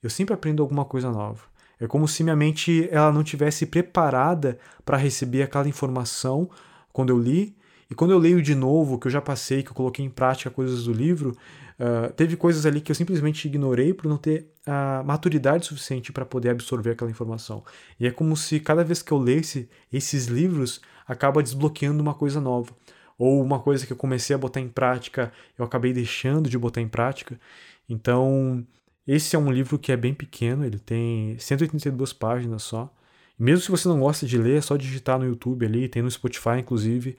eu 0.00 0.08
sempre 0.08 0.32
aprendo 0.32 0.62
alguma 0.62 0.84
coisa 0.84 1.10
nova. 1.10 1.42
É 1.80 1.88
como 1.88 2.06
se 2.06 2.22
minha 2.22 2.36
mente 2.36 2.88
ela 2.92 3.10
não 3.10 3.24
tivesse 3.24 3.66
preparada 3.66 4.56
para 4.84 4.96
receber 4.96 5.42
aquela 5.42 5.68
informação 5.68 6.48
quando 6.92 7.10
eu 7.10 7.18
li. 7.18 7.56
E 7.90 7.94
quando 7.96 8.12
eu 8.12 8.18
leio 8.18 8.40
de 8.40 8.54
novo, 8.54 9.00
que 9.00 9.08
eu 9.08 9.10
já 9.10 9.20
passei, 9.20 9.64
que 9.64 9.70
eu 9.70 9.74
coloquei 9.74 10.04
em 10.04 10.10
prática 10.10 10.48
coisas 10.48 10.84
do 10.84 10.92
livro, 10.92 11.36
Uh, 11.80 12.12
teve 12.12 12.36
coisas 12.36 12.66
ali 12.66 12.78
que 12.78 12.92
eu 12.92 12.94
simplesmente 12.94 13.48
ignorei 13.48 13.94
por 13.94 14.06
não 14.06 14.18
ter 14.18 14.52
a 14.66 15.02
maturidade 15.02 15.64
suficiente 15.64 16.12
para 16.12 16.26
poder 16.26 16.50
absorver 16.50 16.90
aquela 16.90 17.10
informação. 17.10 17.64
E 17.98 18.06
é 18.06 18.10
como 18.10 18.36
se 18.36 18.60
cada 18.60 18.84
vez 18.84 19.00
que 19.00 19.10
eu 19.10 19.18
lesse 19.18 19.66
esses 19.90 20.26
livros, 20.26 20.82
acaba 21.08 21.42
desbloqueando 21.42 22.02
uma 22.02 22.12
coisa 22.12 22.38
nova. 22.38 22.70
Ou 23.16 23.42
uma 23.42 23.58
coisa 23.60 23.86
que 23.86 23.94
eu 23.94 23.96
comecei 23.96 24.36
a 24.36 24.38
botar 24.38 24.60
em 24.60 24.68
prática, 24.68 25.32
eu 25.58 25.64
acabei 25.64 25.94
deixando 25.94 26.50
de 26.50 26.58
botar 26.58 26.82
em 26.82 26.88
prática. 26.88 27.40
Então, 27.88 28.66
esse 29.06 29.34
é 29.34 29.38
um 29.38 29.50
livro 29.50 29.78
que 29.78 29.90
é 29.90 29.96
bem 29.96 30.12
pequeno, 30.12 30.64
ele 30.66 30.78
tem 30.78 31.38
182 31.38 32.12
páginas 32.12 32.62
só. 32.62 32.94
Mesmo 33.38 33.62
se 33.62 33.70
você 33.70 33.88
não 33.88 34.00
gosta 34.00 34.26
de 34.26 34.36
ler, 34.36 34.58
é 34.58 34.60
só 34.60 34.76
digitar 34.76 35.18
no 35.18 35.24
YouTube 35.24 35.64
ali, 35.64 35.88
tem 35.88 36.02
no 36.02 36.10
Spotify, 36.10 36.58
inclusive. 36.58 37.16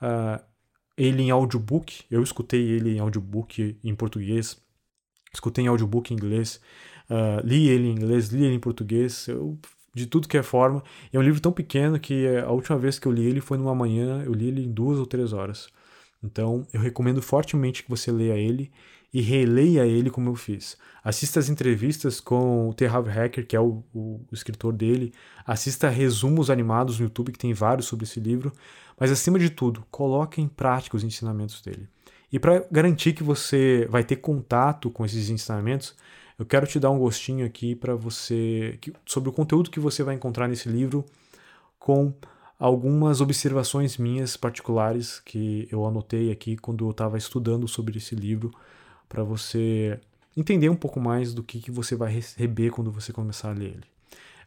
Uh, 0.00 0.40
ele 0.96 1.22
em 1.22 1.30
audiobook. 1.30 2.04
Eu 2.10 2.22
escutei 2.22 2.62
ele 2.62 2.96
em 2.96 2.98
audiobook 2.98 3.76
em 3.82 3.94
português, 3.94 4.60
escutei 5.32 5.64
em 5.64 5.68
audiobook 5.68 6.12
em 6.12 6.16
inglês, 6.16 6.60
uh, 7.10 7.44
li 7.46 7.68
ele 7.68 7.88
em 7.88 7.92
inglês, 7.92 8.28
li 8.28 8.44
ele 8.44 8.54
em 8.54 8.60
português, 8.60 9.28
eu, 9.28 9.58
de 9.94 10.06
tudo 10.06 10.28
que 10.28 10.36
é 10.36 10.42
forma. 10.42 10.82
É 11.12 11.18
um 11.18 11.22
livro 11.22 11.40
tão 11.40 11.52
pequeno 11.52 11.98
que 11.98 12.26
a 12.38 12.50
última 12.50 12.78
vez 12.78 12.98
que 12.98 13.06
eu 13.06 13.12
li 13.12 13.24
ele 13.24 13.40
foi 13.40 13.58
numa 13.58 13.74
manhã, 13.74 14.22
eu 14.24 14.32
li 14.32 14.48
ele 14.48 14.64
em 14.64 14.72
duas 14.72 14.98
ou 14.98 15.06
três 15.06 15.32
horas. 15.32 15.68
Então, 16.22 16.66
eu 16.72 16.80
recomendo 16.80 17.20
fortemente 17.20 17.82
que 17.82 17.90
você 17.90 18.10
leia 18.10 18.36
ele 18.36 18.72
e 19.14 19.20
releia 19.20 19.86
ele 19.86 20.10
como 20.10 20.28
eu 20.28 20.34
fiz. 20.34 20.76
Assista 21.02 21.38
as 21.38 21.48
entrevistas 21.48 22.18
com 22.18 22.68
o 22.68 22.74
T. 22.74 22.84
Hacker, 22.84 23.46
que 23.46 23.54
é 23.54 23.60
o, 23.60 23.84
o, 23.94 24.20
escritor 24.32 24.72
dele. 24.72 25.12
Assista 25.46 25.88
resumos 25.88 26.50
animados 26.50 26.98
no 26.98 27.04
YouTube, 27.04 27.30
que 27.30 27.38
tem 27.38 27.54
vários 27.54 27.86
sobre 27.86 28.06
esse 28.06 28.18
livro. 28.18 28.52
Mas, 28.98 29.12
acima 29.12 29.38
de 29.38 29.50
tudo, 29.50 29.86
coloque 29.88 30.40
em 30.40 30.48
prática 30.48 30.96
os 30.96 31.04
ensinamentos 31.04 31.62
dele. 31.62 31.88
E 32.32 32.40
para 32.40 32.66
garantir 32.72 33.12
que 33.12 33.22
você 33.22 33.86
vai 33.88 34.02
ter 34.02 34.16
contato 34.16 34.90
com 34.90 35.04
esses 35.04 35.30
ensinamentos, 35.30 35.94
eu 36.36 36.44
quero 36.44 36.66
te 36.66 36.80
dar 36.80 36.90
um 36.90 36.98
gostinho 36.98 37.46
aqui 37.46 37.76
para 37.76 37.94
você 37.94 38.80
sobre 39.06 39.28
o 39.28 39.32
conteúdo 39.32 39.70
que 39.70 39.78
você 39.78 40.02
vai 40.02 40.16
encontrar 40.16 40.48
nesse 40.48 40.68
livro 40.68 41.04
com 41.78 42.12
algumas 42.58 43.20
observações 43.20 43.96
minhas 43.96 44.36
particulares 44.36 45.20
que 45.20 45.68
eu 45.70 45.86
anotei 45.86 46.32
aqui 46.32 46.56
quando 46.56 46.84
eu 46.84 46.90
estava 46.90 47.16
estudando 47.16 47.68
sobre 47.68 47.98
esse 47.98 48.16
livro 48.16 48.50
para 49.14 49.22
você 49.22 50.00
entender 50.36 50.68
um 50.68 50.74
pouco 50.74 50.98
mais 50.98 51.32
do 51.32 51.40
que, 51.44 51.60
que 51.60 51.70
você 51.70 51.94
vai 51.94 52.12
receber 52.12 52.70
quando 52.70 52.90
você 52.90 53.12
começar 53.12 53.50
a 53.50 53.52
ler 53.52 53.66
ele. 53.66 53.84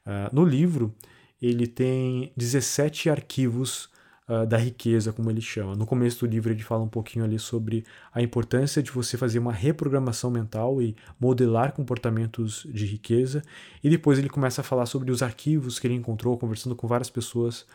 Uh, 0.05 0.35
no 0.35 0.43
livro, 0.43 0.93
ele 1.41 1.65
tem 1.65 2.33
17 2.35 3.09
arquivos 3.09 3.85
uh, 4.27 4.45
da 4.45 4.57
riqueza, 4.57 5.13
como 5.13 5.29
ele 5.29 5.39
chama. 5.39 5.73
No 5.73 5.85
começo 5.85 6.19
do 6.19 6.29
livro, 6.29 6.51
ele 6.51 6.61
fala 6.61 6.83
um 6.83 6.89
pouquinho 6.89 7.23
ali 7.23 7.39
sobre 7.39 7.85
a 8.13 8.21
importância 8.21 8.83
de 8.83 8.91
você 8.91 9.17
fazer 9.17 9.39
uma 9.39 9.53
reprogramação 9.53 10.29
mental 10.29 10.81
e 10.81 10.97
modelar 11.17 11.71
comportamentos 11.71 12.67
de 12.69 12.85
riqueza. 12.85 13.41
E 13.81 13.89
depois 13.89 14.19
ele 14.19 14.27
começa 14.27 14.59
a 14.59 14.65
falar 14.65 14.85
sobre 14.85 15.11
os 15.11 15.23
arquivos 15.23 15.79
que 15.79 15.87
ele 15.87 15.95
encontrou 15.95 16.37
conversando 16.37 16.75
com 16.75 16.87
várias 16.89 17.09
pessoas 17.09 17.65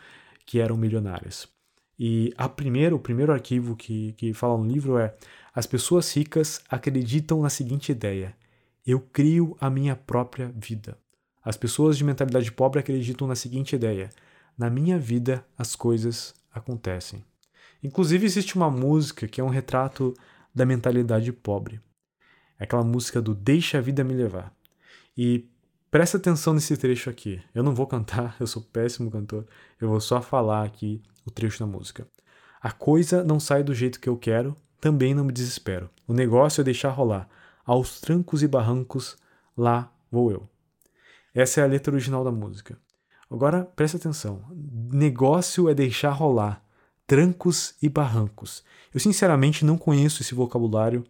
que 0.45 0.59
eram 0.59 0.77
milionárias. 0.77 1.52
E 1.97 2.33
a 2.37 2.49
primeiro, 2.49 2.95
o 2.95 2.99
primeiro 2.99 3.31
arquivo 3.31 3.75
que, 3.75 4.13
que 4.13 4.33
fala 4.33 4.57
no 4.57 4.65
livro 4.65 4.97
é: 4.97 5.15
As 5.53 5.65
pessoas 5.65 6.11
ricas 6.15 6.61
acreditam 6.69 7.41
na 7.41 7.49
seguinte 7.49 7.91
ideia: 7.91 8.35
eu 8.85 8.99
crio 8.99 9.55
a 9.61 9.69
minha 9.69 9.95
própria 9.95 10.51
vida. 10.55 10.97
As 11.43 11.57
pessoas 11.57 11.97
de 11.97 12.03
mentalidade 12.03 12.51
pobre 12.51 12.79
acreditam 12.79 13.27
na 13.27 13.35
seguinte 13.35 13.75
ideia: 13.75 14.09
na 14.57 14.69
minha 14.69 14.97
vida 14.97 15.45
as 15.57 15.75
coisas 15.75 16.33
acontecem. 16.51 17.23
Inclusive, 17.83 18.25
existe 18.25 18.55
uma 18.55 18.71
música 18.71 19.27
que 19.27 19.41
é 19.41 19.43
um 19.43 19.49
retrato 19.49 20.13
da 20.55 20.65
mentalidade 20.65 21.31
pobre. 21.31 21.81
É 22.59 22.63
aquela 22.63 22.83
música 22.83 23.21
do 23.21 23.35
Deixa 23.35 23.77
a 23.77 23.81
Vida 23.81 24.03
Me 24.03 24.13
Levar. 24.13 24.53
E 25.17 25.45
presta 25.91 26.17
atenção 26.17 26.53
nesse 26.53 26.77
trecho 26.77 27.09
aqui. 27.09 27.41
Eu 27.53 27.61
não 27.61 27.75
vou 27.75 27.85
cantar, 27.85 28.37
eu 28.39 28.47
sou 28.47 28.61
péssimo 28.61 29.11
cantor. 29.11 29.45
Eu 29.81 29.89
vou 29.89 29.99
só 29.99 30.21
falar 30.21 30.63
aqui 30.63 31.01
o 31.25 31.31
trecho 31.31 31.59
da 31.59 31.65
música. 31.65 32.07
A 32.61 32.71
coisa 32.71 33.23
não 33.23 33.39
sai 33.39 33.63
do 33.63 33.73
jeito 33.73 33.99
que 33.99 34.07
eu 34.07 34.17
quero, 34.17 34.55
também 34.79 35.13
não 35.13 35.23
me 35.23 35.31
desespero. 35.31 35.89
O 36.07 36.13
negócio 36.13 36.61
é 36.61 36.63
deixar 36.63 36.89
rolar. 36.89 37.27
Aos 37.65 38.01
trancos 38.01 38.43
e 38.43 38.47
barrancos, 38.47 39.17
lá 39.57 39.91
vou 40.11 40.31
eu. 40.31 40.49
Essa 41.33 41.61
é 41.61 41.63
a 41.63 41.67
letra 41.67 41.93
original 41.93 42.23
da 42.23 42.31
música. 42.31 42.77
Agora 43.29 43.63
presta 43.63 43.97
atenção. 43.97 44.43
Negócio 44.91 45.67
é 45.67 45.73
deixar 45.73 46.11
rolar. 46.11 46.63
Trancos 47.07 47.75
e 47.81 47.89
barrancos. 47.89 48.63
Eu 48.93 48.99
sinceramente 48.99 49.65
não 49.65 49.77
conheço 49.77 50.21
esse 50.21 50.35
vocabulário 50.35 51.03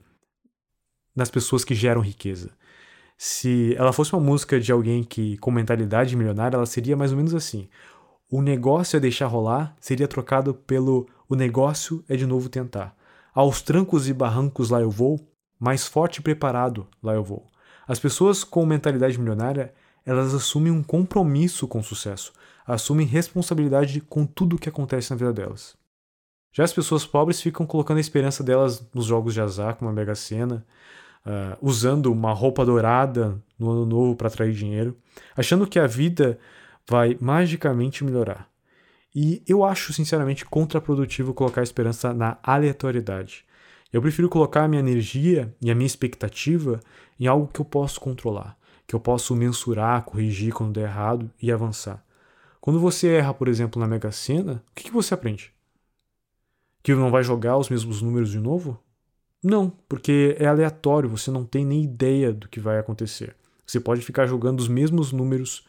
nas 1.15 1.29
pessoas 1.29 1.63
que 1.63 1.75
geram 1.75 2.01
riqueza. 2.01 2.51
Se 3.17 3.75
ela 3.77 3.93
fosse 3.93 4.13
uma 4.13 4.21
música 4.21 4.59
de 4.59 4.71
alguém 4.71 5.03
que 5.03 5.37
com 5.37 5.51
mentalidade 5.51 6.15
milionária, 6.15 6.55
ela 6.55 6.65
seria 6.65 6.97
mais 6.97 7.11
ou 7.11 7.17
menos 7.17 7.35
assim: 7.35 7.69
o 8.35 8.41
negócio 8.41 8.97
é 8.97 8.99
deixar 8.99 9.27
rolar 9.27 9.75
seria 9.79 10.07
trocado 10.07 10.55
pelo 10.55 11.07
o 11.29 11.35
negócio 11.35 12.03
é 12.09 12.15
de 12.15 12.25
novo 12.25 12.49
tentar. 12.49 12.95
Aos 13.31 13.61
trancos 13.61 14.09
e 14.09 14.13
barrancos 14.13 14.71
lá 14.71 14.81
eu 14.81 14.89
vou, 14.89 15.19
mais 15.59 15.85
forte 15.85 16.17
e 16.17 16.21
preparado 16.23 16.87
lá 17.03 17.13
eu 17.13 17.23
vou. 17.23 17.45
As 17.87 17.99
pessoas 17.99 18.43
com 18.43 18.65
mentalidade 18.65 19.19
milionária, 19.19 19.71
elas 20.03 20.33
assumem 20.33 20.71
um 20.71 20.81
compromisso 20.81 21.67
com 21.67 21.77
o 21.77 21.83
sucesso, 21.83 22.33
assumem 22.65 23.05
responsabilidade 23.05 24.01
com 24.01 24.25
tudo 24.25 24.55
o 24.55 24.59
que 24.59 24.67
acontece 24.67 25.11
na 25.11 25.17
vida 25.17 25.31
delas. 25.31 25.75
Já 26.51 26.63
as 26.63 26.73
pessoas 26.73 27.05
pobres 27.05 27.39
ficam 27.39 27.67
colocando 27.67 27.97
a 27.97 28.01
esperança 28.01 28.43
delas 28.43 28.83
nos 28.95 29.05
jogos 29.05 29.35
de 29.35 29.41
azar, 29.41 29.75
como 29.75 29.91
a 29.91 29.93
Mega 29.93 30.15
Sena, 30.15 30.65
uh, 31.23 31.55
usando 31.61 32.11
uma 32.11 32.33
roupa 32.33 32.65
dourada 32.65 33.39
no 33.59 33.69
ano 33.69 33.85
novo 33.85 34.15
para 34.15 34.27
atrair 34.27 34.53
dinheiro, 34.53 34.97
achando 35.37 35.67
que 35.67 35.77
a 35.77 35.85
vida 35.85 36.39
vai 36.87 37.17
magicamente 37.19 38.03
melhorar. 38.03 38.49
E 39.15 39.43
eu 39.47 39.63
acho, 39.63 39.93
sinceramente, 39.93 40.45
contraprodutivo 40.45 41.33
colocar 41.33 41.61
esperança 41.61 42.13
na 42.13 42.37
aleatoriedade. 42.41 43.45
Eu 43.91 44.01
prefiro 44.01 44.27
colocar 44.27 44.63
a 44.63 44.67
minha 44.67 44.79
energia 44.79 45.53
e 45.61 45.69
a 45.69 45.75
minha 45.75 45.85
expectativa 45.85 46.79
em 47.19 47.27
algo 47.27 47.47
que 47.47 47.61
eu 47.61 47.65
posso 47.65 48.01
controlar, 48.01 48.57
que 48.87 48.95
eu 48.95 48.99
posso 48.99 49.35
mensurar, 49.35 50.03
corrigir 50.03 50.51
quando 50.51 50.73
der 50.73 50.87
errado 50.87 51.29
e 51.39 51.51
avançar. 51.51 52.03
Quando 52.59 52.79
você 52.79 53.09
erra, 53.09 53.33
por 53.33 53.47
exemplo, 53.47 53.79
na 53.79 53.87
Mega 53.87 54.11
Sena, 54.11 54.63
o 54.71 54.73
que, 54.73 54.85
que 54.85 54.91
você 54.91 55.13
aprende? 55.13 55.53
Que 56.81 56.95
não 56.95 57.11
vai 57.11 57.23
jogar 57.23 57.57
os 57.57 57.69
mesmos 57.69 58.01
números 58.01 58.31
de 58.31 58.39
novo? 58.39 58.81
Não, 59.43 59.69
porque 59.87 60.35
é 60.39 60.47
aleatório, 60.47 61.09
você 61.09 61.29
não 61.29 61.45
tem 61.45 61.65
nem 61.65 61.83
ideia 61.83 62.33
do 62.33 62.47
que 62.47 62.59
vai 62.59 62.79
acontecer. 62.79 63.35
Você 63.65 63.79
pode 63.79 64.01
ficar 64.01 64.25
jogando 64.25 64.59
os 64.59 64.67
mesmos 64.67 65.11
números 65.11 65.67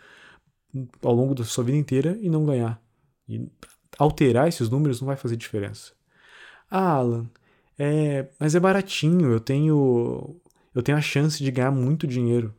ao 1.02 1.14
longo 1.14 1.34
da 1.34 1.44
sua 1.44 1.64
vida 1.64 1.76
inteira 1.76 2.18
e 2.20 2.28
não 2.28 2.44
ganhar. 2.44 2.80
E 3.28 3.48
alterar 3.98 4.48
esses 4.48 4.68
números 4.68 5.00
não 5.00 5.06
vai 5.06 5.16
fazer 5.16 5.36
diferença. 5.36 5.92
Ah, 6.70 6.94
Alan, 6.94 7.28
é, 7.78 8.26
mas 8.38 8.54
é 8.54 8.60
baratinho, 8.60 9.30
eu 9.30 9.40
tenho 9.40 10.36
eu 10.74 10.82
tenho 10.82 10.98
a 10.98 11.02
chance 11.02 11.42
de 11.42 11.50
ganhar 11.50 11.70
muito 11.70 12.06
dinheiro. 12.06 12.52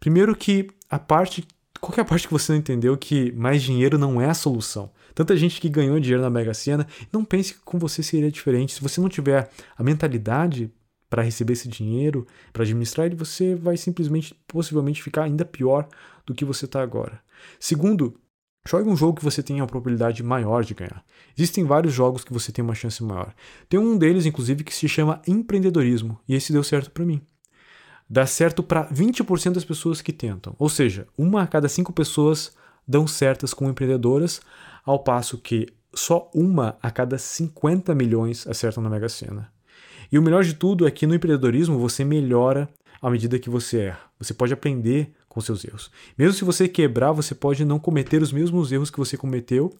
Primeiro 0.00 0.34
que 0.34 0.68
a 0.90 0.98
parte 0.98 1.46
qualquer 1.80 2.04
parte 2.04 2.28
que 2.28 2.32
você 2.32 2.52
não 2.52 2.60
entendeu 2.60 2.96
que 2.96 3.32
mais 3.32 3.62
dinheiro 3.62 3.98
não 3.98 4.20
é 4.20 4.28
a 4.28 4.34
solução. 4.34 4.90
Tanta 5.14 5.36
gente 5.36 5.60
que 5.60 5.68
ganhou 5.68 5.98
dinheiro 6.00 6.22
na 6.22 6.30
Mega 6.30 6.54
Sena, 6.54 6.86
não 7.12 7.24
pense 7.24 7.54
que 7.54 7.60
com 7.60 7.78
você 7.78 8.02
seria 8.02 8.30
diferente. 8.30 8.74
Se 8.74 8.80
você 8.80 9.00
não 9.00 9.08
tiver 9.08 9.50
a 9.76 9.82
mentalidade 9.82 10.72
para 11.10 11.22
receber 11.22 11.52
esse 11.52 11.68
dinheiro, 11.68 12.26
para 12.52 12.62
administrar 12.62 13.06
ele, 13.06 13.16
você 13.16 13.54
vai 13.54 13.76
simplesmente, 13.76 14.34
possivelmente, 14.46 15.02
ficar 15.02 15.24
ainda 15.24 15.44
pior 15.44 15.86
do 16.26 16.34
que 16.34 16.44
você 16.44 16.64
está 16.64 16.82
agora. 16.82 17.20
Segundo, 17.58 18.18
jogue 18.66 18.88
um 18.88 18.96
jogo 18.96 19.18
que 19.18 19.24
você 19.24 19.42
tenha 19.42 19.62
uma 19.62 19.66
probabilidade 19.66 20.22
maior 20.22 20.64
de 20.64 20.74
ganhar. 20.74 21.04
Existem 21.36 21.64
vários 21.64 21.92
jogos 21.92 22.24
que 22.24 22.32
você 22.32 22.52
tem 22.52 22.64
uma 22.64 22.74
chance 22.74 23.02
maior. 23.02 23.34
Tem 23.68 23.78
um 23.78 23.96
deles, 23.96 24.26
inclusive, 24.26 24.64
que 24.64 24.74
se 24.74 24.88
chama 24.88 25.20
empreendedorismo, 25.26 26.18
e 26.28 26.34
esse 26.34 26.52
deu 26.52 26.62
certo 26.62 26.90
para 26.90 27.04
mim. 27.04 27.20
Dá 28.08 28.26
certo 28.26 28.62
para 28.62 28.86
20% 28.88 29.52
das 29.52 29.64
pessoas 29.64 30.02
que 30.02 30.12
tentam, 30.12 30.54
ou 30.58 30.68
seja, 30.68 31.06
uma 31.16 31.42
a 31.42 31.46
cada 31.46 31.68
cinco 31.68 31.92
pessoas 31.92 32.52
dão 32.86 33.06
certas 33.06 33.54
como 33.54 33.70
empreendedoras, 33.70 34.40
ao 34.84 34.98
passo 34.98 35.38
que 35.38 35.66
só 35.94 36.30
uma 36.34 36.76
a 36.82 36.90
cada 36.90 37.18
50 37.18 37.94
milhões 37.94 38.46
acertam 38.46 38.82
na 38.82 38.90
Mega 38.90 39.08
Sena. 39.08 39.52
E 40.10 40.18
o 40.18 40.22
melhor 40.22 40.44
de 40.44 40.54
tudo 40.54 40.86
é 40.86 40.90
que 40.90 41.06
no 41.06 41.14
empreendedorismo 41.14 41.78
você 41.78 42.04
melhora 42.04 42.68
à 43.00 43.10
medida 43.10 43.38
que 43.38 43.50
você 43.50 43.78
erra. 43.80 44.00
Você 44.18 44.34
pode 44.34 44.52
aprender 44.52 45.12
com 45.32 45.40
seus 45.40 45.64
erros. 45.64 45.90
Mesmo 46.16 46.34
se 46.34 46.44
você 46.44 46.68
quebrar, 46.68 47.10
você 47.10 47.34
pode 47.34 47.64
não 47.64 47.78
cometer 47.78 48.20
os 48.20 48.30
mesmos 48.30 48.70
erros 48.70 48.90
que 48.90 48.98
você 48.98 49.16
cometeu 49.16 49.72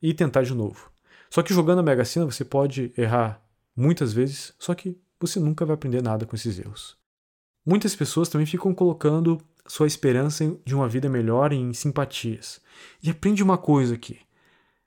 e 0.00 0.14
tentar 0.14 0.42
de 0.42 0.54
novo. 0.54 0.90
Só 1.28 1.42
que 1.42 1.52
jogando 1.52 1.80
a 1.80 1.82
Mega 1.82 2.02
Sena 2.02 2.24
você 2.24 2.46
pode 2.46 2.94
errar 2.96 3.42
muitas 3.76 4.14
vezes, 4.14 4.54
só 4.58 4.74
que 4.74 4.98
você 5.20 5.38
nunca 5.38 5.66
vai 5.66 5.74
aprender 5.74 6.02
nada 6.02 6.24
com 6.24 6.34
esses 6.34 6.58
erros. 6.58 6.96
Muitas 7.64 7.94
pessoas 7.94 8.30
também 8.30 8.46
ficam 8.46 8.72
colocando 8.72 9.38
sua 9.66 9.86
esperança 9.86 10.56
de 10.64 10.74
uma 10.74 10.88
vida 10.88 11.10
melhor 11.10 11.52
em 11.52 11.74
simpatias. 11.74 12.58
E 13.02 13.10
aprende 13.10 13.42
uma 13.42 13.58
coisa 13.58 13.94
aqui. 13.94 14.18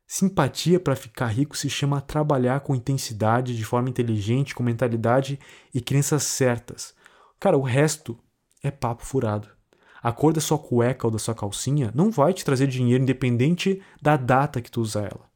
Simpatia 0.08 0.80
para 0.80 0.96
ficar 0.96 1.28
rico 1.28 1.56
se 1.56 1.70
chama 1.70 2.02
trabalhar 2.02 2.62
com 2.62 2.74
intensidade, 2.74 3.56
de 3.56 3.64
forma 3.64 3.90
inteligente, 3.90 4.56
com 4.56 4.64
mentalidade 4.64 5.40
e 5.72 5.80
crenças 5.80 6.24
certas. 6.24 6.96
Cara, 7.40 7.58
o 7.58 7.62
resto 7.62 8.18
é 8.64 8.72
papo 8.72 9.06
furado. 9.06 9.59
A 10.02 10.12
cor 10.12 10.34
da 10.34 10.42
sua 10.42 10.58
cueca 10.58 11.08
ou 11.08 11.12
da 11.12 11.20
sua 11.20 11.36
calcinha 11.36 11.92
não 11.94 12.10
vai 12.10 12.34
te 12.34 12.46
trazer 12.46 12.68
dinheiro 12.68 13.04
independente 13.04 13.82
da 14.02 14.16
data 14.16 14.62
que 14.62 14.72
tu 14.72 14.82
usa 14.82 15.02
ela. 15.02 15.30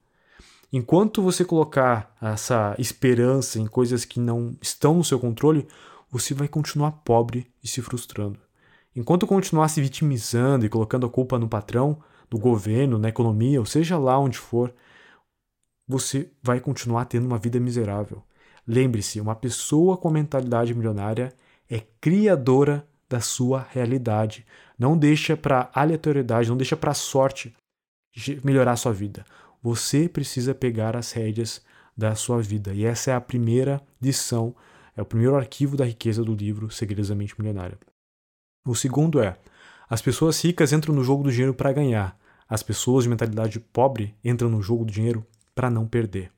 Enquanto 0.72 1.22
você 1.22 1.46
colocar 1.46 2.16
essa 2.20 2.76
esperança 2.80 3.60
em 3.60 3.68
coisas 3.68 4.06
que 4.06 4.20
não 4.20 4.56
estão 4.62 4.96
no 4.96 5.04
seu 5.04 5.20
controle, 5.20 5.68
você 6.10 6.34
vai 6.34 6.48
continuar 6.48 6.92
pobre 6.92 7.46
e 7.64 7.68
se 7.68 7.82
frustrando. 7.82 8.40
Enquanto 8.96 9.28
continuar 9.28 9.68
se 9.68 9.82
vitimizando 9.82 10.66
e 10.66 10.70
colocando 10.70 11.06
a 11.06 11.10
culpa 11.10 11.38
no 11.38 11.48
patrão, 11.48 12.02
no 12.32 12.40
governo, 12.40 12.98
na 12.98 13.10
economia, 13.10 13.60
ou 13.60 13.66
seja 13.66 13.98
lá 13.98 14.18
onde 14.18 14.38
for, 14.38 14.74
você 15.88 16.32
vai 16.42 16.60
continuar 16.60 17.06
tendo 17.06 17.26
uma 17.26 17.38
vida 17.38 17.60
miserável. 17.60 18.24
Lembre-se, 18.66 19.20
uma 19.20 19.36
pessoa 19.36 19.98
com 19.98 20.10
mentalidade 20.10 20.74
milionária 20.74 21.34
é 21.70 21.82
criadora 22.00 22.88
da 23.14 23.20
sua 23.20 23.68
realidade. 23.70 24.44
Não 24.78 24.98
deixa 24.98 25.38
para 25.38 25.70
aleatoriedade, 25.72 26.50
não 26.50 26.58
deixa 26.58 26.76
para 26.76 26.96
sorte 26.96 27.56
melhorar 28.44 28.72
a 28.72 28.76
sua 28.76 28.92
vida. 28.92 29.24
Você 29.62 30.10
precisa 30.10 30.56
pegar 30.56 30.96
as 30.96 31.12
rédeas 31.12 31.64
da 31.96 32.16
sua 32.16 32.42
vida. 32.42 32.74
E 32.74 32.84
essa 32.84 33.12
é 33.12 33.14
a 33.14 33.22
primeira 33.22 33.80
lição, 34.02 34.56
é 34.98 35.02
o 35.02 35.06
primeiro 35.06 35.36
arquivo 35.36 35.78
da 35.78 35.86
riqueza 35.86 36.24
do 36.24 36.34
livro 36.34 36.72
Segredos 36.72 37.10
da 37.10 37.16
Mente 37.16 37.36
Milionária. 37.38 37.78
O 38.66 38.74
segundo 38.74 39.22
é: 39.22 39.38
as 39.88 40.02
pessoas 40.02 40.44
ricas 40.44 40.74
entram 40.74 40.96
no 40.96 41.04
jogo 41.04 41.22
do 41.22 41.32
dinheiro 41.32 41.54
para 41.54 41.72
ganhar. 41.72 42.18
As 42.50 42.64
pessoas 42.64 43.04
de 43.04 43.12
mentalidade 43.12 43.60
pobre 43.60 44.16
entram 44.24 44.50
no 44.50 44.62
jogo 44.62 44.86
do 44.86 44.92
dinheiro 44.92 45.24
para 45.54 45.70
não 45.70 45.88
perder. 45.88 46.32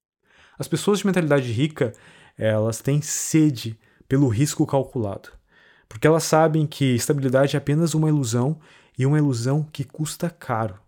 As 0.60 0.68
pessoas 0.68 1.00
de 1.00 1.06
mentalidade 1.06 1.50
rica, 1.54 1.94
elas 2.38 2.82
têm 2.82 3.02
sede 3.02 3.80
pelo 4.10 4.28
risco 4.28 4.68
calculado, 4.68 5.30
porque 5.88 6.08
elas 6.08 6.24
sabem 6.24 6.66
que 6.66 6.96
estabilidade 6.96 7.56
é 7.56 7.58
apenas 7.58 7.94
uma 7.94 8.10
ilusão 8.10 8.60
e 8.98 9.06
uma 9.06 9.18
ilusão 9.18 9.64
que 9.64 9.84
custa 9.84 10.30
caro. 10.30 10.80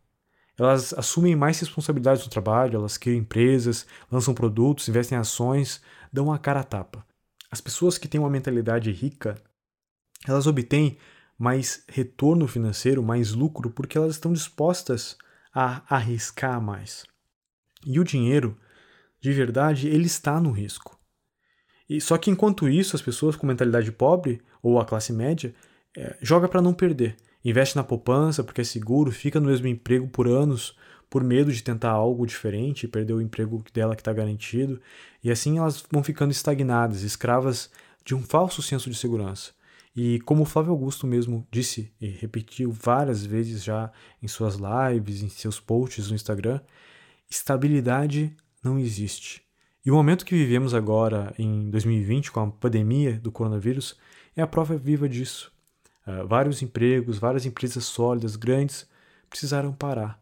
Elas 0.58 0.94
assumem 0.94 1.36
mais 1.36 1.60
responsabilidades 1.60 2.24
no 2.24 2.32
trabalho, 2.32 2.78
elas 2.78 2.98
criam 2.98 3.18
empresas, 3.18 3.86
lançam 4.12 4.34
produtos, 4.34 4.90
investem 4.90 5.18
em 5.18 5.22
ações, 5.22 5.82
dão 6.12 6.32
a 6.32 6.40
cara 6.40 6.62
a 6.62 6.64
tapa. 6.64 7.06
As 7.52 7.62
pessoas 7.62 7.98
que 7.98 8.08
têm 8.08 8.20
uma 8.20 8.30
mentalidade 8.30 8.92
rica, 8.92 9.36
elas 10.28 10.48
obtêm 10.48 10.98
mais 11.38 11.84
retorno 11.88 12.48
financeiro, 12.48 13.04
mais 13.04 13.34
lucro, 13.34 13.70
porque 13.70 13.98
elas 13.98 14.16
estão 14.16 14.34
dispostas 14.34 15.16
a 15.54 15.84
arriscar 15.88 16.60
mais. 16.60 17.06
E 17.86 18.00
o 18.00 18.04
dinheiro, 18.04 18.58
de 19.22 19.32
verdade, 19.32 19.88
ele 19.88 20.08
está 20.08 20.40
no 20.42 20.52
risco. 20.52 21.00
E 21.88 22.02
só 22.02 22.18
que 22.18 22.32
enquanto 22.32 22.68
isso, 22.68 22.96
as 22.96 23.02
pessoas 23.02 23.36
com 23.36 23.48
mentalidade 23.48 23.92
pobre 23.92 24.42
ou 24.68 24.80
a 24.80 24.86
classe 24.86 25.14
média 25.14 25.54
é, 25.96 26.18
joga 26.22 26.48
para 26.48 26.62
não 26.62 26.74
perder 26.74 27.16
investe 27.50 27.78
na 27.78 27.84
poupança 27.84 28.44
porque 28.44 28.62
é 28.62 28.64
seguro, 28.64 29.12
fica 29.12 29.40
no 29.40 29.48
mesmo 29.48 29.68
emprego 29.68 30.08
por 30.08 30.28
anos 30.28 30.76
por 31.10 31.24
medo 31.24 31.54
de 31.54 31.64
tentar 31.64 31.92
algo 31.92 32.26
diferente 32.26 32.84
e 32.84 32.88
perder 32.88 33.14
o 33.14 33.22
emprego 33.22 33.64
dela 33.74 33.96
que 33.96 34.02
está 34.02 34.12
garantido. 34.12 34.82
E 35.24 35.32
assim 35.32 35.58
elas 35.58 35.86
vão 35.90 36.04
ficando 36.04 36.32
estagnadas, 36.32 37.02
escravas 37.02 37.72
de 38.04 38.14
um 38.14 38.22
falso 38.22 38.62
senso 38.62 38.90
de 38.90 38.98
segurança. 38.98 39.52
E 39.96 40.20
como 40.22 40.42
o 40.44 40.46
Flávio 40.46 40.74
Augusto 40.74 41.08
mesmo 41.08 41.48
disse 41.50 41.94
e 42.02 42.08
repetiu 42.10 42.72
várias 42.72 43.26
vezes 43.26 43.64
já 43.64 43.90
em 44.22 44.28
suas 44.28 44.58
lives, 44.58 45.24
em 45.24 45.30
seus 45.30 45.62
posts 45.62 46.10
no 46.10 46.16
Instagram, 46.16 46.60
estabilidade 47.30 48.36
não 48.62 48.78
existe. 48.78 49.42
E 49.86 49.90
o 49.90 49.96
momento 49.96 50.26
que 50.26 50.36
vivemos 50.36 50.74
agora, 50.74 51.34
em 51.40 51.70
2020, 51.70 52.34
com 52.34 52.42
a 52.42 52.52
pandemia 52.52 53.14
do 53.14 53.32
coronavírus, 53.32 53.96
é 54.38 54.42
a 54.44 54.48
prova 54.48 54.78
viva 54.78 55.10
disso. 55.10 55.52
Uh, 56.06 56.26
vários 56.26 56.62
empregos, 56.62 57.18
várias 57.18 57.46
empresas 57.46 57.84
sólidas, 57.84 58.36
grandes, 58.36 58.88
precisaram 59.30 59.74
parar. 59.74 60.22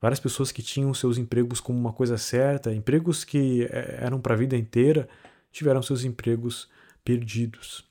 Várias 0.00 0.18
pessoas 0.18 0.50
que 0.50 0.62
tinham 0.62 0.92
seus 0.92 1.16
empregos 1.16 1.60
como 1.60 1.78
uma 1.78 1.92
coisa 1.92 2.18
certa, 2.18 2.74
empregos 2.74 3.22
que 3.22 3.62
eh, 3.70 3.98
eram 4.00 4.20
para 4.20 4.34
a 4.34 4.36
vida 4.36 4.56
inteira, 4.56 5.08
tiveram 5.52 5.80
seus 5.80 6.02
empregos 6.02 6.68
perdidos. 7.04 7.84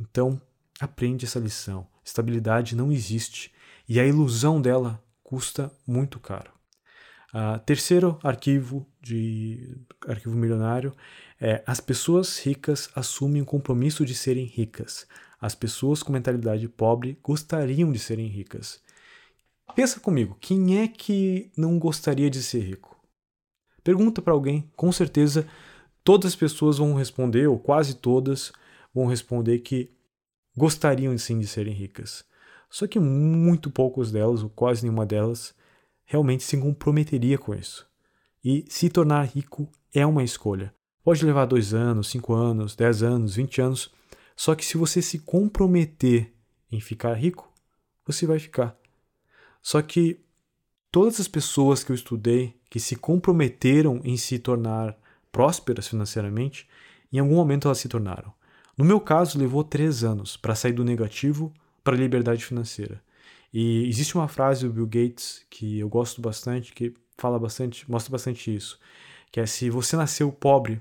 Então, 0.00 0.40
aprende 0.80 1.26
essa 1.26 1.38
lição. 1.38 1.86
Estabilidade 2.02 2.74
não 2.74 2.90
existe 2.90 3.52
e 3.86 4.00
a 4.00 4.06
ilusão 4.06 4.62
dela 4.62 4.98
custa 5.22 5.70
muito 5.86 6.18
caro. 6.18 6.50
Uh, 7.34 7.58
terceiro 7.64 8.18
arquivo 8.22 8.86
de 9.00 9.76
arquivo 10.06 10.36
milionário 10.36 10.94
é 11.44 11.60
as 11.66 11.80
pessoas 11.80 12.38
ricas 12.38 12.88
assumem 12.94 13.42
o 13.42 13.44
compromisso 13.44 14.06
de 14.06 14.14
serem 14.14 14.44
ricas. 14.44 15.08
As 15.40 15.56
pessoas 15.56 16.00
com 16.00 16.12
mentalidade 16.12 16.68
pobre 16.68 17.18
gostariam 17.20 17.90
de 17.90 17.98
serem 17.98 18.28
ricas. 18.28 18.80
Pensa 19.74 19.98
comigo, 19.98 20.36
quem 20.40 20.78
é 20.80 20.86
que 20.86 21.50
não 21.56 21.80
gostaria 21.80 22.30
de 22.30 22.40
ser 22.40 22.60
rico? 22.60 22.96
Pergunta 23.82 24.22
para 24.22 24.32
alguém, 24.32 24.70
com 24.76 24.92
certeza 24.92 25.44
todas 26.04 26.32
as 26.32 26.36
pessoas 26.36 26.78
vão 26.78 26.94
responder, 26.94 27.48
ou 27.48 27.58
quase 27.58 27.96
todas 27.96 28.52
vão 28.94 29.06
responder 29.06 29.58
que 29.58 29.90
gostariam 30.56 31.18
sim 31.18 31.40
de 31.40 31.48
serem 31.48 31.74
ricas. 31.74 32.24
Só 32.70 32.86
que 32.86 33.00
muito 33.00 33.68
poucos 33.68 34.12
delas, 34.12 34.44
ou 34.44 34.48
quase 34.48 34.84
nenhuma 34.84 35.04
delas, 35.04 35.52
realmente 36.04 36.44
se 36.44 36.56
comprometeria 36.56 37.36
com 37.36 37.52
isso. 37.52 37.84
E 38.44 38.64
se 38.68 38.88
tornar 38.88 39.24
rico 39.24 39.68
é 39.92 40.06
uma 40.06 40.22
escolha. 40.22 40.72
Pode 41.04 41.24
levar 41.24 41.46
dois 41.46 41.74
anos, 41.74 42.08
cinco 42.08 42.32
anos, 42.32 42.76
dez 42.76 43.02
anos, 43.02 43.34
vinte 43.34 43.60
anos, 43.60 43.92
só 44.36 44.54
que 44.54 44.64
se 44.64 44.76
você 44.76 45.02
se 45.02 45.18
comprometer 45.18 46.32
em 46.70 46.80
ficar 46.80 47.14
rico, 47.14 47.52
você 48.06 48.26
vai 48.26 48.38
ficar. 48.38 48.76
Só 49.60 49.82
que 49.82 50.20
todas 50.90 51.18
as 51.18 51.28
pessoas 51.28 51.82
que 51.82 51.90
eu 51.90 51.96
estudei 51.96 52.54
que 52.70 52.80
se 52.80 52.96
comprometeram 52.96 54.00
em 54.02 54.16
se 54.16 54.38
tornar 54.38 54.96
prósperas 55.30 55.88
financeiramente, 55.88 56.68
em 57.12 57.18
algum 57.18 57.34
momento 57.34 57.68
elas 57.68 57.78
se 57.78 57.88
tornaram. 57.88 58.32
No 58.78 58.84
meu 58.84 58.98
caso, 58.98 59.38
levou 59.38 59.62
três 59.62 60.02
anos 60.02 60.36
para 60.36 60.54
sair 60.54 60.72
do 60.72 60.84
negativo 60.84 61.52
para 61.84 61.94
a 61.94 61.98
liberdade 61.98 62.44
financeira. 62.44 63.02
E 63.52 63.86
existe 63.88 64.14
uma 64.14 64.28
frase 64.28 64.66
do 64.66 64.72
Bill 64.72 64.86
Gates 64.86 65.44
que 65.50 65.80
eu 65.80 65.88
gosto 65.88 66.22
bastante, 66.22 66.72
que 66.72 66.94
fala 67.18 67.38
bastante, 67.38 67.90
mostra 67.90 68.10
bastante 68.10 68.54
isso, 68.54 68.78
que 69.30 69.40
é 69.40 69.46
se 69.46 69.68
você 69.68 69.96
nasceu 69.96 70.32
pobre, 70.32 70.80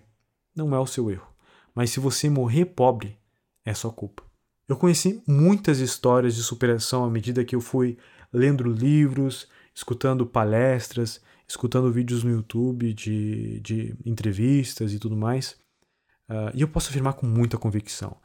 não 0.56 0.76
é 0.76 0.80
o 0.80 0.88
seu 0.88 1.10
erro, 1.10 1.28
mas 1.74 1.90
se 1.90 2.00
você 2.00 2.30
morrer 2.30 2.66
pobre, 2.66 3.18
é 3.66 3.74
sua 3.74 3.92
culpa. 3.92 4.24
Eu 4.68 4.78
conheci 4.78 5.22
muitas 5.28 5.80
histórias 5.80 6.36
de 6.36 6.44
superação 6.44 7.04
à 7.04 7.10
medida 7.10 7.44
que 7.44 7.56
eu 7.56 7.62
fui 7.62 7.98
lendo 8.32 8.64
livros, 8.64 9.48
escutando 9.76 10.26
palestras, 10.26 11.22
escutando 11.48 11.92
vídeos 11.92 12.24
no 12.24 12.32
YouTube 12.32 12.94
de, 12.94 13.60
de 13.60 13.96
entrevistas 14.06 14.94
e 14.94 15.00
tudo 15.00 15.18
mais. 15.18 15.58
Uh, 16.30 16.52
e 16.54 16.62
eu 16.62 16.68
posso 16.68 16.90
afirmar 16.90 17.14
com 17.14 17.26
muita 17.26 17.58
convicção 17.58 18.16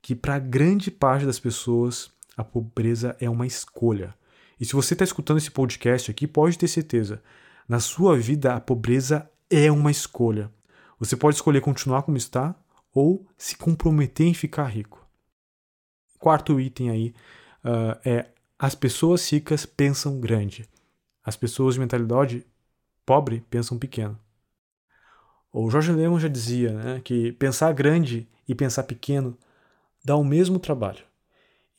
que 0.00 0.14
para 0.14 0.38
grande 0.38 0.90
parte 0.90 1.26
das 1.26 1.40
pessoas 1.40 2.10
a 2.36 2.44
pobreza 2.44 3.16
é 3.20 3.28
uma 3.28 3.46
escolha. 3.46 4.14
E 4.60 4.64
se 4.64 4.72
você 4.72 4.94
está 4.94 5.04
escutando 5.04 5.38
esse 5.38 5.50
podcast 5.50 6.10
aqui, 6.10 6.26
pode 6.26 6.56
ter 6.56 6.68
certeza, 6.68 7.22
na 7.68 7.80
sua 7.80 8.16
vida 8.16 8.54
a 8.54 8.60
pobreza 8.60 9.28
é 9.50 9.70
uma 9.70 9.90
escolha. 9.90 10.50
Você 10.98 11.16
pode 11.16 11.36
escolher 11.36 11.60
continuar 11.60 12.02
como 12.02 12.16
está 12.16 12.54
ou 12.92 13.26
se 13.36 13.56
comprometer 13.56 14.26
em 14.26 14.34
ficar 14.34 14.66
rico. 14.66 15.06
Quarto 16.18 16.60
item 16.60 16.90
aí 16.90 17.14
uh, 17.64 17.98
é 18.04 18.26
as 18.58 18.74
pessoas 18.74 19.30
ricas 19.30 19.64
pensam 19.64 20.18
grande. 20.18 20.68
As 21.24 21.36
pessoas 21.36 21.74
de 21.74 21.80
mentalidade 21.80 22.44
pobre 23.06 23.44
pensam 23.48 23.78
pequeno. 23.78 24.18
O 25.52 25.70
Jorge 25.70 25.92
Lemon 25.92 26.18
já 26.18 26.28
dizia 26.28 26.72
né, 26.72 27.00
que 27.04 27.32
pensar 27.32 27.72
grande 27.72 28.28
e 28.48 28.54
pensar 28.54 28.82
pequeno 28.82 29.38
dá 30.04 30.16
o 30.16 30.24
mesmo 30.24 30.58
trabalho. 30.58 31.04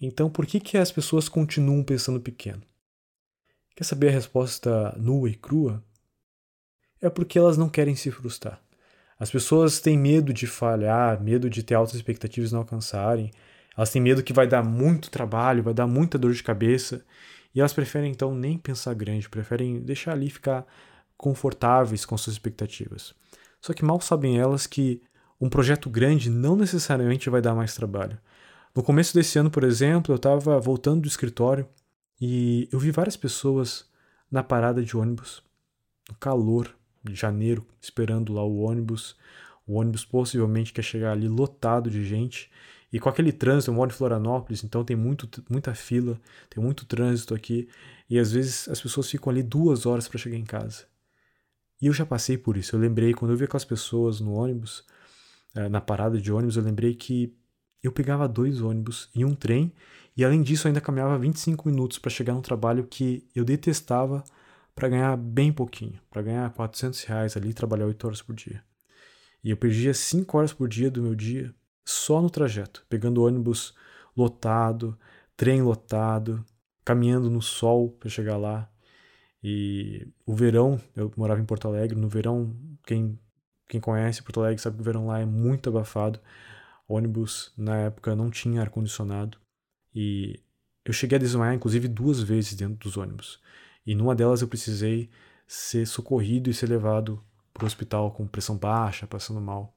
Então, 0.01 0.30
por 0.30 0.45
que, 0.45 0.59
que 0.59 0.78
as 0.78 0.91
pessoas 0.91 1.28
continuam 1.28 1.84
pensando 1.84 2.22
pequeno? 2.22 2.61
Quer 3.76 3.84
saber 3.84 4.09
a 4.09 4.11
resposta 4.11 4.95
nua 4.97 5.30
e 5.30 5.36
crua? 5.36 5.84
É 7.01 7.09
porque 7.09 7.38
elas 7.38 7.57
não 7.57 7.70
querem 7.70 7.95
se 7.95 8.09
frustrar. 8.11 8.61
As 9.20 9.30
pessoas 9.30 9.82
têm 9.82 9.97
medo 9.97 10.34
de 10.34 10.47
falhar, 10.47 11.22
medo 11.22 11.49
de 11.49 11.61
ter 11.61 11.76
altas 11.76 11.95
expectativas 11.95 12.51
e 12.51 12.53
não 12.53 12.61
alcançarem. 12.61 13.32
Elas 13.76 13.91
têm 13.91 14.01
medo 14.01 14.24
que 14.24 14.32
vai 14.32 14.47
dar 14.47 14.63
muito 14.63 15.11
trabalho, 15.11 15.61
vai 15.61 15.74
dar 15.74 15.88
muita 15.88 16.17
dor 16.17 16.32
de 16.32 16.41
cabeça. 16.41 17.05
E 17.53 17.59
elas 17.59 17.74
preferem 17.74 18.11
então 18.11 18.34
nem 18.34 18.57
pensar 18.57 18.93
grande, 18.93 19.28
preferem 19.28 19.82
deixar 19.82 20.13
ali 20.13 20.30
ficar 20.30 20.65
confortáveis 21.17 22.05
com 22.05 22.17
suas 22.17 22.36
expectativas. 22.36 23.13
Só 23.61 23.74
que 23.74 23.84
mal 23.84 23.99
sabem 23.99 24.39
elas 24.39 24.65
que 24.65 25.01
um 25.39 25.49
projeto 25.49 25.89
grande 25.89 26.30
não 26.30 26.55
necessariamente 26.55 27.30
vai 27.30 27.41
dar 27.41 27.53
mais 27.53 27.76
trabalho. 27.76 28.17
No 28.74 28.84
começo 28.84 29.13
desse 29.13 29.38
ano, 29.38 29.51
por 29.51 29.65
exemplo, 29.65 30.13
eu 30.13 30.17
estava 30.17 30.59
voltando 30.59 31.01
do 31.01 31.07
escritório 31.07 31.67
e 32.22 32.70
eu 32.72 32.80
vi 32.80 32.91
várias 32.91 33.17
pessoas 33.17 33.86
na 34.32 34.43
parada 34.43 34.82
de 34.82 34.95
ônibus, 34.95 35.43
no 36.07 36.15
calor, 36.15 36.74
janeiro, 37.12 37.66
esperando 37.82 38.34
lá 38.34 38.43
o 38.43 38.60
ônibus. 38.60 39.16
O 39.66 39.76
ônibus 39.76 40.04
possivelmente 40.04 40.74
quer 40.74 40.82
chegar 40.82 41.12
ali 41.12 41.28
lotado 41.28 41.89
de 41.89 42.04
gente. 42.06 42.50
E 42.91 43.00
com 43.00 43.08
aquele 43.08 43.32
trânsito, 43.32 43.72
eu 43.72 43.76
moro 43.76 43.91
em 43.91 43.93
Florianópolis, 43.93 44.64
então 44.64 44.84
tem 44.84 44.95
muito, 44.95 45.30
muita 45.50 45.76
fila, 45.76 46.20
tem 46.50 46.64
muito 46.64 46.86
trânsito 46.86 47.36
aqui. 47.36 47.70
E 48.10 48.18
às 48.18 48.32
vezes 48.32 48.68
as 48.68 48.82
pessoas 48.82 49.10
ficam 49.10 49.30
ali 49.32 49.43
duas 49.43 49.86
horas 49.86 50.08
para 50.08 50.18
chegar 50.18 50.38
em 50.38 50.45
casa. 50.45 50.86
E 51.82 51.88
eu 51.88 51.93
já 51.93 52.06
passei 52.06 52.38
por 52.38 52.58
isso. 52.58 52.76
Eu 52.76 52.80
lembrei, 52.80 53.14
quando 53.14 53.32
eu 53.32 53.38
vi 53.38 53.45
aquelas 53.45 53.64
pessoas 53.64 54.20
no 54.20 54.34
ônibus, 54.34 54.84
eh, 55.56 55.70
na 55.70 55.80
parada 55.80 56.20
de 56.20 56.32
ônibus, 56.32 56.58
eu 56.58 56.64
lembrei 56.64 56.95
que 56.95 57.34
eu 57.82 57.91
pegava 57.91 58.28
dois 58.28 58.62
ônibus 58.62 59.10
e 59.16 59.24
um 59.24 59.34
trem. 59.36 59.72
E 60.18 60.26
além 60.26 60.41
disso, 60.41 60.68
ainda 60.68 60.82
caminhava 60.82 61.18
25 61.18 61.70
minutos 61.70 61.97
para 61.97 62.10
chegar 62.10 62.34
no 62.34 62.41
trabalho 62.41 62.86
que 62.86 63.26
eu 63.34 63.45
detestava 63.45 64.24
para 64.76 64.89
ganhar 64.89 65.17
bem 65.17 65.51
pouquinho, 65.51 65.99
para 66.09 66.22
ganhar 66.22 66.49
400 66.51 67.03
reais 67.03 67.36
ali 67.36 67.49
e 67.49 67.53
trabalhar 67.53 67.86
8 67.86 68.07
horas 68.07 68.22
por 68.22 68.36
dia. 68.36 68.63
E 69.43 69.49
eu 69.49 69.57
perdia 69.57 69.93
5 69.93 70.38
horas 70.38 70.53
por 70.53 70.67
dia 70.67 70.89
do 70.89 71.01
meu 71.01 71.15
dia 71.15 71.53
só 71.86 72.22
no 72.22 72.30
trajeto, 72.30 72.86
pegando 72.88 73.24
ônibus 73.24 73.74
lotado, 74.15 74.97
trem 75.36 75.61
lotado, 75.61 76.45
caminhando 76.86 77.30
no 77.30 77.41
sol 77.41 77.91
para 77.91 78.09
chegar 78.09 78.38
lá. 78.38 78.70
E 79.43 80.07
o 80.26 80.36
verão, 80.36 80.80
eu 80.95 81.11
morava 81.15 81.41
em 81.41 81.45
Porto 81.45 81.67
Alegre, 81.67 81.97
no 81.97 82.09
verão, 82.09 82.55
quem, 82.86 83.17
quem 83.67 83.80
conhece 83.80 84.22
Porto 84.22 84.41
Alegre 84.41 84.61
sabe 84.61 84.76
que 84.76 84.82
o 84.82 84.86
verão 84.86 85.07
lá 85.07 85.20
é 85.20 85.26
muito 85.26 85.70
abafado. 85.70 86.20
Ônibus 86.88 87.53
na 87.57 87.78
época 87.78 88.15
não 88.15 88.30
tinha 88.30 88.61
ar-condicionado 88.61 89.38
e 89.93 90.39
eu 90.84 90.93
cheguei 90.93 91.17
a 91.17 91.20
desmaiar, 91.20 91.53
inclusive, 91.53 91.88
duas 91.88 92.22
vezes 92.22 92.55
dentro 92.55 92.78
dos 92.78 92.97
ônibus. 92.97 93.39
E 93.90 93.96
numa 93.96 94.16
delas 94.16 94.44
eu 94.44 94.48
precisei 94.48 95.10
ser 95.48 95.88
socorrido 95.88 96.48
e 96.48 96.54
ser 96.54 96.70
levado 96.70 97.24
para 97.52 97.64
o 97.64 97.66
hospital 97.66 98.12
com 98.12 98.28
pressão 98.28 98.56
baixa, 98.56 99.08
passando 99.08 99.42
mal. 99.42 99.76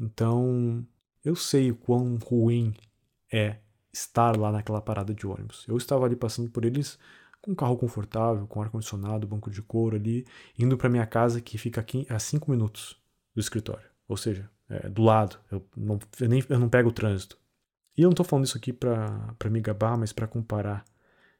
Então, 0.00 0.82
eu 1.22 1.36
sei 1.36 1.70
o 1.70 1.76
quão 1.76 2.16
ruim 2.16 2.74
é 3.30 3.58
estar 3.92 4.38
lá 4.38 4.50
naquela 4.50 4.80
parada 4.80 5.12
de 5.12 5.26
ônibus. 5.26 5.66
Eu 5.68 5.76
estava 5.76 6.06
ali 6.06 6.16
passando 6.16 6.48
por 6.48 6.64
eles 6.64 6.98
com 7.42 7.52
um 7.52 7.54
carro 7.54 7.76
confortável, 7.76 8.46
com 8.46 8.62
ar-condicionado, 8.62 9.26
banco 9.26 9.50
de 9.50 9.60
couro 9.60 9.96
ali, 9.96 10.26
indo 10.58 10.78
para 10.78 10.88
minha 10.88 11.04
casa 11.04 11.38
que 11.38 11.58
fica 11.58 11.78
aqui 11.78 12.06
a 12.08 12.18
cinco 12.18 12.50
minutos 12.50 12.96
do 13.34 13.40
escritório. 13.42 13.84
Ou 14.08 14.16
seja, 14.16 14.48
é, 14.66 14.88
do 14.88 15.02
lado. 15.02 15.38
Eu 15.50 15.62
não, 15.76 15.98
eu, 16.18 16.28
nem, 16.30 16.42
eu 16.48 16.58
não 16.58 16.70
pego 16.70 16.88
o 16.88 16.92
trânsito. 16.92 17.36
E 17.98 18.00
eu 18.00 18.06
não 18.06 18.12
estou 18.12 18.24
falando 18.24 18.46
isso 18.46 18.56
aqui 18.56 18.72
para 18.72 19.50
me 19.50 19.60
gabar, 19.60 19.98
mas 19.98 20.10
para 20.10 20.26
comparar. 20.26 20.86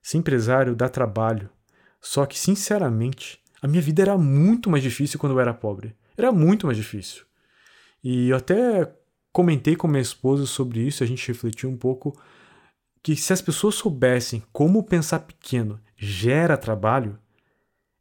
Ser 0.02 0.18
empresário 0.18 0.76
dá 0.76 0.90
trabalho. 0.90 1.48
Só 2.02 2.26
que, 2.26 2.38
sinceramente, 2.38 3.40
a 3.62 3.68
minha 3.68 3.80
vida 3.80 4.02
era 4.02 4.18
muito 4.18 4.68
mais 4.68 4.82
difícil 4.82 5.20
quando 5.20 5.32
eu 5.32 5.40
era 5.40 5.54
pobre. 5.54 5.94
Era 6.16 6.32
muito 6.32 6.66
mais 6.66 6.76
difícil. 6.76 7.24
E 8.02 8.30
eu 8.30 8.36
até 8.36 8.92
comentei 9.32 9.76
com 9.76 9.86
minha 9.86 10.02
esposa 10.02 10.44
sobre 10.44 10.80
isso, 10.80 11.04
a 11.04 11.06
gente 11.06 11.26
refletiu 11.28 11.70
um 11.70 11.76
pouco 11.76 12.12
que 13.02 13.16
se 13.16 13.32
as 13.32 13.40
pessoas 13.40 13.76
soubessem 13.76 14.42
como 14.52 14.82
pensar 14.82 15.20
pequeno 15.20 15.80
gera 15.96 16.56
trabalho, 16.56 17.18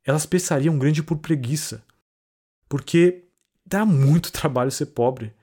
elas 0.04 0.26
pensariam 0.26 0.78
grande 0.78 1.04
por 1.04 1.18
preguiça. 1.18 1.84
Porque 2.68 3.26
dá 3.66 3.86
muito 3.86 4.32
trabalho 4.34 4.72
ser 4.72 4.88
pobre. 4.88 5.34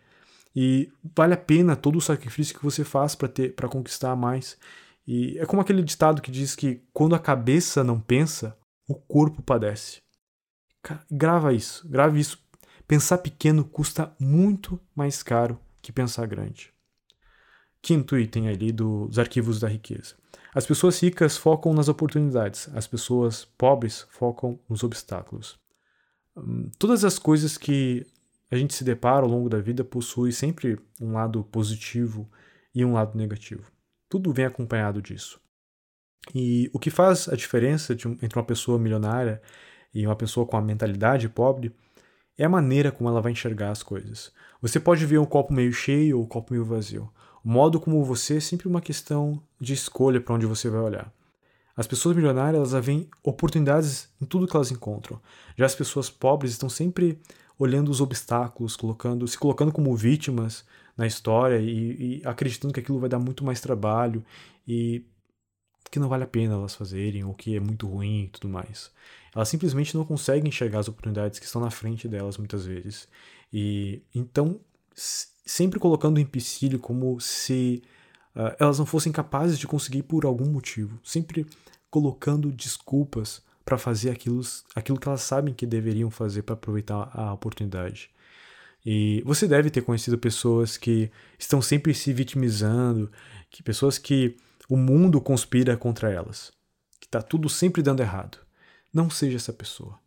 E 0.54 0.90
vale 1.16 1.34
a 1.34 1.36
pena 1.36 1.76
todo 1.76 1.96
o 1.96 2.00
sacrifício 2.00 2.56
que 2.56 2.64
você 2.64 2.82
faz 2.82 3.14
para 3.14 3.28
ter 3.28 3.54
para 3.54 3.68
conquistar 3.68 4.16
mais. 4.16 4.58
E 5.10 5.38
é 5.38 5.46
como 5.46 5.62
aquele 5.62 5.82
ditado 5.82 6.20
que 6.20 6.30
diz 6.30 6.54
que 6.54 6.82
quando 6.92 7.14
a 7.14 7.18
cabeça 7.18 7.82
não 7.82 7.98
pensa, 7.98 8.54
o 8.86 8.94
corpo 8.94 9.40
padece. 9.40 10.02
Grava 11.10 11.54
isso, 11.54 11.88
grave 11.88 12.20
isso. 12.20 12.38
Pensar 12.86 13.16
pequeno 13.16 13.64
custa 13.64 14.14
muito 14.20 14.78
mais 14.94 15.22
caro 15.22 15.58
que 15.80 15.90
pensar 15.90 16.26
grande. 16.26 16.74
Quinto 17.80 18.18
item 18.18 18.48
ali 18.48 18.70
dos 18.70 19.18
arquivos 19.18 19.58
da 19.58 19.66
riqueza. 19.66 20.14
As 20.54 20.66
pessoas 20.66 21.02
ricas 21.02 21.38
focam 21.38 21.72
nas 21.72 21.88
oportunidades, 21.88 22.68
as 22.74 22.86
pessoas 22.86 23.46
pobres 23.46 24.06
focam 24.10 24.60
nos 24.68 24.84
obstáculos. 24.84 25.58
Hum, 26.36 26.70
todas 26.78 27.02
as 27.02 27.18
coisas 27.18 27.56
que 27.56 28.06
a 28.50 28.56
gente 28.56 28.74
se 28.74 28.84
depara 28.84 29.24
ao 29.24 29.30
longo 29.30 29.48
da 29.48 29.58
vida 29.58 29.82
possuem 29.82 30.32
sempre 30.32 30.78
um 31.00 31.12
lado 31.12 31.42
positivo 31.44 32.30
e 32.74 32.84
um 32.84 32.92
lado 32.92 33.16
negativo. 33.16 33.77
Tudo 34.08 34.32
vem 34.32 34.46
acompanhado 34.46 35.02
disso. 35.02 35.40
E 36.34 36.70
o 36.72 36.78
que 36.78 36.90
faz 36.90 37.28
a 37.28 37.36
diferença 37.36 37.94
um, 38.06 38.12
entre 38.22 38.38
uma 38.38 38.44
pessoa 38.44 38.78
milionária 38.78 39.40
e 39.92 40.06
uma 40.06 40.16
pessoa 40.16 40.46
com 40.46 40.56
a 40.56 40.62
mentalidade 40.62 41.28
pobre 41.28 41.74
é 42.36 42.44
a 42.44 42.48
maneira 42.48 42.92
como 42.92 43.08
ela 43.08 43.20
vai 43.20 43.32
enxergar 43.32 43.70
as 43.70 43.82
coisas. 43.82 44.32
Você 44.60 44.78
pode 44.78 45.04
ver 45.04 45.18
um 45.18 45.24
copo 45.24 45.52
meio 45.52 45.72
cheio 45.72 46.18
ou 46.18 46.24
um 46.24 46.26
copo 46.26 46.52
meio 46.52 46.64
vazio. 46.64 47.10
O 47.44 47.48
modo 47.48 47.80
como 47.80 48.04
você 48.04 48.36
é 48.36 48.40
sempre 48.40 48.68
uma 48.68 48.80
questão 48.80 49.42
de 49.60 49.72
escolha 49.72 50.20
para 50.20 50.34
onde 50.34 50.46
você 50.46 50.68
vai 50.68 50.80
olhar. 50.80 51.12
As 51.76 51.86
pessoas 51.86 52.16
milionárias 52.16 52.72
elas 52.72 52.84
veem 52.84 53.08
oportunidades 53.22 54.08
em 54.20 54.26
tudo 54.26 54.46
que 54.46 54.56
elas 54.56 54.70
encontram. 54.70 55.20
Já 55.56 55.66
as 55.66 55.74
pessoas 55.74 56.10
pobres 56.10 56.52
estão 56.52 56.68
sempre 56.68 57.20
olhando 57.58 57.90
os 57.90 58.00
obstáculos, 58.00 58.76
colocando, 58.76 59.26
se 59.26 59.38
colocando 59.38 59.72
como 59.72 59.94
vítimas 59.96 60.64
na 60.98 61.06
história 61.06 61.58
e, 61.58 62.18
e 62.18 62.22
acreditando 62.24 62.74
que 62.74 62.80
aquilo 62.80 62.98
vai 62.98 63.08
dar 63.08 63.20
muito 63.20 63.44
mais 63.44 63.60
trabalho 63.60 64.24
e 64.66 65.04
que 65.90 65.98
não 65.98 66.08
vale 66.08 66.24
a 66.24 66.26
pena 66.26 66.54
elas 66.54 66.74
fazerem, 66.74 67.24
ou 67.24 67.32
que 67.32 67.56
é 67.56 67.60
muito 67.60 67.86
ruim 67.86 68.24
e 68.24 68.28
tudo 68.28 68.48
mais. 68.48 68.90
Elas 69.34 69.48
simplesmente 69.48 69.96
não 69.96 70.04
conseguem 70.04 70.48
enxergar 70.48 70.80
as 70.80 70.88
oportunidades 70.88 71.38
que 71.38 71.46
estão 71.46 71.62
na 71.62 71.70
frente 71.70 72.08
delas 72.08 72.36
muitas 72.36 72.66
vezes. 72.66 73.08
E 73.50 74.02
então, 74.14 74.60
sempre 74.94 75.78
colocando 75.78 76.18
o 76.18 76.20
empecilho 76.20 76.78
como 76.78 77.18
se 77.20 77.82
uh, 78.34 78.54
elas 78.58 78.78
não 78.78 78.84
fossem 78.84 79.12
capazes 79.12 79.58
de 79.58 79.66
conseguir 79.66 80.02
por 80.02 80.26
algum 80.26 80.50
motivo, 80.50 80.98
sempre 81.02 81.46
colocando 81.88 82.52
desculpas 82.52 83.42
para 83.64 83.78
fazer 83.78 84.10
aquilo, 84.10 84.42
aquilo 84.74 84.98
que 84.98 85.08
elas 85.08 85.22
sabem 85.22 85.54
que 85.54 85.66
deveriam 85.66 86.10
fazer 86.10 86.42
para 86.42 86.54
aproveitar 86.54 87.10
a 87.12 87.32
oportunidade. 87.32 88.10
E 88.90 89.22
você 89.26 89.46
deve 89.46 89.68
ter 89.68 89.82
conhecido 89.82 90.16
pessoas 90.16 90.78
que 90.78 91.10
estão 91.38 91.60
sempre 91.60 91.92
se 91.92 92.10
vitimizando, 92.10 93.12
que 93.50 93.62
pessoas 93.62 93.98
que 93.98 94.34
o 94.66 94.78
mundo 94.78 95.20
conspira 95.20 95.76
contra 95.76 96.10
elas, 96.10 96.50
que 96.98 97.04
está 97.04 97.20
tudo 97.20 97.50
sempre 97.50 97.82
dando 97.82 98.00
errado. 98.00 98.38
Não 98.90 99.10
seja 99.10 99.36
essa 99.36 99.52
pessoa. 99.52 100.00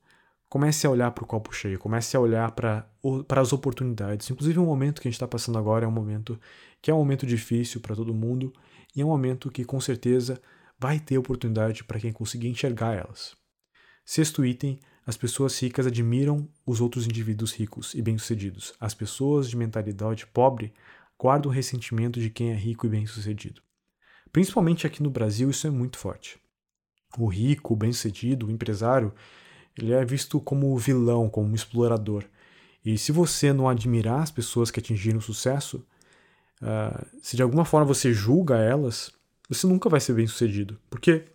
Comece 0.49 0.87
a 0.87 0.89
olhar 0.89 1.11
para 1.11 1.23
o 1.23 1.27
copo 1.27 1.53
cheio, 1.53 1.77
comece 1.77 2.17
a 2.17 2.19
olhar 2.19 2.49
para 2.53 2.89
as 3.29 3.53
oportunidades. 3.53 4.27
Inclusive, 4.31 4.57
o 4.57 4.65
momento 4.65 4.99
que 4.99 5.07
a 5.07 5.11
gente 5.11 5.17
está 5.17 5.27
passando 5.27 5.59
agora 5.59 5.85
é 5.85 5.87
um 5.87 5.91
momento 5.91 6.39
que 6.81 6.89
é 6.89 6.93
um 6.93 6.97
momento 6.97 7.27
difícil 7.27 7.81
para 7.81 7.95
todo 7.95 8.15
mundo 8.15 8.51
e 8.95 9.01
é 9.01 9.05
um 9.05 9.09
momento 9.09 9.51
que 9.51 9.63
com 9.63 9.79
certeza 9.79 10.41
vai 10.79 10.99
ter 10.99 11.19
oportunidade 11.19 11.83
para 11.83 11.99
quem 11.99 12.11
conseguir 12.11 12.47
enxergar 12.47 12.95
elas. 12.95 13.35
Sexto 14.03 14.43
item: 14.43 14.79
as 15.05 15.17
pessoas 15.17 15.59
ricas 15.59 15.87
admiram 15.87 16.47
os 16.65 16.79
outros 16.79 17.05
indivíduos 17.05 17.53
ricos 17.53 17.93
e 17.95 18.01
bem-sucedidos. 18.01 18.73
As 18.79 18.93
pessoas 18.93 19.49
de 19.49 19.57
mentalidade 19.57 20.27
pobre 20.27 20.73
guardam 21.17 21.51
o 21.51 21.53
ressentimento 21.53 22.19
de 22.19 22.29
quem 22.29 22.51
é 22.51 22.55
rico 22.55 22.85
e 22.85 22.89
bem-sucedido. 22.89 23.61
Principalmente 24.31 24.85
aqui 24.85 25.01
no 25.01 25.09
Brasil, 25.09 25.49
isso 25.49 25.67
é 25.67 25.69
muito 25.69 25.97
forte. 25.97 26.39
O 27.17 27.27
rico, 27.27 27.73
o 27.73 27.77
bem-sucedido, 27.77 28.47
o 28.47 28.51
empresário, 28.51 29.13
ele 29.77 29.91
é 29.91 30.05
visto 30.05 30.39
como 30.39 30.77
vilão, 30.77 31.29
como 31.29 31.49
um 31.49 31.55
explorador. 31.55 32.23
E 32.83 32.97
se 32.97 33.11
você 33.11 33.51
não 33.51 33.67
admirar 33.67 34.21
as 34.21 34.31
pessoas 34.31 34.71
que 34.71 34.79
atingiram 34.79 35.19
sucesso, 35.19 35.85
uh, 36.61 37.05
se 37.21 37.35
de 37.35 37.43
alguma 37.43 37.65
forma 37.65 37.85
você 37.85 38.13
julga 38.13 38.57
elas, 38.57 39.11
você 39.49 39.67
nunca 39.67 39.89
vai 39.89 39.99
ser 39.99 40.13
bem 40.13 40.27
sucedido. 40.27 40.79
Porque 40.89 41.25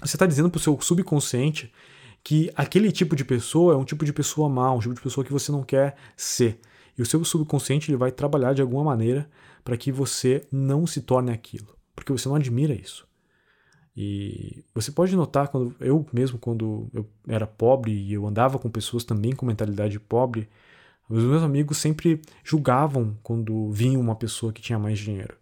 você 0.00 0.16
está 0.16 0.26
dizendo 0.26 0.50
para 0.50 0.58
o 0.58 0.62
seu 0.62 0.78
subconsciente 0.80 1.72
que 2.26 2.50
aquele 2.56 2.90
tipo 2.90 3.14
de 3.14 3.24
pessoa 3.24 3.74
é 3.74 3.76
um 3.76 3.84
tipo 3.84 4.04
de 4.04 4.12
pessoa 4.12 4.48
má, 4.48 4.72
um 4.72 4.80
tipo 4.80 4.94
de 4.94 5.00
pessoa 5.00 5.24
que 5.24 5.32
você 5.32 5.52
não 5.52 5.62
quer 5.62 5.94
ser. 6.16 6.58
E 6.98 7.02
o 7.02 7.06
seu 7.06 7.24
subconsciente 7.24 7.88
ele 7.90 7.96
vai 7.96 8.10
trabalhar 8.10 8.52
de 8.52 8.60
alguma 8.60 8.82
maneira 8.82 9.30
para 9.62 9.76
que 9.76 9.92
você 9.92 10.44
não 10.50 10.86
se 10.86 11.02
torne 11.02 11.30
aquilo 11.30 11.76
porque 11.96 12.12
você 12.12 12.28
não 12.28 12.36
admira 12.36 12.74
isso. 12.74 13.08
E 13.96 14.62
você 14.74 14.92
pode 14.92 15.16
notar 15.16 15.48
quando 15.48 15.74
eu 15.80 16.06
mesmo 16.12 16.38
quando 16.38 16.86
eu 16.92 17.08
era 17.26 17.46
pobre 17.46 17.92
e 17.92 18.12
eu 18.12 18.26
andava 18.26 18.58
com 18.58 18.68
pessoas 18.70 19.04
também 19.04 19.32
com 19.32 19.46
mentalidade 19.46 19.98
pobre, 19.98 20.48
os 21.08 21.24
meus 21.24 21.42
amigos 21.42 21.78
sempre 21.78 22.20
julgavam 22.44 23.16
quando 23.22 23.70
vinha 23.70 23.98
uma 23.98 24.14
pessoa 24.14 24.52
que 24.52 24.60
tinha 24.60 24.78
mais 24.78 24.98
dinheiro. 24.98 25.34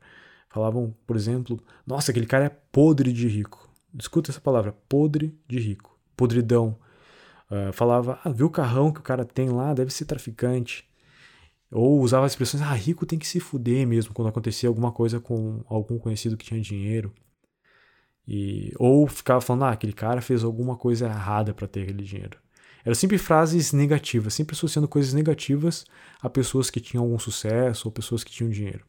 Falavam, 0.48 0.94
por 1.04 1.16
exemplo, 1.16 1.60
nossa, 1.84 2.12
aquele 2.12 2.26
cara 2.26 2.44
é 2.44 2.48
podre 2.48 3.12
de 3.12 3.26
rico. 3.26 3.68
Escuta 3.98 4.30
essa 4.30 4.40
palavra, 4.40 4.72
podre 4.88 5.36
de 5.48 5.58
rico, 5.58 5.93
podridão. 6.16 6.78
Uh, 7.50 7.72
falava, 7.72 8.18
ah, 8.24 8.30
viu 8.30 8.46
o 8.46 8.50
carrão 8.50 8.92
que 8.92 9.00
o 9.00 9.02
cara 9.02 9.24
tem 9.24 9.48
lá, 9.50 9.74
deve 9.74 9.92
ser 9.92 10.04
traficante. 10.06 10.88
Ou 11.70 12.00
usava 12.00 12.26
expressões, 12.26 12.62
ah, 12.62 12.72
rico 12.72 13.04
tem 13.04 13.18
que 13.18 13.26
se 13.26 13.40
fuder 13.40 13.86
mesmo 13.86 14.14
quando 14.14 14.28
acontecia 14.28 14.68
alguma 14.68 14.92
coisa 14.92 15.20
com 15.20 15.62
algum 15.66 15.98
conhecido 15.98 16.36
que 16.36 16.44
tinha 16.44 16.60
dinheiro. 16.60 17.12
E, 18.26 18.72
ou 18.78 19.06
ficava 19.06 19.40
falando, 19.40 19.64
ah, 19.64 19.70
aquele 19.70 19.92
cara 19.92 20.20
fez 20.20 20.44
alguma 20.44 20.76
coisa 20.76 21.06
errada 21.06 21.52
para 21.52 21.66
ter 21.66 21.82
aquele 21.82 22.02
dinheiro. 22.02 22.38
Eram 22.84 22.94
sempre 22.94 23.16
frases 23.16 23.72
negativas, 23.72 24.34
sempre 24.34 24.54
associando 24.54 24.86
coisas 24.86 25.14
negativas 25.14 25.86
a 26.20 26.28
pessoas 26.28 26.70
que 26.70 26.80
tinham 26.80 27.04
algum 27.04 27.18
sucesso 27.18 27.88
ou 27.88 27.92
pessoas 27.92 28.22
que 28.22 28.30
tinham 28.30 28.50
dinheiro. 28.50 28.84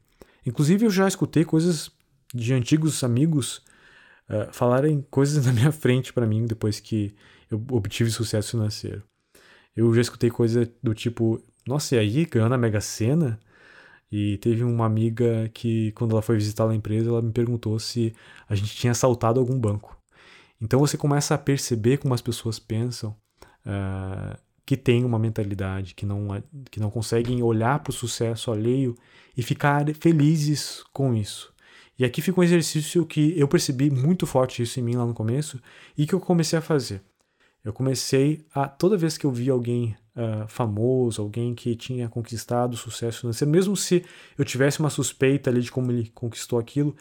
Inclusive, 0.46 0.86
eu 0.86 0.90
já 0.90 1.08
escutei 1.08 1.46
coisas 1.46 1.90
de 2.34 2.54
antigos 2.54 3.04
amigos 3.04 3.64
uh, 4.30 4.52
falarem 4.52 5.06
coisas 5.10 5.44
na 5.46 5.54
minha 5.54 5.72
frente 5.72 6.14
para 6.14 6.26
mim 6.26 6.46
depois 6.46 6.80
que 6.80 7.16
eu 7.50 7.64
obtive 7.72 8.10
sucesso 8.12 8.52
financeiro. 8.52 9.04
Eu 9.76 9.94
já 9.94 10.02
escutei 10.02 10.30
coisa 10.30 10.72
do 10.82 10.94
tipo, 10.94 11.42
nossa, 11.68 11.96
e 11.96 12.00
aí 12.00 12.26
ganhou 12.26 12.50
na 12.50 12.58
Mega 12.58 12.80
Sena? 12.80 13.40
E 14.12 14.38
teve 14.38 14.64
uma 14.64 14.86
amiga 14.86 15.50
que, 15.54 15.92
quando 15.94 16.12
ela 16.12 16.22
foi 16.22 16.36
visitar 16.36 16.70
a 16.70 16.76
empresa, 16.76 17.10
ela 17.10 17.22
me 17.22 17.32
perguntou 17.32 17.78
se 17.80 18.14
a 18.48 18.56
gente 18.56 18.74
tinha 18.76 18.92
assaltado 18.92 19.40
algum 19.40 19.60
banco. 19.60 19.98
Então 20.62 20.80
você 20.80 20.98
começa 20.98 21.36
a 21.36 21.38
perceber 21.38 21.98
como 21.98 22.14
as 22.14 22.22
pessoas 22.22 22.58
pensam 22.58 23.16
uh, 23.66 24.38
que 24.66 24.78
têm 24.78 25.04
uma 25.04 25.20
mentalidade, 25.20 25.94
que 25.94 26.06
não, 26.06 26.28
que 26.72 26.80
não 26.80 26.90
conseguem 26.90 27.44
olhar 27.44 27.80
para 27.80 27.92
o 27.92 27.94
sucesso 27.94 28.52
alheio 28.52 28.96
e 29.36 29.44
ficar 29.44 29.86
felizes 29.94 30.84
com 30.94 31.14
isso. 31.14 31.54
E 31.98 32.04
aqui 32.04 32.22
fica 32.22 32.39
um 32.39 32.43
exercício 32.43 33.06
que 33.06 33.38
eu 33.39 33.48
percebi 33.48 33.89
muito 33.89 34.28
forte 34.28 34.62
isso 34.62 34.80
em 34.80 34.84
mim 34.84 34.96
lá 34.96 35.06
no 35.06 35.14
começo 35.14 35.62
e 35.98 36.06
que 36.06 36.14
eu 36.14 36.20
comecei 36.20 36.60
a 36.60 36.62
fazer. 36.62 37.02
Eu 37.64 37.74
comecei 37.74 38.46
a, 38.54 38.68
toda 38.68 38.98
vez 38.98 39.18
que 39.18 39.26
eu 39.26 39.32
via 39.32 39.54
alguém 39.54 39.96
uh, 40.16 40.48
famoso, 40.48 41.22
alguém 41.22 41.56
que 41.56 41.76
tinha 41.76 42.08
conquistado 42.08 42.78
sucesso 42.78 43.22
financeiro, 43.22 43.52
mesmo 43.52 43.76
se 43.76 44.06
eu 44.38 44.46
tivesse 44.46 44.80
uma 44.80 44.89
suspeita 44.89 45.50
ali 45.50 45.62
de 45.62 45.72
como 45.72 45.91
ele 45.91 46.12
conquistou 46.14 46.60
aquilo, 46.60 46.96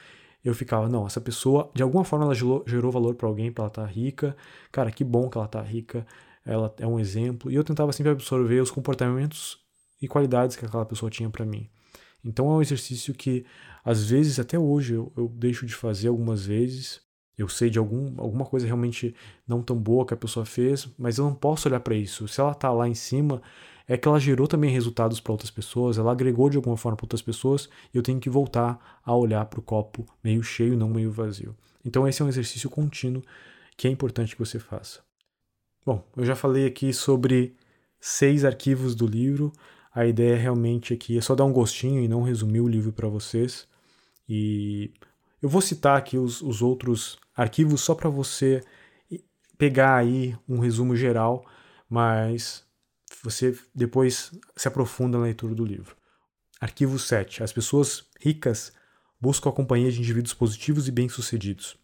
eu 0.44 0.54
ficava, 0.54 0.88
não, 0.88 1.06
essa 1.06 1.20
pessoa, 1.20 1.70
de 1.74 1.82
alguma 1.82 2.04
forma 2.04 2.24
ela 2.26 2.34
gerou, 2.34 2.62
gerou 2.66 2.92
valor 2.92 3.14
para 3.14 3.28
alguém, 3.28 3.50
para 3.50 3.64
ela 3.64 3.70
estar 3.70 3.82
tá 3.82 3.88
rica, 3.88 4.36
cara, 4.70 4.90
que 4.90 5.02
bom 5.02 5.28
que 5.28 5.38
ela 5.38 5.48
tá 5.48 5.60
rica, 5.60 6.06
ela 6.44 6.74
é 6.78 6.86
um 6.86 7.00
exemplo, 7.00 7.50
e 7.50 7.54
eu 7.54 7.64
tentava 7.64 7.92
sempre 7.92 8.12
absorver 8.12 8.60
os 8.60 8.70
comportamentos 8.70 9.58
e 10.00 10.06
qualidades 10.06 10.56
que 10.56 10.64
aquela 10.64 10.84
pessoa 10.84 11.10
tinha 11.10 11.30
para 11.30 11.46
mim. 11.46 11.68
Então 12.22 12.50
é 12.50 12.54
um 12.54 12.62
exercício 12.62 13.14
que, 13.14 13.44
às 13.84 14.08
vezes, 14.08 14.38
até 14.38 14.58
hoje, 14.58 14.94
eu, 14.94 15.12
eu 15.16 15.28
deixo 15.28 15.66
de 15.66 15.74
fazer 15.74 16.08
algumas 16.08 16.46
vezes. 16.46 17.02
Eu 17.36 17.48
sei 17.48 17.68
de 17.68 17.78
algum, 17.78 18.14
alguma 18.16 18.44
coisa 18.44 18.64
realmente 18.64 19.14
não 19.46 19.60
tão 19.60 19.76
boa 19.76 20.06
que 20.06 20.14
a 20.14 20.16
pessoa 20.16 20.46
fez, 20.46 20.88
mas 20.96 21.18
eu 21.18 21.24
não 21.24 21.34
posso 21.34 21.68
olhar 21.68 21.80
para 21.80 21.94
isso. 21.94 22.26
Se 22.28 22.40
ela 22.40 22.52
está 22.52 22.70
lá 22.70 22.88
em 22.88 22.94
cima, 22.94 23.42
é 23.86 23.96
que 23.96 24.08
ela 24.08 24.18
gerou 24.18 24.46
também 24.46 24.70
resultados 24.70 25.20
para 25.20 25.32
outras 25.32 25.50
pessoas, 25.50 25.98
ela 25.98 26.12
agregou 26.12 26.48
de 26.48 26.56
alguma 26.56 26.76
forma 26.76 26.96
para 26.96 27.04
outras 27.04 27.22
pessoas, 27.22 27.68
e 27.92 27.96
eu 27.96 28.02
tenho 28.02 28.20
que 28.20 28.30
voltar 28.30 29.00
a 29.04 29.14
olhar 29.14 29.44
para 29.46 29.60
o 29.60 29.62
copo 29.62 30.06
meio 30.22 30.42
cheio, 30.42 30.76
não 30.76 30.88
meio 30.88 31.10
vazio. 31.10 31.54
Então 31.84 32.08
esse 32.08 32.22
é 32.22 32.24
um 32.24 32.28
exercício 32.28 32.70
contínuo 32.70 33.22
que 33.76 33.86
é 33.86 33.90
importante 33.90 34.34
que 34.34 34.38
você 34.38 34.58
faça. 34.58 35.00
Bom, 35.84 36.02
eu 36.16 36.24
já 36.24 36.34
falei 36.34 36.66
aqui 36.66 36.92
sobre 36.94 37.54
seis 38.00 38.44
arquivos 38.44 38.94
do 38.94 39.06
livro. 39.06 39.52
A 39.94 40.06
ideia 40.06 40.36
realmente 40.36 40.94
aqui 40.94 41.18
é 41.18 41.20
só 41.20 41.34
dar 41.34 41.44
um 41.44 41.52
gostinho 41.52 42.02
e 42.02 42.08
não 42.08 42.22
resumir 42.22 42.60
o 42.60 42.68
livro 42.68 42.92
para 42.92 43.08
vocês. 43.08 43.68
E 44.28 44.92
eu 45.42 45.48
vou 45.48 45.60
citar 45.60 45.96
aqui 45.96 46.16
os, 46.16 46.40
os 46.40 46.62
outros 46.62 47.18
arquivos 47.36 47.80
só 47.80 47.94
para 47.94 48.08
você 48.08 48.62
pegar 49.58 49.96
aí 49.96 50.36
um 50.48 50.58
resumo 50.58 50.96
geral, 50.96 51.44
mas 51.88 52.64
você 53.22 53.56
depois 53.74 54.32
se 54.56 54.68
aprofunda 54.68 55.18
na 55.18 55.24
leitura 55.24 55.54
do 55.54 55.64
livro. 55.64 55.96
Arquivo 56.60 56.98
7. 56.98 57.42
As 57.42 57.52
pessoas 57.52 58.04
ricas 58.20 58.72
buscam 59.20 59.50
a 59.50 59.52
companhia 59.52 59.90
de 59.90 59.98
indivíduos 59.98 60.34
positivos 60.34 60.88
e 60.88 60.92
bem-sucedidos. 60.92 61.76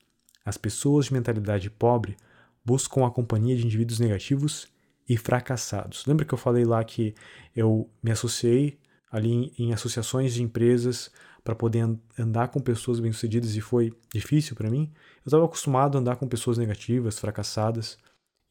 As 0.44 0.56
pessoas 0.56 1.06
de 1.06 1.12
mentalidade 1.12 1.70
pobre 1.70 2.16
buscam 2.64 3.06
a 3.06 3.10
companhia 3.10 3.56
de 3.56 3.64
indivíduos 3.64 3.98
negativos 3.98 4.68
e 5.08 5.16
fracassados. 5.16 6.04
Lembra 6.06 6.24
que 6.24 6.32
eu 6.32 6.38
falei 6.38 6.64
lá 6.64 6.82
que 6.84 7.14
eu 7.54 7.90
me 8.02 8.10
associei 8.10 8.78
ali 9.10 9.30
em, 9.32 9.52
em 9.58 9.72
associações 9.72 10.34
de 10.34 10.42
empresas 10.42 11.10
para 11.42 11.54
poder 11.54 11.84
andar 12.18 12.48
com 12.48 12.60
pessoas 12.60 13.00
bem-sucedidas 13.00 13.56
e 13.56 13.60
foi 13.60 13.92
difícil 14.12 14.54
para 14.54 14.70
mim? 14.70 14.92
Eu 15.24 15.28
estava 15.28 15.44
acostumado 15.44 15.96
a 15.96 16.00
andar 16.00 16.16
com 16.16 16.28
pessoas 16.28 16.58
negativas, 16.58 17.18
fracassadas 17.18 17.98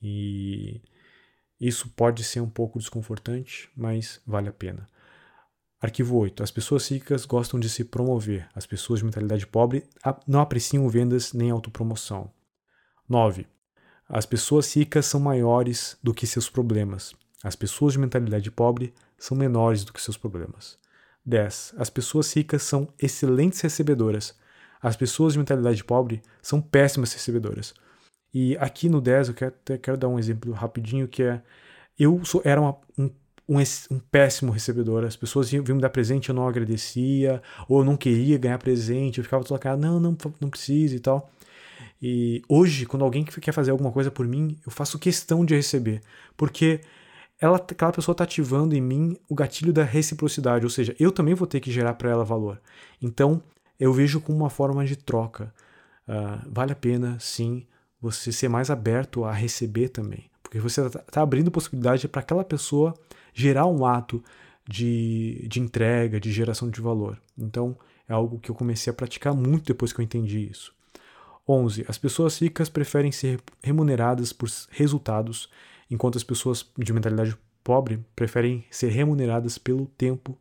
e 0.01 0.81
isso 1.59 1.89
pode 1.89 2.23
ser 2.23 2.39
um 2.39 2.49
pouco 2.49 2.79
desconfortante, 2.79 3.69
mas 3.75 4.21
vale 4.25 4.47
a 4.47 4.53
pena. 4.53 4.87
Arquivo 5.81 6.17
8. 6.17 6.43
As 6.43 6.51
pessoas 6.51 6.87
ricas 6.89 7.25
gostam 7.25 7.59
de 7.59 7.69
se 7.69 7.85
promover. 7.85 8.49
As 8.53 8.65
pessoas 8.65 8.99
de 8.99 9.05
mentalidade 9.05 9.47
pobre 9.47 9.83
não 10.27 10.41
apreciam 10.41 10.87
vendas 10.89 11.31
nem 11.33 11.51
autopromoção. 11.51 12.31
9. 13.07 13.47
As 14.07 14.25
pessoas 14.25 14.75
ricas 14.75 15.05
são 15.05 15.19
maiores 15.19 15.97
do 16.01 16.13
que 16.13 16.27
seus 16.27 16.49
problemas. 16.49 17.13
As 17.43 17.55
pessoas 17.55 17.93
de 17.93 17.99
mentalidade 17.99 18.51
pobre 18.51 18.93
são 19.17 19.37
menores 19.37 19.85
do 19.85 19.93
que 19.93 20.01
seus 20.01 20.17
problemas. 20.17 20.77
10. 21.29 21.75
As 21.77 21.89
pessoas 21.89 22.33
ricas 22.33 22.63
são 22.63 22.87
excelentes 22.99 23.61
recebedoras. 23.61 24.35
As 24.81 24.95
pessoas 24.95 25.33
de 25.33 25.39
mentalidade 25.39 25.83
pobre 25.83 26.21
são 26.41 26.61
péssimas 26.61 27.13
recebedoras. 27.13 27.73
E 28.33 28.57
aqui 28.57 28.89
no 28.89 29.01
10 29.01 29.29
eu 29.29 29.33
quero, 29.33 29.53
quero 29.81 29.97
dar 29.97 30.07
um 30.07 30.19
exemplo 30.19 30.51
rapidinho 30.53 31.07
que 31.07 31.23
é 31.23 31.41
eu 31.97 32.23
sou, 32.23 32.41
era 32.45 32.61
uma, 32.61 32.77
um, 32.97 33.09
um, 33.47 33.59
um, 33.91 33.99
péssimo 34.11 34.51
recebedor. 34.51 35.03
As 35.03 35.17
pessoas 35.17 35.49
vinham 35.49 35.63
me 35.63 35.81
dar 35.81 35.89
presente, 35.89 36.29
eu 36.29 36.35
não 36.35 36.47
agradecia, 36.47 37.41
ou 37.67 37.79
eu 37.79 37.85
não 37.85 37.97
queria 37.97 38.37
ganhar 38.37 38.57
presente, 38.57 39.17
eu 39.17 39.23
ficava 39.23 39.43
toda 39.43 39.59
cara, 39.59 39.75
não, 39.75 39.99
não, 39.99 40.15
não 40.39 40.49
precisa 40.49 40.95
e 40.95 40.99
tal. 40.99 41.29
E 42.01 42.41
hoje, 42.47 42.85
quando 42.85 43.03
alguém 43.03 43.25
quer 43.25 43.51
fazer 43.51 43.71
alguma 43.71 43.91
coisa 43.91 44.09
por 44.09 44.25
mim, 44.25 44.57
eu 44.65 44.71
faço 44.71 44.97
questão 44.97 45.43
de 45.43 45.55
receber, 45.55 46.01
porque 46.37 46.79
ela, 47.39 47.57
aquela 47.57 47.91
pessoa 47.91 48.13
está 48.13 48.23
ativando 48.23 48.75
em 48.75 48.81
mim 48.81 49.17
o 49.29 49.35
gatilho 49.35 49.71
da 49.71 49.83
reciprocidade, 49.83 50.65
ou 50.65 50.69
seja, 50.69 50.95
eu 50.99 51.11
também 51.11 51.33
vou 51.33 51.47
ter 51.47 51.59
que 51.59 51.71
gerar 51.71 51.93
para 51.93 52.09
ela 52.09 52.25
valor. 52.25 52.61
Então, 53.01 53.41
eu 53.79 53.93
vejo 53.93 54.19
como 54.19 54.37
uma 54.37 54.49
forma 54.49 54.85
de 54.85 54.97
troca. 54.97 55.53
Uh, 56.07 56.49
vale 56.51 56.73
a 56.73 56.75
pena, 56.75 57.17
sim, 57.19 57.65
você 58.01 58.31
ser 58.31 58.49
mais 58.49 58.69
aberto 58.69 59.23
a 59.23 59.31
receber 59.31 59.89
também. 59.89 60.29
Porque 60.43 60.59
você 60.59 60.85
está 60.85 60.99
tá 60.99 61.21
abrindo 61.21 61.51
possibilidade 61.51 62.07
para 62.07 62.21
aquela 62.21 62.43
pessoa 62.43 62.93
gerar 63.33 63.67
um 63.67 63.85
ato 63.85 64.21
de, 64.67 65.45
de 65.47 65.59
entrega, 65.59 66.19
de 66.19 66.31
geração 66.31 66.69
de 66.69 66.81
valor. 66.81 67.17
Então, 67.37 67.77
é 68.07 68.13
algo 68.13 68.39
que 68.39 68.51
eu 68.51 68.55
comecei 68.55 68.91
a 68.91 68.93
praticar 68.93 69.33
muito 69.33 69.65
depois 69.65 69.93
que 69.93 70.01
eu 70.01 70.03
entendi 70.03 70.49
isso. 70.49 70.73
11. 71.47 71.85
As 71.87 71.97
pessoas 71.97 72.37
ricas 72.39 72.69
preferem 72.69 73.11
ser 73.11 73.39
remuneradas 73.61 74.33
por 74.33 74.49
resultados, 74.71 75.49
enquanto 75.89 76.17
as 76.17 76.23
pessoas 76.23 76.65
de 76.77 76.93
mentalidade 76.93 77.37
pobre 77.63 78.03
preferem 78.15 78.65
ser 78.69 78.89
remuneradas 78.89 79.57
pelo 79.57 79.85
tempo 79.85 80.37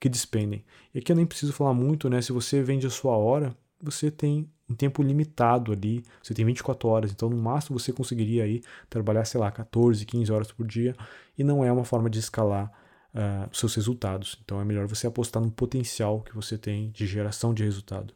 que 0.00 0.08
despendem. 0.08 0.64
E 0.94 0.98
aqui 0.98 1.12
eu 1.12 1.16
nem 1.16 1.26
preciso 1.26 1.52
falar 1.52 1.74
muito, 1.74 2.08
né? 2.08 2.22
Se 2.22 2.32
você 2.32 2.62
vende 2.62 2.86
a 2.86 2.90
sua 2.90 3.16
hora, 3.16 3.56
você 3.80 4.10
tem 4.10 4.48
um 4.68 4.74
tempo 4.74 5.02
limitado 5.02 5.72
ali, 5.72 6.04
você 6.22 6.34
tem 6.34 6.44
24 6.44 6.88
horas, 6.88 7.10
então 7.10 7.30
no 7.30 7.36
máximo 7.36 7.78
você 7.78 7.92
conseguiria 7.92 8.44
aí 8.44 8.62
trabalhar, 8.90 9.24
sei 9.24 9.40
lá, 9.40 9.50
14, 9.50 10.04
15 10.04 10.32
horas 10.32 10.52
por 10.52 10.66
dia, 10.66 10.94
e 11.36 11.42
não 11.42 11.64
é 11.64 11.72
uma 11.72 11.84
forma 11.84 12.10
de 12.10 12.18
escalar 12.18 12.70
uh, 13.14 13.56
seus 13.56 13.74
resultados. 13.74 14.38
Então 14.44 14.60
é 14.60 14.64
melhor 14.64 14.86
você 14.86 15.06
apostar 15.06 15.42
no 15.42 15.50
potencial 15.50 16.20
que 16.20 16.34
você 16.34 16.58
tem 16.58 16.90
de 16.90 17.06
geração 17.06 17.54
de 17.54 17.64
resultado. 17.64 18.12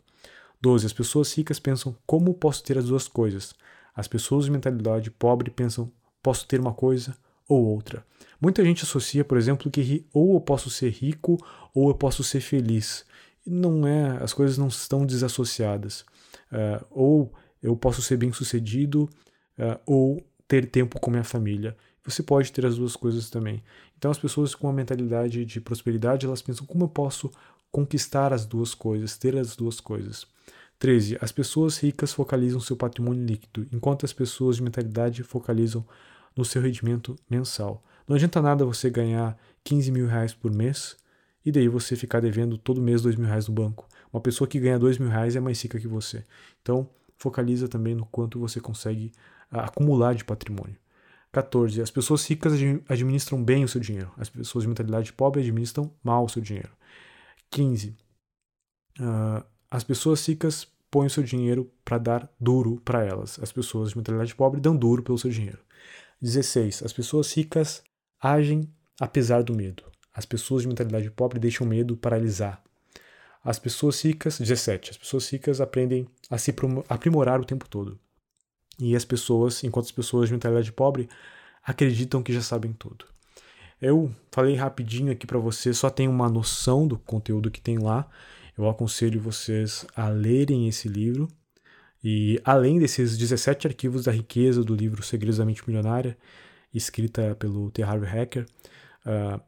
12. 0.60 0.86
As 0.86 0.92
pessoas 0.92 1.32
ricas 1.36 1.58
pensam 1.58 1.96
como 2.06 2.34
posso 2.34 2.62
ter 2.62 2.78
as 2.78 2.86
duas 2.86 3.08
coisas. 3.08 3.54
As 3.94 4.06
pessoas 4.06 4.44
de 4.44 4.50
mentalidade 4.50 5.10
pobre 5.10 5.50
pensam 5.50 5.90
posso 6.22 6.46
ter 6.46 6.60
uma 6.60 6.72
coisa 6.72 7.16
ou 7.48 7.64
outra. 7.64 8.04
Muita 8.40 8.64
gente 8.64 8.84
associa, 8.84 9.24
por 9.24 9.36
exemplo, 9.36 9.70
que 9.70 10.06
ou 10.12 10.34
eu 10.34 10.40
posso 10.40 10.70
ser 10.70 10.90
rico 10.90 11.36
ou 11.74 11.88
eu 11.88 11.94
posso 11.94 12.24
ser 12.24 12.40
feliz. 12.40 13.04
Não 13.46 13.86
é, 13.86 14.22
as 14.22 14.32
coisas 14.32 14.56
não 14.56 14.68
estão 14.68 15.04
desassociadas. 15.04 16.04
Uh, 16.50 16.84
ou 16.90 17.32
eu 17.62 17.76
posso 17.76 18.02
ser 18.02 18.16
bem 18.16 18.32
sucedido, 18.32 19.08
uh, 19.58 19.80
ou 19.86 20.24
ter 20.48 20.66
tempo 20.66 21.00
com 21.00 21.10
minha 21.10 21.24
família. 21.24 21.76
Você 22.04 22.22
pode 22.22 22.52
ter 22.52 22.66
as 22.66 22.76
duas 22.76 22.96
coisas 22.96 23.30
também. 23.30 23.62
Então, 23.96 24.10
as 24.10 24.18
pessoas 24.18 24.54
com 24.54 24.68
a 24.68 24.72
mentalidade 24.72 25.44
de 25.44 25.60
prosperidade, 25.60 26.26
elas 26.26 26.42
pensam 26.42 26.66
como 26.66 26.84
eu 26.84 26.88
posso 26.88 27.30
conquistar 27.70 28.32
as 28.32 28.44
duas 28.44 28.74
coisas, 28.74 29.16
ter 29.16 29.36
as 29.36 29.54
duas 29.54 29.80
coisas. 29.80 30.26
13. 30.78 31.16
As 31.20 31.30
pessoas 31.30 31.78
ricas 31.78 32.12
focalizam 32.12 32.58
seu 32.58 32.76
patrimônio 32.76 33.24
líquido, 33.24 33.66
enquanto 33.72 34.04
as 34.04 34.12
pessoas 34.12 34.56
de 34.56 34.62
mentalidade 34.62 35.22
focalizam 35.22 35.86
no 36.36 36.44
seu 36.44 36.62
rendimento 36.62 37.16
mensal. 37.28 37.82
Não 38.06 38.16
adianta 38.16 38.42
nada 38.42 38.64
você 38.64 38.90
ganhar 38.90 39.36
15 39.64 39.90
mil 39.92 40.06
reais 40.06 40.34
por 40.34 40.52
mês 40.52 40.96
e 41.44 41.52
daí 41.52 41.68
você 41.68 41.96
ficar 41.96 42.20
devendo 42.20 42.56
todo 42.58 42.80
mês 42.80 43.02
2 43.02 43.16
mil 43.16 43.26
reais 43.26 43.48
no 43.48 43.54
banco. 43.54 43.88
Uma 44.12 44.20
pessoa 44.20 44.46
que 44.46 44.60
ganha 44.60 44.78
dois 44.78 44.98
mil 44.98 45.08
reais 45.08 45.34
é 45.36 45.40
mais 45.40 45.60
rica 45.62 45.80
que 45.80 45.88
você. 45.88 46.24
Então, 46.60 46.88
focaliza 47.16 47.66
também 47.68 47.94
no 47.94 48.04
quanto 48.04 48.38
você 48.38 48.60
consegue 48.60 49.12
ah, 49.50 49.64
acumular 49.64 50.14
de 50.14 50.24
patrimônio. 50.24 50.76
14. 51.32 51.80
As 51.80 51.90
pessoas 51.90 52.26
ricas 52.28 52.52
administram 52.88 53.42
bem 53.42 53.64
o 53.64 53.68
seu 53.68 53.80
dinheiro. 53.80 54.12
As 54.18 54.28
pessoas 54.28 54.64
de 54.64 54.68
mentalidade 54.68 55.12
pobre 55.12 55.40
administram 55.40 55.90
mal 56.04 56.24
o 56.24 56.28
seu 56.28 56.42
dinheiro. 56.42 56.70
15. 57.50 57.88
Uh, 57.88 59.02
ah, 59.02 59.46
as 59.70 59.82
pessoas 59.82 60.26
ricas 60.28 60.68
põem 60.90 61.06
o 61.06 61.10
seu 61.10 61.22
dinheiro 61.22 61.72
para 61.82 61.96
dar 61.96 62.30
duro 62.38 62.78
para 62.84 63.02
elas. 63.02 63.38
As 63.42 63.50
pessoas 63.50 63.90
de 63.90 63.96
mentalidade 63.96 64.34
pobre 64.34 64.60
dão 64.60 64.76
duro 64.76 65.02
pelo 65.02 65.16
seu 65.16 65.30
dinheiro. 65.30 65.58
16. 66.22 66.84
As 66.84 66.92
pessoas 66.92 67.32
ricas 67.32 67.82
agem 68.20 68.72
apesar 69.00 69.42
do 69.42 69.54
medo. 69.54 69.82
As 70.14 70.24
pessoas 70.24 70.62
de 70.62 70.68
mentalidade 70.68 71.10
pobre 71.10 71.40
deixam 71.40 71.66
o 71.66 71.68
medo 71.70 71.96
paralisar. 71.96 72.62
As 73.44 73.58
pessoas 73.58 74.00
ricas, 74.00 74.38
17, 74.38 74.90
as 74.90 74.96
pessoas 74.96 75.28
ricas 75.28 75.60
aprendem 75.60 76.06
a 76.30 76.38
se 76.38 76.54
aprimorar 76.88 77.40
o 77.40 77.44
tempo 77.44 77.68
todo. 77.68 77.98
E 78.78 78.94
as 78.94 79.04
pessoas, 79.04 79.64
enquanto 79.64 79.86
as 79.86 79.92
pessoas 79.92 80.28
de 80.28 80.34
mentalidade 80.34 80.70
pobre, 80.70 81.08
acreditam 81.64 82.22
que 82.22 82.32
já 82.32 82.40
sabem 82.40 82.72
tudo. 82.72 83.04
Eu 83.80 84.14
falei 84.30 84.54
rapidinho 84.54 85.10
aqui 85.10 85.26
para 85.26 85.40
você, 85.40 85.74
só 85.74 85.90
tem 85.90 86.06
uma 86.06 86.28
noção 86.28 86.86
do 86.86 86.96
conteúdo 86.96 87.50
que 87.50 87.60
tem 87.60 87.78
lá. 87.78 88.08
Eu 88.56 88.68
aconselho 88.68 89.20
vocês 89.20 89.84
a 89.96 90.08
lerem 90.08 90.68
esse 90.68 90.86
livro. 90.86 91.28
E 92.02 92.40
além 92.44 92.78
desses 92.78 93.16
17 93.16 93.68
arquivos 93.68 94.04
da 94.04 94.12
riqueza 94.12 94.64
do 94.64 94.74
livro 94.74 95.02
Segredos 95.02 95.38
da 95.38 95.44
Mente 95.44 95.62
Milionária, 95.66 96.18
escrita 96.74 97.36
pelo 97.36 97.70
T. 97.70 97.82
Harvey 97.82 98.08
Hacker, 98.08 98.46
uh, 99.06 99.40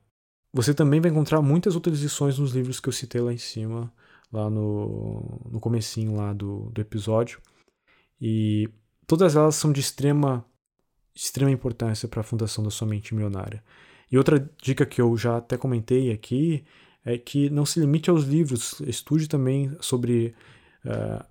você 0.53 0.73
também 0.73 1.01
vai 1.01 1.11
encontrar 1.11 1.43
muitas 1.43 1.75
outras 1.75 2.01
lições 2.01 2.39
nos 2.39 2.53
livros 2.53 2.79
que 2.79 2.89
eu 2.89 2.93
citei 2.93 3.21
lá 3.21 3.33
em 3.33 3.39
cima, 3.39 3.93
lá 4.33 4.49
no, 4.49 5.41
no 5.51 5.59
comecinho 5.59 6.15
lá 6.15 6.33
do, 6.33 6.71
do 6.71 6.81
episódio. 6.81 7.41
E 8.21 8.71
todas 9.05 9.35
elas 9.35 9.57
são 9.57 9.73
de 9.73 9.81
extrema, 9.81 10.45
extrema 11.15 11.51
importância 11.51 12.09
para 12.09 12.21
a 12.21 12.25
fundação 12.25 12.63
da 12.63 12.71
sua 12.71 12.87
mente 12.87 13.15
milionária. 13.15 13.65
E 14.11 14.17
outra 14.17 14.49
dica 14.63 14.87
que 14.87 15.01
eu 15.01 15.17
já 15.17 15.39
até 15.39 15.57
comentei 15.57 16.13
aqui 16.13 16.65
é 17.05 17.19
que 17.19 17.51
não 17.51 17.67
se 17.67 17.81
limite 17.81 18.09
aos 18.09 18.25
livros, 18.25 18.81
estude 18.87 19.29
também 19.29 19.77
sobre 19.81 20.35
uh, 20.85 21.25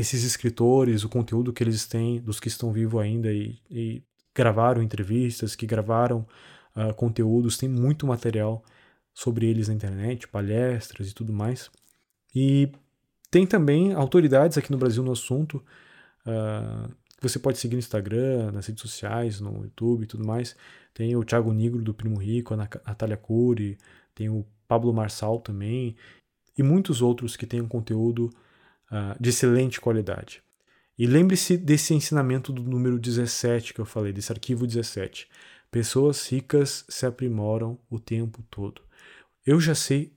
esses 0.00 0.24
escritores, 0.24 1.04
o 1.04 1.08
conteúdo 1.08 1.52
que 1.52 1.62
eles 1.62 1.86
têm, 1.86 2.20
dos 2.20 2.40
que 2.40 2.48
estão 2.48 2.72
vivos 2.72 3.00
ainda 3.00 3.30
e, 3.32 3.58
e 3.70 4.02
gravaram 4.34 4.82
entrevistas, 4.82 5.54
que 5.54 5.66
gravaram 5.66 6.26
uh, 6.74 6.94
conteúdos, 6.94 7.58
tem 7.58 7.68
muito 7.68 8.06
material 8.06 8.64
sobre 9.12 9.46
eles 9.46 9.68
na 9.68 9.74
internet, 9.74 10.26
palestras 10.26 11.10
e 11.10 11.14
tudo 11.14 11.32
mais. 11.32 11.70
E 12.34 12.72
tem 13.30 13.46
também 13.46 13.92
autoridades 13.92 14.56
aqui 14.56 14.72
no 14.72 14.78
Brasil 14.78 15.02
no 15.02 15.12
assunto. 15.12 15.62
Uh, 16.26 16.90
você 17.20 17.38
pode 17.38 17.58
seguir 17.58 17.74
no 17.74 17.80
Instagram, 17.80 18.52
nas 18.52 18.66
redes 18.66 18.80
sociais, 18.80 19.40
no 19.40 19.64
YouTube 19.64 20.04
e 20.04 20.06
tudo 20.06 20.26
mais. 20.26 20.56
Tem 20.94 21.14
o 21.14 21.22
Thiago 21.22 21.52
Nigro 21.52 21.82
do 21.82 21.92
Primo 21.92 22.18
Rico, 22.18 22.54
a 22.54 22.56
Natália 22.56 23.18
Cury, 23.18 23.76
tem 24.14 24.30
o 24.30 24.46
Pablo 24.66 24.94
Marçal 24.94 25.40
também, 25.40 25.96
e 26.56 26.62
muitos 26.62 27.02
outros 27.02 27.36
que 27.36 27.46
têm 27.46 27.60
um 27.60 27.68
conteúdo 27.68 28.30
uh, 28.90 29.20
de 29.20 29.30
excelente 29.30 29.80
qualidade. 29.80 30.42
E 30.98 31.06
lembre-se 31.06 31.56
desse 31.56 31.94
ensinamento 31.94 32.52
do 32.52 32.62
número 32.62 32.98
17 32.98 33.72
que 33.72 33.80
eu 33.80 33.86
falei, 33.86 34.12
desse 34.12 34.30
arquivo 34.30 34.66
17. 34.66 35.28
Pessoas 35.70 36.28
ricas 36.28 36.84
se 36.88 37.06
aprimoram 37.06 37.78
o 37.88 37.98
tempo 37.98 38.42
todo. 38.50 38.82
Eu 39.46 39.60
já 39.60 39.74
sei 39.74 40.12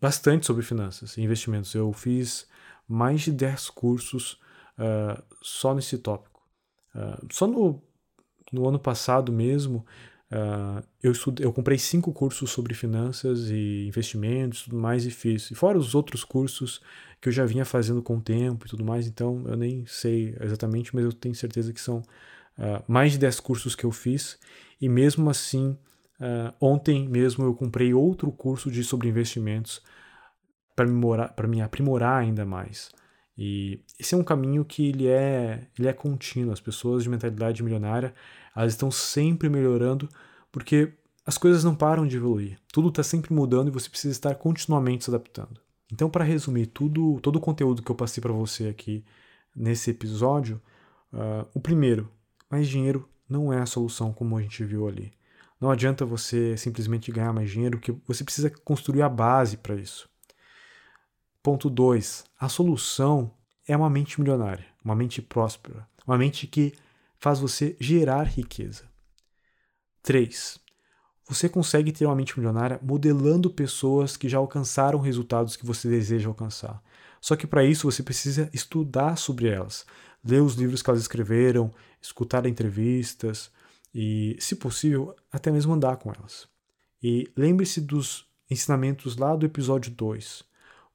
bastante 0.00 0.46
sobre 0.46 0.62
finanças 0.62 1.16
e 1.16 1.22
investimentos. 1.22 1.74
Eu 1.74 1.92
fiz 1.92 2.48
mais 2.88 3.20
de 3.22 3.32
10 3.32 3.70
cursos 3.70 4.40
uh, 4.78 5.22
só 5.42 5.74
nesse 5.74 5.98
tópico. 5.98 6.40
Uh, 6.94 7.26
só 7.30 7.46
no, 7.46 7.82
no 8.50 8.68
ano 8.68 8.78
passado 8.78 9.32
mesmo, 9.32 9.84
uh, 10.32 10.82
eu, 11.02 11.12
eu 11.40 11.52
comprei 11.52 11.78
cinco 11.78 12.12
cursos 12.12 12.50
sobre 12.50 12.74
finanças 12.74 13.50
e 13.50 13.86
investimentos 13.86 14.62
tudo 14.62 14.76
mais 14.76 15.06
e 15.06 15.10
fiz. 15.10 15.50
E 15.50 15.54
fora 15.54 15.78
os 15.78 15.94
outros 15.94 16.24
cursos 16.24 16.80
que 17.20 17.28
eu 17.28 17.32
já 17.32 17.44
vinha 17.44 17.64
fazendo 17.64 18.02
com 18.02 18.16
o 18.16 18.20
tempo 18.20 18.66
e 18.66 18.68
tudo 18.68 18.84
mais, 18.84 19.06
então 19.06 19.44
eu 19.46 19.56
nem 19.56 19.86
sei 19.86 20.34
exatamente, 20.40 20.94
mas 20.94 21.04
eu 21.04 21.12
tenho 21.12 21.34
certeza 21.34 21.72
que 21.72 21.80
são 21.80 22.02
mais 22.86 23.12
de 23.12 23.18
10 23.18 23.40
cursos 23.40 23.74
que 23.74 23.84
eu 23.84 23.90
fiz 23.90 24.38
e 24.80 24.88
mesmo 24.88 25.30
assim, 25.30 25.78
uh, 26.20 26.52
ontem 26.60 27.08
mesmo 27.08 27.44
eu 27.44 27.54
comprei 27.54 27.94
outro 27.94 28.32
curso 28.32 28.70
de 28.70 28.82
sobre 28.82 29.08
investimentos 29.08 29.80
para 30.74 30.86
me, 30.86 31.48
me 31.48 31.62
aprimorar 31.62 32.20
ainda 32.20 32.44
mais. 32.44 32.90
E 33.36 33.80
esse 33.98 34.14
é 34.14 34.18
um 34.18 34.24
caminho 34.24 34.64
que 34.64 34.88
ele 34.88 35.06
é, 35.06 35.68
ele 35.78 35.88
é 35.88 35.92
contínuo. 35.92 36.52
As 36.52 36.60
pessoas 36.60 37.04
de 37.04 37.08
mentalidade 37.08 37.62
milionária, 37.62 38.12
elas 38.54 38.72
estão 38.72 38.90
sempre 38.90 39.48
melhorando 39.48 40.08
porque 40.50 40.92
as 41.24 41.38
coisas 41.38 41.62
não 41.64 41.74
param 41.74 42.06
de 42.06 42.16
evoluir. 42.16 42.58
Tudo 42.72 42.88
está 42.88 43.02
sempre 43.02 43.32
mudando 43.32 43.68
e 43.68 43.70
você 43.70 43.88
precisa 43.88 44.12
estar 44.12 44.34
continuamente 44.34 45.04
se 45.04 45.10
adaptando. 45.10 45.60
Então, 45.92 46.10
para 46.10 46.24
resumir 46.24 46.66
tudo, 46.66 47.20
todo 47.20 47.36
o 47.36 47.40
conteúdo 47.40 47.82
que 47.82 47.90
eu 47.90 47.96
passei 47.96 48.20
para 48.20 48.32
você 48.32 48.68
aqui 48.68 49.04
nesse 49.54 49.90
episódio, 49.90 50.60
uh, 51.12 51.46
o 51.54 51.60
primeiro, 51.60 52.10
mais 52.50 52.66
dinheiro 52.66 53.08
não 53.28 53.52
é 53.52 53.60
a 53.60 53.66
solução 53.66 54.12
como 54.12 54.36
a 54.36 54.42
gente 54.42 54.64
viu 54.64 54.88
ali. 54.88 55.12
Não 55.60 55.70
adianta 55.70 56.04
você 56.04 56.56
simplesmente 56.56 57.12
ganhar 57.12 57.32
mais 57.32 57.50
dinheiro, 57.50 57.78
que 57.78 57.92
você 58.06 58.24
precisa 58.24 58.50
construir 58.50 59.02
a 59.02 59.08
base 59.08 59.56
para 59.56 59.76
isso. 59.76 60.08
Ponto 61.42 61.70
2. 61.70 62.24
A 62.40 62.48
solução 62.48 63.32
é 63.66 63.76
uma 63.76 63.88
mente 63.88 64.20
milionária, 64.20 64.66
uma 64.84 64.94
mente 64.96 65.22
próspera, 65.22 65.86
uma 66.06 66.18
mente 66.18 66.46
que 66.46 66.72
faz 67.22 67.38
você 67.38 67.76
gerar 67.78 68.24
riqueza. 68.24 68.82
3. 70.02 70.58
Você 71.28 71.48
consegue 71.48 71.92
ter 71.92 72.04
uma 72.04 72.16
mente 72.16 72.36
milionária 72.36 72.80
modelando 72.82 73.48
pessoas 73.48 74.16
que 74.16 74.28
já 74.28 74.38
alcançaram 74.38 74.98
resultados 74.98 75.54
que 75.54 75.64
você 75.64 75.88
deseja 75.88 76.28
alcançar. 76.28 76.82
Só 77.20 77.36
que 77.36 77.46
para 77.46 77.64
isso 77.64 77.88
você 77.88 78.02
precisa 78.02 78.50
estudar 78.52 79.14
sobre 79.14 79.46
elas, 79.46 79.86
ler 80.24 80.42
os 80.42 80.54
livros 80.54 80.82
que 80.82 80.90
elas 80.90 81.00
escreveram, 81.00 81.72
escutar 82.00 82.44
entrevistas 82.44 83.52
e, 83.94 84.36
se 84.40 84.56
possível, 84.56 85.14
até 85.30 85.52
mesmo 85.52 85.74
andar 85.74 85.98
com 85.98 86.12
elas. 86.12 86.48
E 87.00 87.30
lembre-se 87.36 87.80
dos 87.80 88.26
ensinamentos 88.50 89.16
lá 89.16 89.36
do 89.36 89.46
episódio 89.46 89.92
2. 89.92 90.42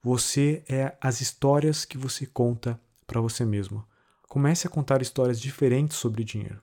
Você 0.03 0.61
é 0.67 0.93
as 0.99 1.21
histórias 1.21 1.85
que 1.85 1.97
você 1.97 2.25
conta 2.25 2.77
para 3.07 3.21
você 3.21 3.45
mesmo. 3.45 3.87
Comece 4.27 4.67
a 4.67 4.69
contar 4.69 5.01
histórias 5.01 5.39
diferentes 5.39 5.97
sobre 5.97 6.23
dinheiro. 6.23 6.61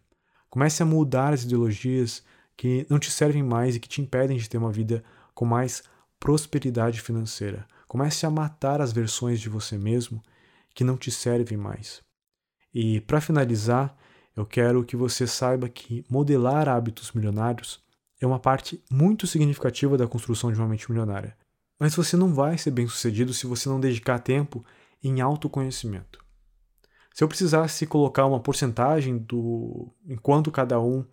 Comece 0.51 0.83
a 0.83 0.87
mudar 0.87 1.33
as 1.33 1.43
ideologias 1.43 2.23
que 2.57 2.87
não 2.89 2.99
te 2.99 3.11
servem 3.11 3.43
mais 3.43 3.75
e 3.75 3.81
que 3.81 3.89
te 3.89 4.01
impedem 4.01 4.37
de 4.37 4.49
ter 4.49 4.59
uma 4.59 4.71
vida 4.71 5.03
com 5.35 5.45
mais 5.45 5.83
prosperidade 6.21 7.01
financeira. 7.01 7.67
Comece 7.89 8.25
a 8.25 8.31
matar 8.31 8.81
as 8.81 8.93
versões 8.93 9.41
de 9.41 9.49
você 9.49 9.77
mesmo 9.77 10.23
que 10.75 10.85
não 10.85 10.97
te 10.97 11.11
servem 11.11 11.59
mais. 11.59 12.03
E 12.73 13.01
para 13.01 13.21
finalizar, 13.21 13.97
eu 14.37 14.45
quero 14.45 14.85
que 14.85 14.97
você 14.97 15.27
saiba 15.27 15.69
que 15.69 16.05
modelar 16.09 16.69
hábitos 16.69 17.13
milionários 17.13 17.83
é 18.21 18.27
uma 18.27 18.39
parte 18.39 18.83
muito 18.91 19.27
significativa 19.27 19.97
da 19.97 20.07
construção 20.07 20.53
de 20.53 20.59
uma 20.59 20.69
mente 20.69 20.91
milionária. 20.91 21.37
Mas 21.79 21.95
você 21.95 22.17
não 22.17 22.33
vai 22.33 22.57
ser 22.57 22.71
bem 22.71 22.87
sucedido 22.87 23.35
se 23.35 23.47
você 23.47 23.69
não 23.69 23.79
dedicar 23.79 24.19
tempo 24.19 24.65
em 25.03 25.21
autoconhecimento. 25.21 26.24
Se 27.15 27.23
eu 27.23 27.29
precisasse 27.29 27.87
colocar 27.87 28.27
uma 28.27 28.41
porcentagem 28.41 29.17
do 29.17 29.89
enquanto 30.05 30.51
cada 30.51 30.81
um 30.81 31.05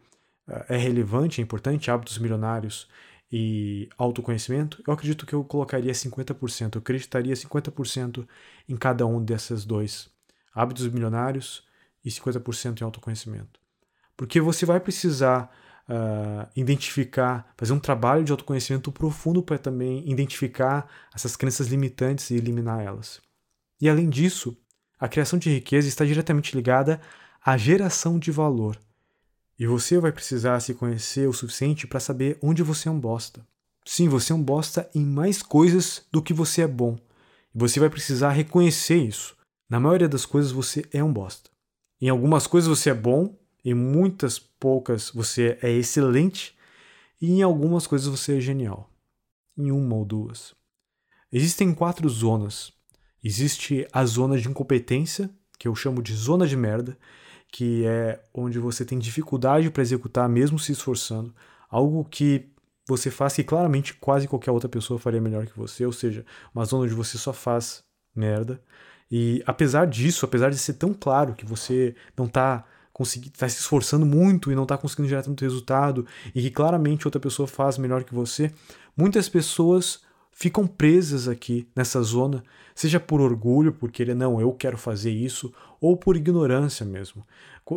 eh, 0.48 0.66
é 0.70 0.78
relevante, 0.78 1.40
é 1.40 1.44
importante, 1.44 1.92
hábitos 1.92 2.18
milionários 2.18 2.90
e 3.32 3.88
autoconhecimento, 4.00 4.82
eu 4.86 4.92
acredito 4.92 5.28
que 5.28 5.36
eu 5.36 5.44
colocaria 5.44 5.92
50%, 5.92 6.76
eu 6.76 6.80
acreditaria 6.80 7.36
50% 7.36 8.28
em 8.68 8.76
cada 8.76 9.06
um 9.06 9.24
desses 9.24 9.64
dois 9.64 10.10
hábitos 10.56 10.88
milionários 10.88 11.64
e 12.04 12.10
50% 12.10 12.82
em 12.82 12.84
autoconhecimento. 12.84 13.60
Porque 14.18 14.42
você 14.42 14.66
vai 14.66 14.80
precisar 14.80 15.56
uh, 15.88 16.50
identificar, 16.56 17.54
fazer 17.56 17.74
um 17.74 17.80
trabalho 17.80 18.24
de 18.24 18.32
autoconhecimento 18.32 18.92
profundo 18.92 19.44
para 19.44 19.60
também 19.60 20.10
identificar 20.10 20.90
essas 21.14 21.36
crenças 21.36 21.68
limitantes 21.68 22.32
e 22.32 22.36
eliminar 22.36 22.82
elas. 22.82 23.22
E 23.80 23.88
além 23.88 24.10
disso, 24.10 24.58
a 25.02 25.08
criação 25.08 25.40
de 25.40 25.50
riqueza 25.50 25.88
está 25.88 26.06
diretamente 26.06 26.56
ligada 26.56 27.02
à 27.44 27.58
geração 27.58 28.20
de 28.20 28.30
valor. 28.30 28.80
E 29.58 29.66
você 29.66 29.98
vai 29.98 30.12
precisar 30.12 30.60
se 30.60 30.76
conhecer 30.76 31.28
o 31.28 31.34
suficiente 31.34 31.88
para 31.88 32.00
saber 32.00 32.38
onde 32.40 32.62
você 32.62 32.88
é 32.88 32.92
um 32.92 33.00
bosta. 33.00 33.44
Sim, 33.84 34.08
você 34.08 34.32
é 34.32 34.36
um 34.36 34.44
bosta 34.44 34.88
em 34.94 35.04
mais 35.04 35.42
coisas 35.42 36.06
do 36.12 36.22
que 36.22 36.36
você 36.36 36.62
é 36.62 36.68
bom. 36.68 37.00
E 37.54 37.58
você 37.58 37.80
vai 37.80 37.90
precisar 37.90 38.30
reconhecer 38.30 38.98
isso. 38.98 39.36
Na 39.68 39.80
maioria 39.80 40.08
das 40.08 40.24
coisas 40.24 40.52
você 40.52 40.86
é 40.94 41.04
um 41.04 41.12
bosta. 41.12 41.50
Em 42.00 42.08
algumas 42.08 42.46
coisas 42.46 42.70
você 42.70 42.92
é 42.92 42.94
bom, 42.94 43.36
em 43.66 43.74
muitas 43.74 44.38
poucas 44.38 45.10
você 45.10 45.58
é 45.64 45.72
excelente 45.72 46.56
e 47.20 47.32
em 47.32 47.42
algumas 47.42 47.88
coisas 47.88 48.08
você 48.08 48.38
é 48.38 48.40
genial. 48.40 48.88
Em 49.58 49.72
uma 49.72 49.96
ou 49.96 50.06
duas. 50.06 50.54
Existem 51.32 51.74
quatro 51.74 52.08
zonas. 52.08 52.72
Existe 53.24 53.88
a 53.92 54.06
zona 54.06 54.38
de 54.38 54.48
incompetência, 54.48 55.30
que 55.60 55.68
eu 55.68 55.76
chamo 55.76 56.02
de 56.02 56.14
zona 56.14 56.48
de 56.48 56.58
merda, 56.58 56.98
que 57.52 57.86
é 57.86 58.22
onde 58.34 58.58
você 58.58 58.84
tem 58.84 58.98
dificuldade 58.98 59.70
para 59.70 59.84
executar 59.84 60.28
mesmo 60.28 60.58
se 60.58 60.72
esforçando, 60.72 61.34
algo 61.70 62.04
que 62.06 62.50
você 62.88 63.12
faz 63.12 63.36
que 63.36 63.44
claramente 63.44 63.94
quase 63.94 64.28
qualquer 64.28 64.52
outra 64.52 64.68
pessoa 64.68 65.00
faria 65.00 65.22
melhor 65.22 65.46
que 65.46 65.58
você, 65.58 65.86
ou 65.86 65.92
seja, 65.92 66.26
uma 66.54 66.66
zona 66.66 66.86
onde 66.86 66.94
você 66.94 67.18
só 67.18 67.32
faz 67.32 67.84
merda. 68.16 68.62
E 69.10 69.44
apesar 69.46 69.86
disso, 69.86 70.26
apesar 70.26 70.50
de 70.50 70.58
ser 70.58 70.74
tão 70.74 70.94
claro 70.94 71.34
que 71.34 71.46
você 71.46 71.96
não 72.18 72.26
está 72.26 72.66
tá 73.38 73.50
se 73.50 73.60
esforçando 73.60 74.06
muito 74.06 74.52
e 74.52 74.56
não 74.56 74.64
está 74.64 74.78
conseguindo 74.78 75.10
gerar 75.10 75.24
tanto 75.24 75.42
resultado 75.42 76.06
e 76.36 76.42
que 76.42 76.52
claramente 76.52 77.08
outra 77.08 77.20
pessoa 77.20 77.48
faz 77.48 77.78
melhor 77.78 78.04
que 78.04 78.14
você, 78.14 78.52
muitas 78.96 79.28
pessoas 79.28 80.02
ficam 80.32 80.66
presas 80.66 81.28
aqui 81.28 81.68
nessa 81.76 82.02
zona, 82.02 82.44
seja 82.74 83.00
por 83.00 83.22
orgulho, 83.22 83.74
por 83.74 83.92
querer, 83.92 84.16
não, 84.16 84.40
eu 84.40 84.52
quero 84.54 84.78
fazer 84.78 85.12
isso, 85.12 85.54
ou 85.80 85.96
por 85.96 86.16
ignorância 86.16 86.86
mesmo. 86.86 87.26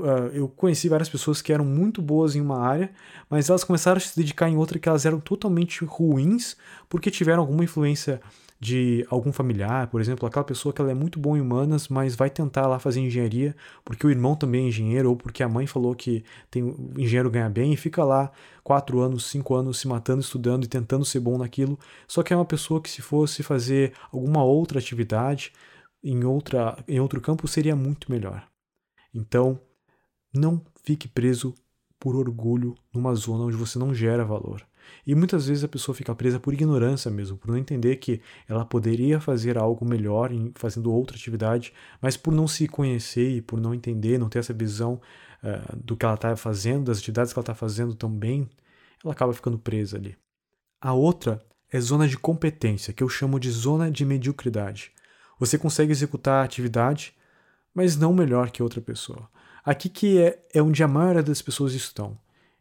Ah, 0.03 0.31
eu 0.33 0.49
conheci 0.49 0.89
várias 0.89 1.09
pessoas 1.09 1.43
que 1.43 1.53
eram 1.53 1.65
muito 1.65 2.01
boas 2.01 2.35
em 2.35 2.41
uma 2.41 2.59
área, 2.59 2.91
mas 3.29 3.49
elas 3.49 3.65
começaram 3.65 3.99
a 3.99 4.01
se 4.01 4.17
dedicar 4.17 4.49
em 4.49 4.57
outra 4.57 4.79
que 4.79 4.89
elas 4.89 5.05
eram 5.05 5.21
totalmente 5.21 5.85
ruins 5.85 6.57
porque 6.89 7.11
tiveram 7.11 7.41
alguma 7.41 7.65
influência 7.65 8.21
de 8.61 9.05
algum 9.11 9.33
familiar, 9.33 9.89
por 9.89 10.01
exemplo, 10.01 10.27
aquela 10.27 10.45
pessoa 10.45 10.73
que 10.73 10.81
ela 10.81 10.91
é 10.91 10.95
muito 10.95 11.19
boa 11.19 11.37
em 11.37 11.41
humanas, 11.41 11.89
mas 11.89 12.15
vai 12.15 12.31
tentar 12.31 12.67
lá 12.67 12.79
fazer 12.79 13.01
engenharia 13.01 13.55
porque 13.85 14.07
o 14.07 14.11
irmão 14.11 14.35
também 14.35 14.65
é 14.65 14.69
engenheiro 14.69 15.11
ou 15.11 15.17
porque 15.17 15.43
a 15.43 15.49
mãe 15.49 15.67
falou 15.67 15.95
que 15.95 16.25
tem 16.51 16.63
o 16.63 16.95
engenheiro 16.97 17.31
ganha 17.31 17.51
bem 17.51 17.73
e 17.73 17.77
fica 17.77 18.03
lá 18.05 18.31
quatro 18.63 19.01
anos, 19.01 19.27
cinco 19.27 19.55
anos 19.55 19.79
se 19.79 19.89
matando, 19.89 20.21
estudando 20.21 20.65
e 20.65 20.69
tentando 20.69 21.05
ser 21.05 21.21
bom 21.21 21.37
naquilo. 21.37 21.79
Só 22.09 22.23
que 22.23 22.33
é 22.33 22.37
uma 22.37 22.45
pessoa 22.45 22.81
que 22.81 22.91
se 22.91 23.03
fosse 23.03 23.43
fazer 23.43 23.93
alguma 24.11 24.43
outra 24.43 24.79
atividade 24.79 25.53
em 26.03 26.25
outra 26.25 26.77
em 26.87 27.01
outro 27.01 27.21
campo 27.21 27.49
seria 27.49 27.77
muito 27.77 28.11
melhor. 28.11 28.47
Então, 29.13 29.61
não 30.35 30.61
fique 30.83 31.09
preso 31.09 31.55
por 31.99 32.17
orgulho 32.17 32.75
numa 32.93 33.15
zona 33.15 33.45
onde 33.45 33.57
você 33.57 33.79
não 33.79 33.95
gera 33.95 34.25
valor. 34.25 34.67
E 35.07 35.15
muitas 35.15 35.47
vezes 35.47 35.65
a 35.65 35.69
pessoa 35.69 35.95
fica 35.95 36.15
presa 36.15 36.41
por 36.41 36.55
ignorância 36.55 37.11
mesmo, 37.11 37.37
por 37.37 37.51
não 37.51 37.59
entender 37.59 37.97
que 37.97 38.21
ela 38.49 38.65
poderia 38.65 39.21
fazer 39.21 39.59
algo 39.59 39.85
melhor 39.85 40.31
fazendo 40.55 40.93
outra 40.93 41.17
atividade, 41.17 41.73
mas 42.01 42.17
por 42.17 42.33
não 42.33 42.49
se 42.49 42.67
conhecer 42.67 43.37
e 43.37 43.43
por 43.43 43.61
não 43.61 43.75
entender, 43.75 44.19
não 44.19 44.29
ter 44.29 44.39
essa 44.39 44.55
visão 44.55 45.01
uh, 45.43 45.77
do 45.77 45.97
que 45.97 46.05
ela 46.05 46.15
está 46.15 46.37
fazendo, 46.37 46.85
das 46.85 46.99
atividades 46.99 47.33
que 47.33 47.39
ela 47.39 47.43
está 47.43 47.55
fazendo 47.55 47.95
também, 47.95 48.49
ela 49.05 49.13
acaba 49.13 49.33
ficando 49.33 49.59
presa 49.59 49.97
ali. 49.97 50.17
A 50.81 50.93
outra 50.93 51.45
é 51.71 51.81
zona 51.81 52.07
de 52.07 52.17
competência, 52.17 52.93
que 52.93 53.03
eu 53.03 53.09
chamo 53.09 53.39
de 53.41 53.51
zona 53.51 53.91
de 53.91 54.05
mediocridade. 54.05 54.93
Você 55.39 55.59
consegue 55.59 55.93
executar 55.93 56.43
a 56.43 56.45
atividade, 56.45 57.15
mas 57.75 57.97
não 57.97 58.15
melhor 58.15 58.51
que 58.51 58.63
outra 58.63 58.81
pessoa. 58.81 59.29
Aqui 59.65 59.89
que 59.89 60.21
é, 60.21 60.47
é 60.53 60.63
onde 60.63 60.83
a 60.83 60.89
maioria 60.89 61.23
das 61.23 61.43
pessoas 61.43 61.73
estão. 61.73 62.19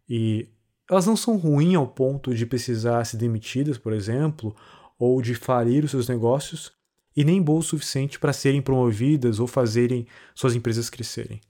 E 0.10 0.50
elas 0.94 1.08
não 1.08 1.18
são 1.18 1.38
ruins 1.38 1.76
ao 1.76 1.88
ponto 1.88 2.36
de 2.36 2.46
precisar 2.46 3.04
ser 3.04 3.18
demitidas, 3.18 3.80
por 3.80 3.94
exemplo, 3.94 4.56
ou 5.00 5.24
de 5.24 5.34
falir 5.34 5.84
os 5.84 5.90
seus 5.90 6.08
negócios, 6.08 6.72
e 7.16 7.24
nem 7.24 7.42
boas 7.42 7.66
o 7.66 7.70
suficiente 7.70 8.20
para 8.20 8.32
serem 8.32 8.62
promovidas 8.62 9.40
ou 9.40 9.48
fazerem 9.48 10.06
suas 10.36 10.54
empresas 10.54 10.92
crescerem. 10.92 11.42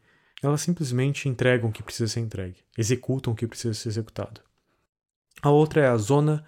Elas 0.41 0.62
simplesmente 0.62 1.28
entregam 1.28 1.70
o 1.70 1.74
que 1.74 1.84
precisa 1.84 2.08
ser 2.08 2.22
entregue, 2.22 2.56
executam 2.78 3.34
o 3.34 3.36
que 3.36 3.46
precisa 3.46 3.74
ser 3.74 3.89
executado. 3.89 4.39
A 5.41 5.50
outra 5.50 5.82
é 5.82 5.88
a 5.88 5.98
zona 5.98 6.46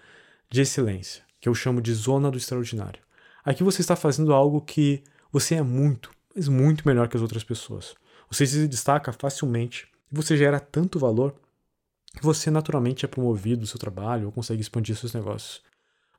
de 0.49 0.61
excelência, 0.61 1.21
que 1.41 1.49
eu 1.49 1.53
chamo 1.53 1.81
de 1.81 1.93
zona 1.93 2.31
do 2.31 2.37
extraordinário. 2.37 3.01
Aqui 3.43 3.61
você 3.61 3.81
está 3.81 3.97
fazendo 3.97 4.33
algo 4.33 4.61
que 4.61 5.03
você 5.33 5.55
é 5.55 5.61
muito, 5.61 6.11
mas 6.33 6.47
muito 6.47 6.87
melhor 6.87 7.09
que 7.09 7.17
as 7.17 7.21
outras 7.21 7.43
pessoas. 7.43 7.93
Você 8.31 8.47
se 8.47 8.69
destaca 8.69 9.11
facilmente 9.11 9.85
e 10.09 10.15
você 10.15 10.37
gera 10.37 10.61
tanto 10.61 10.97
valor 10.97 11.35
você 12.21 12.49
naturalmente 12.49 13.05
é 13.05 13.07
promovido 13.07 13.61
no 13.61 13.67
seu 13.67 13.79
trabalho 13.79 14.27
ou 14.27 14.31
consegue 14.31 14.61
expandir 14.61 14.95
seus 14.95 15.13
negócios. 15.13 15.61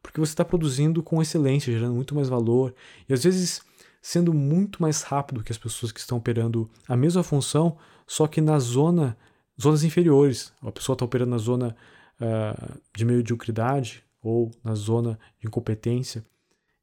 Porque 0.03 0.21
você 0.21 0.33
está 0.33 0.45
produzindo 0.45 1.03
com 1.03 1.21
excelência, 1.21 1.73
gerando 1.73 1.95
muito 1.95 2.15
mais 2.15 2.29
valor 2.29 2.75
e 3.09 3.13
às 3.13 3.25
vezes 3.25 3.61
sendo 4.01 4.33
muito 4.33 4.81
mais 4.81 5.03
rápido 5.03 5.43
que 5.43 5.51
as 5.51 5.59
pessoas 5.59 5.91
que 5.91 5.99
estão 5.99 6.19
operando 6.19 6.71
a 6.87 6.97
mesma 6.97 7.25
função, 7.25 7.77
só 8.07 8.29
que 8.29 8.41
na 8.41 8.57
zona, 8.61 9.17
zonas 9.61 9.83
inferiores. 9.83 10.53
A 10.63 10.71
pessoa 10.71 10.95
está 10.95 11.05
operando 11.05 11.33
na 11.33 11.39
zona 11.39 11.77
uh, 12.21 12.81
de 12.95 13.05
mediocridade 13.05 14.05
ou 14.23 14.53
na 14.63 14.77
zona 14.77 15.19
de 15.41 15.49
incompetência. 15.49 16.25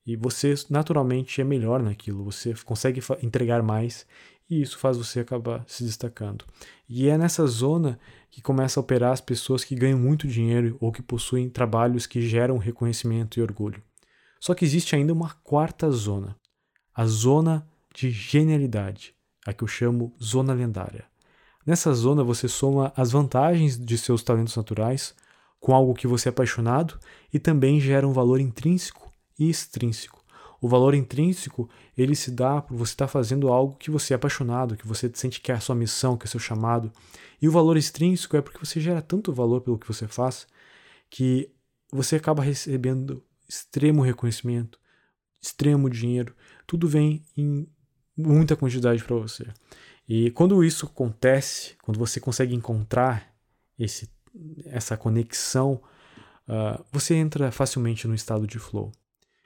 E 0.06 0.18
você 0.18 0.54
naturalmente 0.70 1.40
é 1.40 1.46
melhor 1.46 1.82
naquilo, 1.82 2.26
você 2.26 2.54
consegue 2.66 3.02
entregar 3.22 3.64
mais 3.64 4.06
e 4.50 4.62
isso 4.62 4.78
faz 4.78 4.98
você 4.98 5.22
acabar 5.22 5.64
se 5.66 5.84
destacando. 5.84 6.44
E 6.90 7.08
é 7.08 7.18
nessa 7.18 7.48
zona 7.48 7.98
que 8.34 8.42
começa 8.42 8.80
a 8.80 8.82
operar 8.82 9.12
as 9.12 9.22
pessoas 9.22 9.64
que 9.64 9.76
ganham 9.76 10.00
muito 10.00 10.28
dinheiro 10.28 10.76
ou 10.80 10.92
que 10.92 11.04
possuem 11.04 11.52
trabalhos 11.52 12.08
que 12.08 12.20
geram 12.20 12.58
reconhecimento 12.58 13.38
e 13.38 13.44
orgulho. 13.44 13.80
Só 14.40 14.56
que 14.56 14.66
existe 14.66 14.96
ainda 14.96 15.14
uma 15.14 15.36
quarta 15.44 15.92
zona, 15.92 16.36
a 16.96 17.06
zona 17.06 17.64
de 17.94 18.10
genialidade, 18.10 19.14
a 19.46 19.54
que 19.54 19.64
eu 19.64 19.68
chamo 19.68 20.16
zona 20.20 20.52
lendária. 20.52 21.06
Nessa 21.64 21.94
zona 21.94 22.24
você 22.24 22.48
soma 22.48 22.92
as 22.98 23.12
vantagens 23.12 23.78
de 23.78 23.98
seus 24.00 24.24
talentos 24.24 24.56
naturais 24.56 25.14
com 25.60 25.76
algo 25.76 25.94
que 25.94 26.08
você 26.08 26.30
é 26.30 26.32
apaixonado 26.32 27.00
e 27.32 27.38
também 27.38 27.80
gera 27.80 28.08
um 28.08 28.14
valor 28.14 28.40
intrínseco 28.40 29.14
e 29.38 29.48
extrínseco. 29.48 30.24
O 30.60 30.68
valor 30.68 30.96
intrínseco, 30.96 31.70
ele 31.98 32.16
se 32.16 32.32
dá 32.32 32.62
por 32.62 32.76
você 32.76 32.94
estar 32.94 33.08
fazendo 33.08 33.50
algo 33.50 33.76
que 33.78 33.92
você 33.92 34.14
é 34.14 34.16
apaixonado, 34.16 34.76
que 34.76 34.88
você 34.88 35.12
sente 35.14 35.40
que 35.40 35.52
é 35.52 35.56
a 35.56 35.60
sua 35.60 35.76
missão, 35.76 36.18
que 36.18 36.26
é 36.26 36.28
o 36.28 36.30
seu 36.30 36.40
chamado. 36.40 36.92
E 37.42 37.48
o 37.48 37.52
valor 37.52 37.78
extrínseco 37.78 38.36
é 38.36 38.42
porque 38.42 38.58
você 38.58 38.80
gera 38.80 39.02
tanto 39.02 39.34
valor 39.34 39.62
pelo 39.62 39.78
que 39.78 39.88
você 39.88 40.08
faz 40.08 40.48
que 41.10 41.52
você 41.92 42.16
acaba 42.16 42.42
recebendo 42.42 43.24
extremo 43.48 44.02
reconhecimento, 44.02 44.80
extremo 45.40 45.88
dinheiro, 45.88 46.36
tudo 46.66 46.88
vem 46.88 47.24
em 47.38 47.68
muita 48.18 48.56
quantidade 48.56 49.04
para 49.04 49.16
você. 49.16 49.46
E 50.08 50.32
quando 50.32 50.64
isso 50.64 50.88
acontece, 50.88 51.76
quando 51.84 52.00
você 52.00 52.20
consegue 52.20 52.56
encontrar 52.56 53.32
esse, 53.78 54.10
essa 54.66 54.98
conexão, 54.98 55.82
uh, 56.48 56.84
você 56.92 57.14
entra 57.14 57.52
facilmente 57.52 58.08
no 58.08 58.16
estado 58.16 58.48
de 58.48 58.58
flow. 58.58 58.92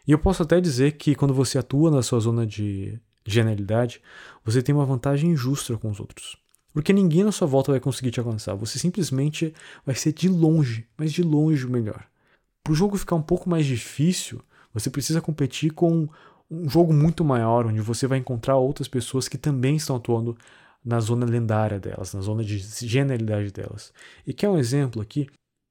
E 0.08 0.12
eu 0.12 0.20
posso 0.20 0.44
até 0.44 0.62
dizer 0.62 0.94
que 0.94 1.14
quando 1.14 1.34
você 1.34 1.58
atua 1.58 1.92
na 1.92 2.02
sua 2.02 2.20
zona 2.20 2.48
de 2.48 3.00
genialidade, 3.26 4.02
você 4.44 4.64
tem 4.64 4.74
uma 4.74 4.86
vantagem 4.86 5.32
injusta 5.32 5.78
com 5.78 5.90
os 5.90 6.00
outros. 6.00 6.38
Porque 6.74 6.94
ninguém 6.94 7.24
na 7.24 7.32
sua 7.32 7.48
volta 7.48 7.72
vai 7.72 7.80
conseguir 7.82 8.12
te 8.12 8.20
alcançar. 8.20 8.56
Você 8.56 8.80
simplesmente 8.80 9.54
vai 9.86 9.96
ser 9.96 10.14
de 10.14 10.30
longe, 10.30 10.88
mas 10.98 11.12
de 11.12 11.24
longe 11.24 11.66
o 11.66 11.70
melhor. 11.70 12.06
Para 12.64 12.72
o 12.72 12.76
jogo 12.76 12.98
ficar 12.98 13.16
um 13.16 13.22
pouco 13.22 13.50
mais 13.50 13.66
difícil, 13.66 14.42
você 14.74 14.90
precisa 14.90 15.20
competir 15.20 15.72
com 15.72 16.08
um 16.50 16.70
jogo 16.70 16.94
muito 16.94 17.26
maior, 17.26 17.66
onde 17.66 17.82
você 17.82 18.08
vai 18.08 18.18
encontrar 18.18 18.56
outras 18.56 18.88
pessoas 18.88 19.28
que 19.28 19.38
também 19.38 19.76
estão 19.76 19.96
atuando 19.96 20.38
na 20.84 21.00
zona 21.00 21.26
lendária 21.26 21.80
delas, 21.80 22.14
na 22.14 22.22
zona 22.22 22.44
de 22.44 22.60
genialidade 22.60 23.52
delas. 23.52 23.92
E 24.26 24.34
quer 24.34 24.48
um 24.48 24.58
exemplo 24.58 25.02
aqui? 25.02 25.28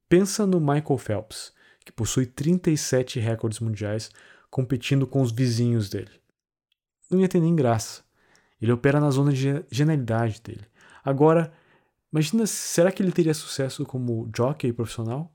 Pensa 0.07 0.45
no 0.45 0.59
Michael 0.59 0.97
Phelps, 0.97 1.51
que 1.87 1.91
possui 1.93 2.25
37 2.25 3.17
recordes 3.17 3.61
mundiais 3.61 4.11
competindo 4.49 5.07
com 5.07 5.21
os 5.21 5.31
vizinhos 5.31 5.89
dele. 5.89 6.11
Não 7.09 7.21
ia 7.21 7.29
ter 7.29 7.39
nem 7.39 7.55
graça. 7.55 8.03
Ele 8.61 8.73
opera 8.73 8.99
na 8.99 9.09
zona 9.09 9.31
de 9.31 9.63
genialidade 9.71 10.41
dele. 10.41 10.65
Agora, 11.03 11.53
imagina, 12.11 12.45
será 12.45 12.91
que 12.91 13.01
ele 13.01 13.13
teria 13.13 13.33
sucesso 13.33 13.85
como 13.85 14.29
jockey 14.35 14.73
profissional? 14.73 15.33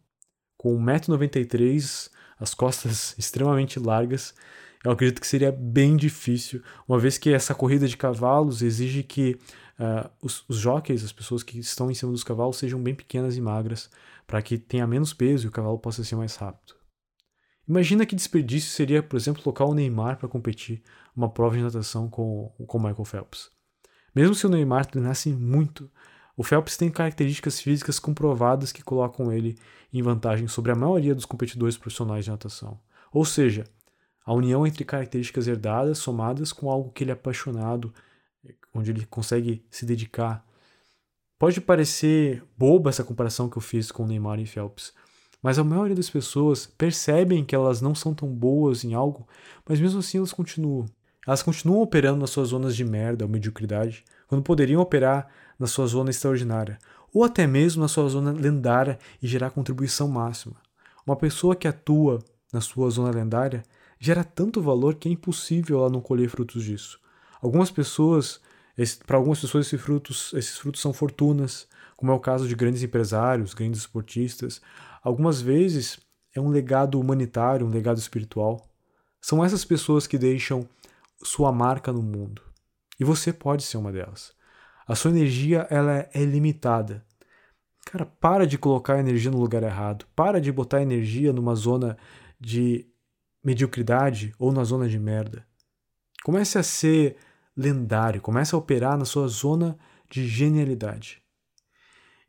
Com 0.58 0.78
1,93m, 0.78 2.10
as 2.38 2.52
costas 2.52 3.14
extremamente 3.18 3.78
largas, 3.78 4.34
eu 4.84 4.90
acredito 4.90 5.20
que 5.20 5.26
seria 5.26 5.52
bem 5.52 5.96
difícil, 5.96 6.62
uma 6.86 6.98
vez 6.98 7.16
que 7.16 7.32
essa 7.32 7.54
corrida 7.54 7.88
de 7.88 7.96
cavalos 7.96 8.60
exige 8.60 9.02
que 9.02 9.38
uh, 9.78 10.10
os, 10.20 10.44
os 10.48 10.58
jockeys, 10.58 11.02
as 11.02 11.12
pessoas 11.12 11.42
que 11.42 11.58
estão 11.60 11.90
em 11.90 11.94
cima 11.94 12.12
dos 12.12 12.24
cavalos, 12.24 12.58
sejam 12.58 12.82
bem 12.82 12.94
pequenas 12.94 13.36
e 13.38 13.40
magras, 13.40 13.88
para 14.32 14.40
que 14.40 14.56
tenha 14.56 14.86
menos 14.86 15.12
peso 15.12 15.44
e 15.44 15.48
o 15.48 15.50
cavalo 15.50 15.78
possa 15.78 16.02
ser 16.02 16.16
mais 16.16 16.36
rápido. 16.36 16.74
Imagina 17.68 18.06
que 18.06 18.16
desperdício 18.16 18.70
seria, 18.70 19.02
por 19.02 19.14
exemplo, 19.14 19.42
colocar 19.42 19.66
o 19.66 19.74
Neymar 19.74 20.16
para 20.16 20.26
competir 20.26 20.82
uma 21.14 21.28
prova 21.28 21.54
de 21.54 21.62
natação 21.62 22.08
com 22.08 22.50
o 22.58 22.78
Michael 22.78 23.04
Phelps. 23.04 23.50
Mesmo 24.14 24.34
se 24.34 24.46
o 24.46 24.48
Neymar 24.48 24.86
treinasse 24.86 25.28
muito, 25.28 25.90
o 26.34 26.42
Phelps 26.42 26.78
tem 26.78 26.90
características 26.90 27.60
físicas 27.60 27.98
comprovadas 27.98 28.72
que 28.72 28.82
colocam 28.82 29.30
ele 29.30 29.58
em 29.92 30.00
vantagem 30.00 30.48
sobre 30.48 30.72
a 30.72 30.74
maioria 30.74 31.14
dos 31.14 31.26
competidores 31.26 31.76
profissionais 31.76 32.24
de 32.24 32.30
natação. 32.30 32.80
Ou 33.12 33.26
seja, 33.26 33.64
a 34.24 34.32
união 34.32 34.66
entre 34.66 34.82
características 34.82 35.46
herdadas 35.46 35.98
somadas 35.98 36.54
com 36.54 36.70
algo 36.70 36.90
que 36.90 37.04
ele 37.04 37.10
é 37.10 37.14
apaixonado, 37.14 37.92
onde 38.72 38.92
ele 38.92 39.04
consegue 39.04 39.62
se 39.70 39.84
dedicar. 39.84 40.42
Pode 41.42 41.60
parecer 41.60 42.40
boba 42.56 42.88
essa 42.88 43.02
comparação 43.02 43.48
que 43.48 43.58
eu 43.58 43.60
fiz 43.60 43.90
com 43.90 44.06
Neymar 44.06 44.38
e 44.38 44.46
Phelps, 44.46 44.92
mas 45.42 45.58
a 45.58 45.64
maioria 45.64 45.96
das 45.96 46.08
pessoas 46.08 46.66
percebem 46.66 47.44
que 47.44 47.52
elas 47.52 47.80
não 47.80 47.96
são 47.96 48.14
tão 48.14 48.28
boas 48.28 48.84
em 48.84 48.94
algo, 48.94 49.26
mas 49.68 49.80
mesmo 49.80 49.98
assim 49.98 50.18
elas 50.18 50.32
continuam. 50.32 50.86
Elas 51.26 51.42
continuam 51.42 51.82
operando 51.82 52.20
nas 52.20 52.30
suas 52.30 52.50
zonas 52.50 52.76
de 52.76 52.84
merda 52.84 53.24
ou 53.24 53.28
mediocridade, 53.28 54.04
quando 54.28 54.44
poderiam 54.44 54.80
operar 54.80 55.26
na 55.58 55.66
sua 55.66 55.84
zona 55.88 56.10
extraordinária, 56.10 56.78
ou 57.12 57.24
até 57.24 57.44
mesmo 57.44 57.82
na 57.82 57.88
sua 57.88 58.08
zona 58.08 58.30
lendária 58.30 58.96
e 59.20 59.26
gerar 59.26 59.50
contribuição 59.50 60.06
máxima. 60.06 60.54
Uma 61.04 61.16
pessoa 61.16 61.56
que 61.56 61.66
atua 61.66 62.20
na 62.52 62.60
sua 62.60 62.88
zona 62.88 63.10
lendária 63.10 63.64
gera 63.98 64.22
tanto 64.22 64.62
valor 64.62 64.94
que 64.94 65.08
é 65.08 65.12
impossível 65.12 65.80
ela 65.80 65.90
não 65.90 66.00
colher 66.00 66.28
frutos 66.28 66.62
disso. 66.62 67.00
Algumas 67.40 67.68
pessoas, 67.68 68.40
para 69.06 69.16
algumas 69.16 69.40
pessoas 69.40 69.66
esses 69.66 69.80
frutos, 69.80 70.32
esses 70.34 70.58
frutos 70.58 70.80
são 70.80 70.92
fortunas, 70.92 71.68
como 71.96 72.10
é 72.10 72.14
o 72.14 72.20
caso 72.20 72.48
de 72.48 72.54
grandes 72.54 72.82
empresários, 72.82 73.54
grandes 73.54 73.80
esportistas. 73.80 74.60
Algumas 75.02 75.40
vezes 75.40 76.00
é 76.34 76.40
um 76.40 76.48
legado 76.48 76.98
humanitário, 76.98 77.66
um 77.66 77.70
legado 77.70 77.98
espiritual. 77.98 78.68
São 79.20 79.44
essas 79.44 79.64
pessoas 79.64 80.06
que 80.06 80.18
deixam 80.18 80.68
sua 81.22 81.52
marca 81.52 81.92
no 81.92 82.02
mundo. 82.02 82.42
E 82.98 83.04
você 83.04 83.32
pode 83.32 83.62
ser 83.62 83.76
uma 83.76 83.92
delas. 83.92 84.32
A 84.86 84.94
sua 84.94 85.10
energia 85.10 85.66
ela 85.70 86.08
é 86.12 86.24
limitada. 86.24 87.04
Cara, 87.84 88.06
para 88.06 88.46
de 88.46 88.58
colocar 88.58 88.94
a 88.94 89.00
energia 89.00 89.30
no 89.30 89.38
lugar 89.40 89.62
errado. 89.62 90.06
Para 90.14 90.40
de 90.40 90.50
botar 90.50 90.82
energia 90.82 91.32
numa 91.32 91.54
zona 91.54 91.96
de 92.40 92.86
mediocridade 93.44 94.34
ou 94.38 94.52
na 94.52 94.64
zona 94.64 94.88
de 94.88 94.98
merda. 94.98 95.46
Comece 96.22 96.58
a 96.58 96.62
ser 96.62 97.16
lendário, 97.56 98.20
comece 98.20 98.54
a 98.54 98.58
operar 98.58 98.96
na 98.96 99.04
sua 99.04 99.28
zona 99.28 99.78
de 100.10 100.26
genialidade. 100.26 101.22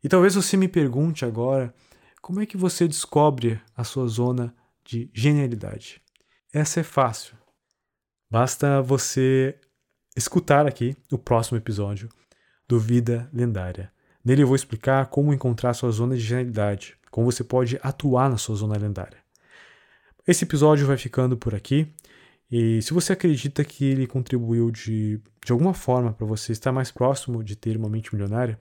E 0.02 0.08
talvez 0.08 0.34
você 0.34 0.56
me 0.56 0.68
pergunte 0.68 1.24
agora 1.24 1.74
como 2.20 2.40
é 2.40 2.46
que 2.46 2.56
você 2.56 2.86
descobre 2.86 3.60
a 3.76 3.84
sua 3.84 4.06
zona 4.06 4.54
de 4.84 5.10
genialidade. 5.12 6.02
Essa 6.52 6.80
é 6.80 6.82
fácil. 6.82 7.36
Basta 8.30 8.82
você 8.82 9.58
escutar 10.16 10.66
aqui 10.66 10.96
o 11.10 11.18
próximo 11.18 11.58
episódio 11.58 12.08
do 12.68 12.78
Vida 12.78 13.28
Lendária. 13.32 13.92
Nele 14.24 14.42
eu 14.42 14.46
vou 14.46 14.56
explicar 14.56 15.06
como 15.06 15.34
encontrar 15.34 15.74
sua 15.74 15.90
zona 15.90 16.14
de 16.14 16.22
genialidade, 16.22 16.96
como 17.10 17.30
você 17.30 17.44
pode 17.44 17.78
atuar 17.82 18.30
na 18.30 18.38
sua 18.38 18.56
zona 18.56 18.76
lendária. 18.76 19.18
Esse 20.26 20.44
episódio 20.44 20.86
vai 20.86 20.96
ficando 20.96 21.36
por 21.36 21.54
aqui. 21.54 21.92
E 22.56 22.80
se 22.82 22.94
você 22.94 23.12
acredita 23.12 23.64
que 23.64 23.84
ele 23.84 24.06
contribuiu 24.06 24.70
de, 24.70 25.20
de 25.44 25.50
alguma 25.50 25.74
forma 25.74 26.12
para 26.12 26.24
você 26.24 26.52
estar 26.52 26.70
mais 26.70 26.88
próximo 26.88 27.42
de 27.42 27.56
ter 27.56 27.76
uma 27.76 27.88
mente 27.88 28.14
milionária, 28.14 28.60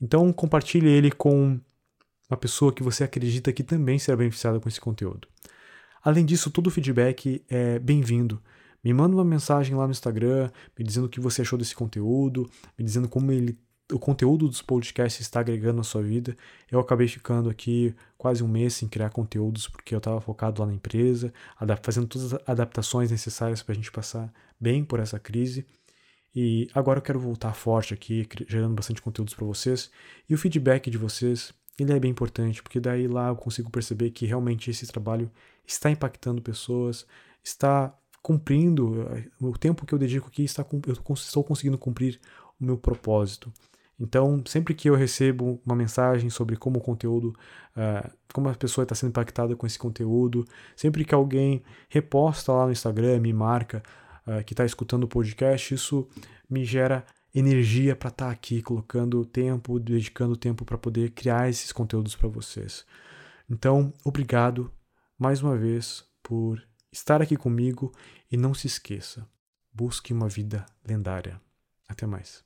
então 0.00 0.32
compartilhe 0.32 0.88
ele 0.88 1.10
com 1.10 1.58
uma 2.30 2.36
pessoa 2.36 2.72
que 2.72 2.84
você 2.84 3.02
acredita 3.02 3.52
que 3.52 3.64
também 3.64 3.98
será 3.98 4.16
beneficiada 4.16 4.60
com 4.60 4.68
esse 4.68 4.80
conteúdo. 4.80 5.26
Além 6.04 6.24
disso, 6.24 6.52
todo 6.52 6.70
feedback 6.70 7.44
é 7.48 7.80
bem-vindo. 7.80 8.40
Me 8.84 8.94
manda 8.94 9.16
uma 9.16 9.24
mensagem 9.24 9.74
lá 9.74 9.86
no 9.86 9.90
Instagram, 9.90 10.48
me 10.78 10.84
dizendo 10.84 11.06
o 11.06 11.10
que 11.10 11.18
você 11.18 11.42
achou 11.42 11.58
desse 11.58 11.74
conteúdo, 11.74 12.48
me 12.78 12.84
dizendo 12.84 13.08
como 13.08 13.32
ele, 13.32 13.58
o 13.92 13.98
conteúdo 13.98 14.48
dos 14.48 14.62
podcasts 14.62 15.20
está 15.20 15.40
agregando 15.40 15.78
na 15.78 15.82
sua 15.84 16.02
vida. 16.02 16.36
Eu 16.70 16.80
acabei 16.80 17.06
ficando 17.06 17.48
aqui 17.48 17.94
quase 18.18 18.42
um 18.42 18.48
mês 18.48 18.74
sem 18.74 18.88
criar 18.88 19.10
conteúdos 19.10 19.68
porque 19.68 19.94
eu 19.94 19.98
estava 19.98 20.20
focado 20.20 20.60
lá 20.60 20.66
na 20.66 20.74
empresa, 20.74 21.32
fazendo 21.82 22.06
todas 22.06 22.34
as 22.34 22.48
adaptações 22.48 23.10
necessárias 23.10 23.62
para 23.62 23.72
a 23.72 23.76
gente 23.76 23.92
passar 23.92 24.32
bem 24.58 24.84
por 24.84 24.98
essa 24.98 25.18
crise. 25.18 25.64
E 26.34 26.68
agora 26.74 26.98
eu 26.98 27.02
quero 27.02 27.18
voltar 27.18 27.54
forte 27.54 27.94
aqui, 27.94 28.28
gerando 28.46 28.74
bastante 28.74 29.00
conteúdos 29.00 29.34
para 29.34 29.46
vocês. 29.46 29.90
E 30.28 30.34
o 30.34 30.38
feedback 30.38 30.90
de 30.90 30.98
vocês, 30.98 31.54
ele 31.78 31.92
é 31.92 32.00
bem 32.00 32.10
importante, 32.10 32.62
porque 32.62 32.80
daí 32.80 33.08
lá 33.08 33.28
eu 33.28 33.36
consigo 33.36 33.70
perceber 33.70 34.10
que 34.10 34.26
realmente 34.26 34.70
esse 34.70 34.86
trabalho 34.86 35.30
está 35.66 35.90
impactando 35.90 36.42
pessoas, 36.42 37.06
está 37.42 37.96
cumprindo, 38.20 39.02
eh, 39.12 39.28
o 39.40 39.56
tempo 39.56 39.86
que 39.86 39.94
eu 39.94 39.98
dedico 39.98 40.26
aqui, 40.26 40.44
está, 40.44 40.66
eu 40.86 41.14
estou 41.14 41.44
conseguindo 41.44 41.78
cumprir 41.78 42.20
o 42.60 42.64
meu 42.64 42.76
propósito. 42.76 43.52
Então, 43.98 44.42
sempre 44.46 44.74
que 44.74 44.90
eu 44.90 44.94
recebo 44.94 45.60
uma 45.64 45.74
mensagem 45.74 46.28
sobre 46.28 46.56
como 46.56 46.78
o 46.78 46.82
conteúdo, 46.82 47.34
uh, 47.76 48.10
como 48.32 48.48
a 48.48 48.54
pessoa 48.54 48.82
está 48.82 48.94
sendo 48.94 49.10
impactada 49.10 49.56
com 49.56 49.66
esse 49.66 49.78
conteúdo, 49.78 50.44
sempre 50.76 51.04
que 51.04 51.14
alguém 51.14 51.62
reposta 51.88 52.52
lá 52.52 52.66
no 52.66 52.72
Instagram, 52.72 53.20
me 53.20 53.32
marca 53.32 53.82
uh, 54.26 54.44
que 54.44 54.52
está 54.52 54.66
escutando 54.66 55.04
o 55.04 55.08
podcast, 55.08 55.74
isso 55.74 56.06
me 56.48 56.64
gera 56.64 57.06
energia 57.34 57.96
para 57.96 58.08
estar 58.08 58.26
tá 58.26 58.30
aqui, 58.30 58.62
colocando 58.62 59.24
tempo, 59.24 59.78
dedicando 59.80 60.36
tempo 60.36 60.64
para 60.64 60.76
poder 60.76 61.10
criar 61.10 61.48
esses 61.48 61.72
conteúdos 61.72 62.14
para 62.14 62.28
vocês. 62.28 62.84
Então, 63.48 63.92
obrigado 64.04 64.70
mais 65.18 65.42
uma 65.42 65.56
vez 65.56 66.04
por 66.22 66.62
estar 66.92 67.22
aqui 67.22 67.36
comigo 67.36 67.92
e 68.30 68.36
não 68.36 68.52
se 68.52 68.66
esqueça, 68.66 69.26
busque 69.72 70.12
uma 70.12 70.28
vida 70.28 70.66
lendária. 70.84 71.40
Até 71.88 72.06
mais. 72.06 72.45